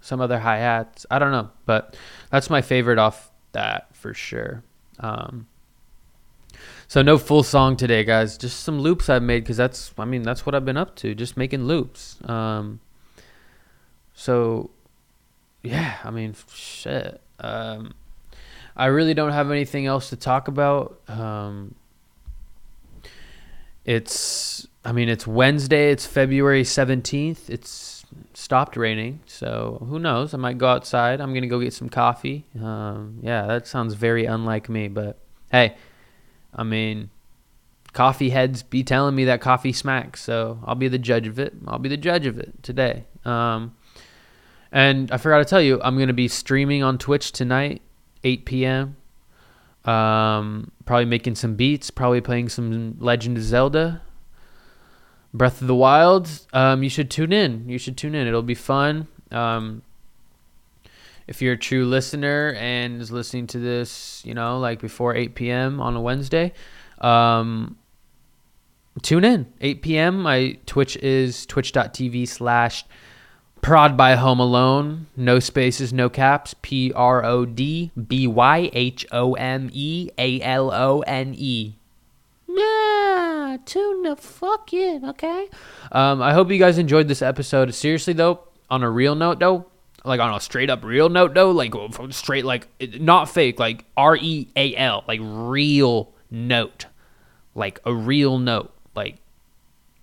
Some 0.00 0.20
other 0.20 0.38
hi 0.38 0.58
hats. 0.58 1.06
I 1.10 1.18
don't 1.18 1.32
know, 1.32 1.50
but 1.64 1.96
that's 2.30 2.50
my 2.50 2.62
favorite 2.62 2.98
off 2.98 3.30
that 3.52 3.94
for 3.94 4.14
sure. 4.14 4.62
Um, 5.00 5.46
so 6.88 7.02
no 7.02 7.18
full 7.18 7.42
song 7.42 7.76
today, 7.76 8.04
guys. 8.04 8.38
Just 8.38 8.60
some 8.60 8.80
loops 8.80 9.08
I've 9.08 9.22
made 9.22 9.44
because 9.44 9.56
that's, 9.56 9.92
I 9.98 10.04
mean, 10.04 10.22
that's 10.22 10.46
what 10.46 10.54
I've 10.54 10.64
been 10.64 10.76
up 10.76 10.96
to. 10.96 11.14
Just 11.14 11.36
making 11.36 11.64
loops. 11.64 12.18
Um, 12.28 12.80
so, 14.14 14.70
yeah, 15.62 15.96
I 16.04 16.10
mean, 16.10 16.34
shit. 16.52 17.20
Um, 17.40 17.94
I 18.76 18.86
really 18.86 19.14
don't 19.14 19.32
have 19.32 19.50
anything 19.50 19.86
else 19.86 20.10
to 20.10 20.16
talk 20.16 20.48
about. 20.48 21.00
Um, 21.08 21.74
it's, 23.84 24.66
I 24.84 24.92
mean, 24.92 25.08
it's 25.08 25.26
Wednesday. 25.26 25.90
It's 25.90 26.06
February 26.06 26.64
seventeenth. 26.64 27.50
It's 27.50 28.04
stopped 28.34 28.76
raining, 28.76 29.20
so 29.26 29.84
who 29.88 29.98
knows? 29.98 30.34
I 30.34 30.36
might 30.36 30.58
go 30.58 30.68
outside. 30.68 31.20
I'm 31.20 31.34
gonna 31.34 31.46
go 31.46 31.58
get 31.60 31.72
some 31.72 31.88
coffee. 31.88 32.44
Um, 32.60 33.18
yeah, 33.22 33.46
that 33.46 33.66
sounds 33.66 33.94
very 33.94 34.26
unlike 34.26 34.68
me, 34.68 34.88
but 34.88 35.18
hey. 35.50 35.76
I 36.56 36.64
mean, 36.64 37.10
coffee 37.92 38.30
heads 38.30 38.62
be 38.62 38.82
telling 38.82 39.14
me 39.14 39.26
that 39.26 39.40
coffee 39.40 39.72
smacks, 39.72 40.22
so 40.22 40.58
I'll 40.64 40.74
be 40.74 40.88
the 40.88 40.98
judge 40.98 41.26
of 41.26 41.38
it. 41.38 41.54
I'll 41.68 41.78
be 41.78 41.88
the 41.88 41.96
judge 41.96 42.26
of 42.26 42.38
it 42.38 42.62
today. 42.62 43.04
Um, 43.24 43.76
and 44.72 45.10
I 45.12 45.18
forgot 45.18 45.38
to 45.38 45.44
tell 45.44 45.60
you, 45.60 45.80
I'm 45.82 45.96
going 45.96 46.08
to 46.08 46.14
be 46.14 46.28
streaming 46.28 46.82
on 46.82 46.98
Twitch 46.98 47.30
tonight, 47.32 47.82
8 48.24 48.44
p.m. 48.44 48.96
Um, 49.84 50.72
probably 50.84 51.04
making 51.04 51.36
some 51.36 51.54
beats, 51.54 51.90
probably 51.90 52.20
playing 52.20 52.48
some 52.48 52.96
Legend 52.98 53.36
of 53.36 53.44
Zelda, 53.44 54.02
Breath 55.32 55.60
of 55.60 55.68
the 55.68 55.74
Wild. 55.74 56.28
Um, 56.52 56.82
you 56.82 56.90
should 56.90 57.10
tune 57.10 57.32
in. 57.32 57.68
You 57.68 57.78
should 57.78 57.96
tune 57.96 58.14
in. 58.14 58.26
It'll 58.26 58.42
be 58.42 58.54
fun. 58.54 59.06
Um, 59.30 59.82
if 61.26 61.42
you're 61.42 61.54
a 61.54 61.58
true 61.58 61.84
listener 61.84 62.54
and 62.58 63.00
is 63.00 63.10
listening 63.10 63.46
to 63.48 63.58
this, 63.58 64.22
you 64.24 64.34
know, 64.34 64.58
like 64.58 64.80
before 64.80 65.14
8 65.14 65.34
p.m. 65.34 65.80
on 65.80 65.96
a 65.96 66.00
Wednesday, 66.00 66.52
um, 67.00 67.76
tune 69.02 69.24
in. 69.24 69.52
8 69.60 69.82
p.m. 69.82 70.22
My 70.22 70.58
Twitch 70.66 70.96
is 70.98 71.46
twitch.tv 71.46 72.28
slash 72.28 72.84
prod 73.60 73.96
by 73.96 74.14
home 74.14 74.38
alone. 74.38 75.06
No 75.16 75.40
spaces, 75.40 75.92
no 75.92 76.08
caps. 76.08 76.54
P 76.62 76.92
R 76.94 77.24
O 77.24 77.44
D 77.44 77.90
B 77.96 78.26
Y 78.26 78.70
H 78.72 79.06
O 79.10 79.34
M 79.34 79.70
E 79.72 80.10
A 80.18 80.40
L 80.40 80.72
O 80.72 81.00
N 81.00 81.34
E. 81.36 81.74
Yeah, 82.48 83.58
tune 83.66 84.02
the 84.02 84.16
fuck 84.16 84.72
in, 84.72 85.04
okay? 85.04 85.48
Um, 85.92 86.22
I 86.22 86.32
hope 86.32 86.50
you 86.50 86.58
guys 86.58 86.78
enjoyed 86.78 87.06
this 87.08 87.20
episode. 87.20 87.74
Seriously, 87.74 88.14
though, 88.14 88.40
on 88.70 88.82
a 88.82 88.90
real 88.90 89.14
note, 89.14 89.40
though, 89.40 89.66
like 90.06 90.20
on 90.20 90.32
a 90.32 90.40
straight 90.40 90.70
up 90.70 90.84
real 90.84 91.08
note 91.08 91.34
though, 91.34 91.50
like 91.50 91.74
straight 92.10 92.44
like 92.44 92.68
not 93.00 93.28
fake, 93.28 93.58
like 93.58 93.84
R 93.96 94.16
E 94.16 94.48
A 94.56 94.74
L, 94.76 95.04
like 95.08 95.20
real 95.22 96.12
note, 96.30 96.86
like 97.54 97.80
a 97.84 97.92
real 97.92 98.38
note, 98.38 98.72
like 98.94 99.16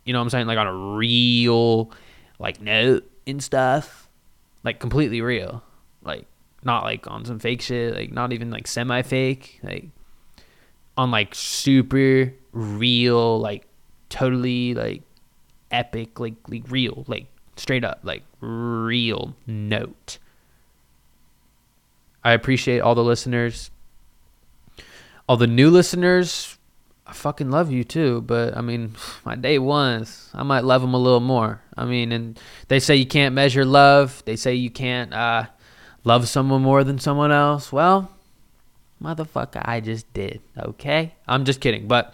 you 0.06 0.14
know 0.14 0.20
what 0.20 0.24
I'm 0.24 0.30
saying, 0.30 0.48
like 0.48 0.58
on 0.58 0.68
a 0.68 0.76
real 0.98 1.92
like 2.38 2.62
note 2.62 3.10
and 3.26 3.42
stuff, 3.42 4.10
like 4.64 4.80
completely 4.80 5.22
real, 5.22 5.64
like 6.04 6.26
not 6.64 6.84
like 6.84 7.08
on 7.08 7.24
some 7.24 7.40
fake 7.40 7.62
shit, 7.62 7.96
like 7.96 8.12
not 8.12 8.34
even 8.34 8.52
like 8.52 8.68
semi 8.68 9.02
fake, 9.02 9.60
like 9.64 9.86
on 10.98 11.12
like 11.12 11.34
super 11.34 12.34
real, 12.52 13.40
like 13.40 13.66
totally 14.10 14.74
like 14.74 15.02
epic, 15.72 16.20
like 16.20 16.36
like 16.50 16.70
real, 16.70 17.06
like 17.08 17.28
straight 17.56 17.86
up 17.86 18.00
like 18.04 18.24
real 18.44 19.36
note. 19.48 20.18
I 22.24 22.34
appreciate 22.34 22.80
all 22.80 22.96
the 22.96 23.04
listeners. 23.04 23.72
All 25.28 25.38
the 25.38 25.48
new 25.48 25.70
listeners 25.70 26.58
i 27.06 27.12
fucking 27.12 27.52
love 27.52 27.72
you 27.72 27.84
too 27.84 28.22
but 28.22 28.56
i 28.56 28.62
mean 28.62 28.96
my 29.26 29.36
day 29.36 29.60
ones 29.60 30.30
i 30.34 30.44
might 30.44 30.64
love 30.64 30.82
them 30.82 30.94
a 30.94 30.98
little 30.98 31.20
more. 31.20 31.62
I 31.76 31.86
mean 31.86 32.12
and 32.12 32.40
they 32.68 32.80
say 32.80 32.96
you 32.96 33.06
can't 33.08 33.34
measure 33.34 33.66
love. 33.66 34.22
They 34.26 34.36
say 34.36 34.54
you 34.54 34.70
can't 34.70 35.12
uh, 35.14 35.46
love 36.04 36.28
someone 36.28 36.62
more 36.62 36.84
than 36.84 37.00
someone 37.00 37.32
else. 37.32 37.72
Well 37.72 38.12
motherfucker 39.02 39.62
i 39.66 39.82
just 39.82 40.12
did 40.14 40.40
okay? 40.58 41.16
I'm 41.28 41.44
just 41.46 41.60
kidding 41.60 41.88
but 41.88 42.14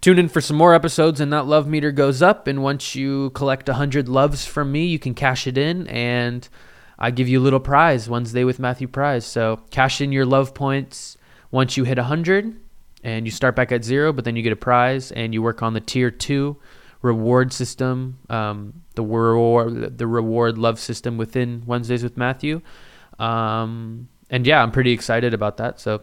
Tune 0.00 0.18
in 0.18 0.28
for 0.28 0.40
some 0.40 0.56
more 0.56 0.74
episodes, 0.74 1.20
and 1.20 1.32
that 1.32 1.46
love 1.46 1.66
meter 1.66 1.90
goes 1.90 2.22
up. 2.22 2.46
And 2.46 2.62
once 2.62 2.94
you 2.94 3.30
collect 3.30 3.68
100 3.68 4.08
loves 4.08 4.46
from 4.46 4.70
me, 4.70 4.86
you 4.86 4.98
can 4.98 5.14
cash 5.14 5.46
it 5.46 5.58
in, 5.58 5.88
and 5.88 6.48
I 6.98 7.10
give 7.10 7.28
you 7.28 7.40
a 7.40 7.42
little 7.42 7.60
prize 7.60 8.08
Wednesday 8.08 8.44
with 8.44 8.58
Matthew 8.58 8.86
Prize. 8.86 9.26
So 9.26 9.60
cash 9.70 10.00
in 10.00 10.12
your 10.12 10.26
love 10.26 10.54
points 10.54 11.16
once 11.50 11.76
you 11.76 11.84
hit 11.84 11.98
100, 11.98 12.54
and 13.02 13.26
you 13.26 13.30
start 13.32 13.56
back 13.56 13.72
at 13.72 13.84
zero, 13.84 14.12
but 14.12 14.24
then 14.24 14.36
you 14.36 14.42
get 14.42 14.52
a 14.52 14.56
prize, 14.56 15.10
and 15.12 15.34
you 15.34 15.42
work 15.42 15.62
on 15.62 15.74
the 15.74 15.80
tier 15.80 16.10
two 16.10 16.56
reward 17.02 17.52
system, 17.52 18.18
um, 18.28 18.82
the 18.94 19.02
reward, 19.02 19.98
the 19.98 20.06
reward 20.06 20.58
love 20.58 20.78
system 20.78 21.16
within 21.16 21.62
Wednesdays 21.66 22.02
with 22.02 22.16
Matthew. 22.16 22.60
Um, 23.18 24.08
and 24.30 24.46
yeah, 24.46 24.62
I'm 24.62 24.70
pretty 24.70 24.92
excited 24.92 25.34
about 25.34 25.56
that. 25.58 25.80
So 25.80 26.02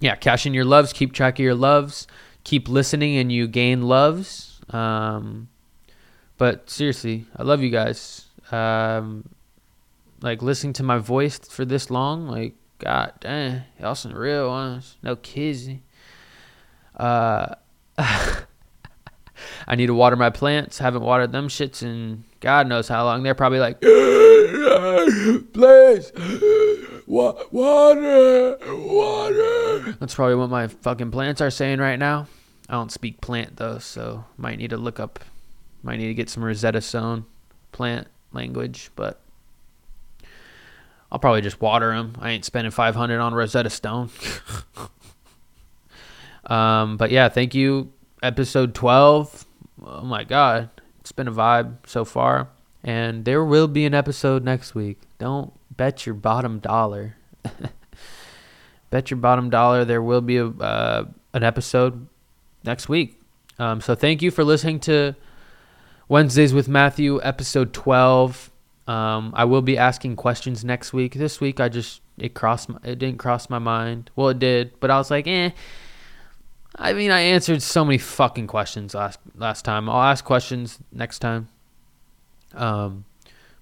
yeah, 0.00 0.16
cash 0.16 0.46
in 0.46 0.54
your 0.54 0.64
loves, 0.64 0.92
keep 0.92 1.12
track 1.12 1.38
of 1.38 1.42
your 1.42 1.54
loves, 1.54 2.06
keep 2.50 2.68
listening, 2.68 3.16
and 3.16 3.30
you 3.30 3.46
gain 3.46 3.82
loves. 3.82 4.60
Um, 4.70 5.48
but 6.36 6.68
seriously, 6.68 7.26
I 7.36 7.44
love 7.44 7.62
you 7.62 7.70
guys. 7.70 8.26
Um, 8.50 9.28
like 10.20 10.42
listening 10.42 10.72
to 10.74 10.82
my 10.82 10.98
voice 10.98 11.38
for 11.38 11.64
this 11.64 11.92
long, 11.92 12.26
like 12.26 12.54
God 12.80 13.12
damn, 13.20 13.62
y'all 13.78 13.94
some 13.94 14.14
real 14.14 14.48
ones. 14.48 14.96
No 15.00 15.14
kidding. 15.14 15.82
Uh, 16.96 17.54
I 17.96 19.76
need 19.76 19.86
to 19.86 19.94
water 19.94 20.16
my 20.16 20.30
plants. 20.30 20.78
Haven't 20.78 21.02
watered 21.02 21.30
them 21.30 21.46
shits 21.46 21.84
in 21.84 22.24
God 22.40 22.66
knows 22.66 22.88
how 22.88 23.04
long. 23.04 23.22
They're 23.22 23.36
probably 23.36 23.60
like, 23.60 23.80
please, 25.52 26.10
wa- 27.06 27.44
water, 27.52 28.58
water. 28.66 29.92
That's 30.00 30.16
probably 30.16 30.34
what 30.34 30.50
my 30.50 30.66
fucking 30.66 31.12
plants 31.12 31.40
are 31.40 31.50
saying 31.50 31.78
right 31.78 31.98
now. 31.98 32.26
I 32.70 32.74
don't 32.74 32.92
speak 32.92 33.20
plant 33.20 33.56
though, 33.56 33.78
so 33.78 34.24
might 34.36 34.56
need 34.56 34.70
to 34.70 34.76
look 34.76 35.00
up. 35.00 35.18
Might 35.82 35.98
need 35.98 36.06
to 36.06 36.14
get 36.14 36.30
some 36.30 36.44
Rosetta 36.44 36.80
Stone 36.80 37.26
plant 37.72 38.06
language, 38.32 38.92
but 38.94 39.20
I'll 41.10 41.18
probably 41.18 41.40
just 41.40 41.60
water 41.60 41.92
them. 41.92 42.14
I 42.20 42.30
ain't 42.30 42.44
spending 42.44 42.70
500 42.70 43.18
on 43.18 43.34
Rosetta 43.34 43.70
Stone. 43.70 44.10
um, 46.46 46.96
but 46.96 47.10
yeah, 47.10 47.28
thank 47.28 47.56
you. 47.56 47.92
Episode 48.22 48.72
12. 48.72 49.46
Oh 49.84 50.02
my 50.02 50.22
God. 50.22 50.70
It's 51.00 51.10
been 51.10 51.26
a 51.26 51.32
vibe 51.32 51.78
so 51.86 52.04
far. 52.04 52.50
And 52.84 53.24
there 53.24 53.44
will 53.44 53.66
be 53.66 53.84
an 53.84 53.94
episode 53.94 54.44
next 54.44 54.76
week. 54.76 55.00
Don't 55.18 55.52
bet 55.76 56.06
your 56.06 56.14
bottom 56.14 56.60
dollar. 56.60 57.16
bet 58.90 59.10
your 59.10 59.18
bottom 59.18 59.50
dollar 59.50 59.84
there 59.84 60.00
will 60.00 60.20
be 60.20 60.36
a, 60.36 60.46
uh, 60.46 61.06
an 61.34 61.42
episode 61.42 62.06
next 62.64 62.88
week. 62.88 63.20
Um, 63.58 63.80
so 63.80 63.94
thank 63.94 64.22
you 64.22 64.30
for 64.30 64.44
listening 64.44 64.80
to 64.80 65.14
Wednesdays 66.08 66.52
with 66.54 66.68
Matthew, 66.68 67.20
episode 67.22 67.72
12. 67.72 68.50
Um, 68.86 69.32
I 69.36 69.44
will 69.44 69.62
be 69.62 69.78
asking 69.78 70.16
questions 70.16 70.64
next 70.64 70.92
week. 70.92 71.14
This 71.14 71.40
week, 71.40 71.60
I 71.60 71.68
just 71.68 72.00
it 72.18 72.34
crossed 72.34 72.68
my, 72.68 72.78
it 72.82 72.98
didn't 72.98 73.18
cross 73.18 73.48
my 73.48 73.58
mind. 73.58 74.10
Well, 74.16 74.30
it 74.30 74.38
did, 74.38 74.78
but 74.80 74.90
I 74.90 74.96
was 74.98 75.10
like, 75.10 75.26
eh. 75.26 75.50
I 76.76 76.92
mean, 76.92 77.10
I 77.10 77.20
answered 77.20 77.62
so 77.62 77.84
many 77.84 77.98
fucking 77.98 78.46
questions 78.46 78.94
last 78.94 79.18
last 79.36 79.64
time. 79.64 79.88
I'll 79.88 80.02
ask 80.02 80.24
questions 80.24 80.78
next 80.92 81.18
time. 81.18 81.48
Um, 82.54 83.04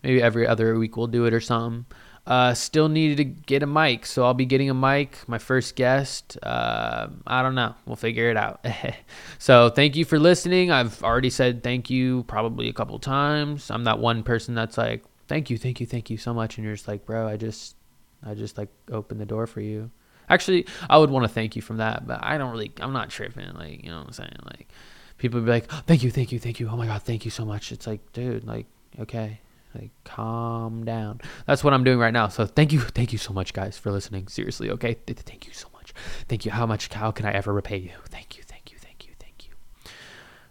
maybe 0.02 0.22
every 0.22 0.46
other 0.46 0.78
week 0.78 0.96
we'll 0.96 1.06
do 1.08 1.24
it 1.24 1.34
or 1.34 1.40
something. 1.40 1.86
Uh, 2.28 2.52
still 2.52 2.90
needed 2.90 3.16
to 3.16 3.24
get 3.24 3.62
a 3.62 3.66
mic, 3.66 4.04
so 4.04 4.22
I'll 4.26 4.34
be 4.34 4.44
getting 4.44 4.68
a 4.68 4.74
mic. 4.74 5.26
My 5.26 5.38
first 5.38 5.76
guest. 5.76 6.36
Uh, 6.42 7.08
I 7.26 7.42
don't 7.42 7.54
know. 7.54 7.74
We'll 7.86 7.96
figure 7.96 8.30
it 8.30 8.36
out. 8.36 8.66
so 9.38 9.70
thank 9.70 9.96
you 9.96 10.04
for 10.04 10.18
listening. 10.18 10.70
I've 10.70 11.02
already 11.02 11.30
said 11.30 11.62
thank 11.62 11.88
you 11.88 12.24
probably 12.24 12.68
a 12.68 12.74
couple 12.74 12.98
times. 12.98 13.70
I'm 13.70 13.84
that 13.84 13.98
one 13.98 14.22
person 14.22 14.54
that's 14.54 14.76
like, 14.76 15.04
thank 15.26 15.48
you, 15.48 15.56
thank 15.56 15.80
you, 15.80 15.86
thank 15.86 16.10
you 16.10 16.18
so 16.18 16.34
much, 16.34 16.58
and 16.58 16.66
you're 16.66 16.74
just 16.74 16.86
like, 16.86 17.06
bro, 17.06 17.26
I 17.26 17.38
just, 17.38 17.76
I 18.22 18.34
just 18.34 18.58
like 18.58 18.68
opened 18.92 19.22
the 19.22 19.26
door 19.26 19.46
for 19.46 19.62
you. 19.62 19.90
Actually, 20.28 20.66
I 20.90 20.98
would 20.98 21.08
want 21.08 21.24
to 21.24 21.30
thank 21.30 21.56
you 21.56 21.62
from 21.62 21.78
that, 21.78 22.06
but 22.06 22.22
I 22.22 22.36
don't 22.36 22.50
really. 22.50 22.70
I'm 22.82 22.92
not 22.92 23.08
tripping. 23.08 23.50
Like 23.54 23.82
you 23.82 23.88
know 23.88 24.00
what 24.00 24.08
I'm 24.08 24.12
saying. 24.12 24.36
Like 24.44 24.68
people 25.16 25.40
be 25.40 25.50
like, 25.50 25.70
thank 25.86 26.02
you, 26.02 26.10
thank 26.10 26.30
you, 26.30 26.38
thank 26.38 26.60
you. 26.60 26.68
Oh 26.68 26.76
my 26.76 26.84
god, 26.84 27.02
thank 27.02 27.24
you 27.24 27.30
so 27.30 27.46
much. 27.46 27.72
It's 27.72 27.86
like, 27.86 28.12
dude, 28.12 28.44
like 28.44 28.66
okay. 29.00 29.40
Like, 29.74 29.90
calm 30.04 30.84
down. 30.84 31.20
That's 31.46 31.62
what 31.62 31.74
I'm 31.74 31.84
doing 31.84 31.98
right 31.98 32.12
now. 32.12 32.28
So, 32.28 32.46
thank 32.46 32.72
you, 32.72 32.80
thank 32.80 33.12
you 33.12 33.18
so 33.18 33.32
much, 33.32 33.52
guys, 33.52 33.78
for 33.78 33.92
listening. 33.92 34.28
Seriously, 34.28 34.70
okay? 34.70 34.96
Thank 35.06 35.46
you 35.46 35.52
so 35.52 35.68
much. 35.72 35.92
Thank 36.28 36.44
you. 36.44 36.50
How 36.50 36.66
much? 36.66 36.92
How 36.92 37.10
can 37.10 37.26
I 37.26 37.32
ever 37.32 37.52
repay 37.52 37.76
you? 37.78 37.90
Thank 38.08 38.36
you, 38.36 38.42
thank 38.44 38.72
you, 38.72 38.78
thank 38.78 39.06
you, 39.06 39.12
thank 39.18 39.48
you. 39.48 39.54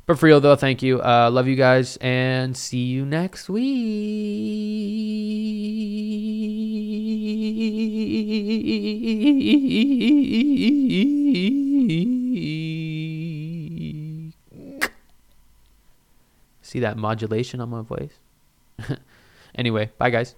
But 0.05 0.19
for 0.19 0.27
real 0.27 0.39
though, 0.39 0.55
thank 0.55 0.81
you. 0.81 1.01
Uh, 1.01 1.29
love 1.31 1.47
you 1.47 1.55
guys, 1.55 1.97
and 1.97 2.55
see 2.55 2.83
you 2.85 3.05
next 3.05 3.49
week. 3.49 3.67
See 16.61 16.81
that 16.81 16.97
modulation 16.97 17.61
on 17.61 17.69
my 17.69 17.81
voice? 17.81 18.19
anyway, 19.57 19.91
bye 19.97 20.09
guys. 20.09 20.35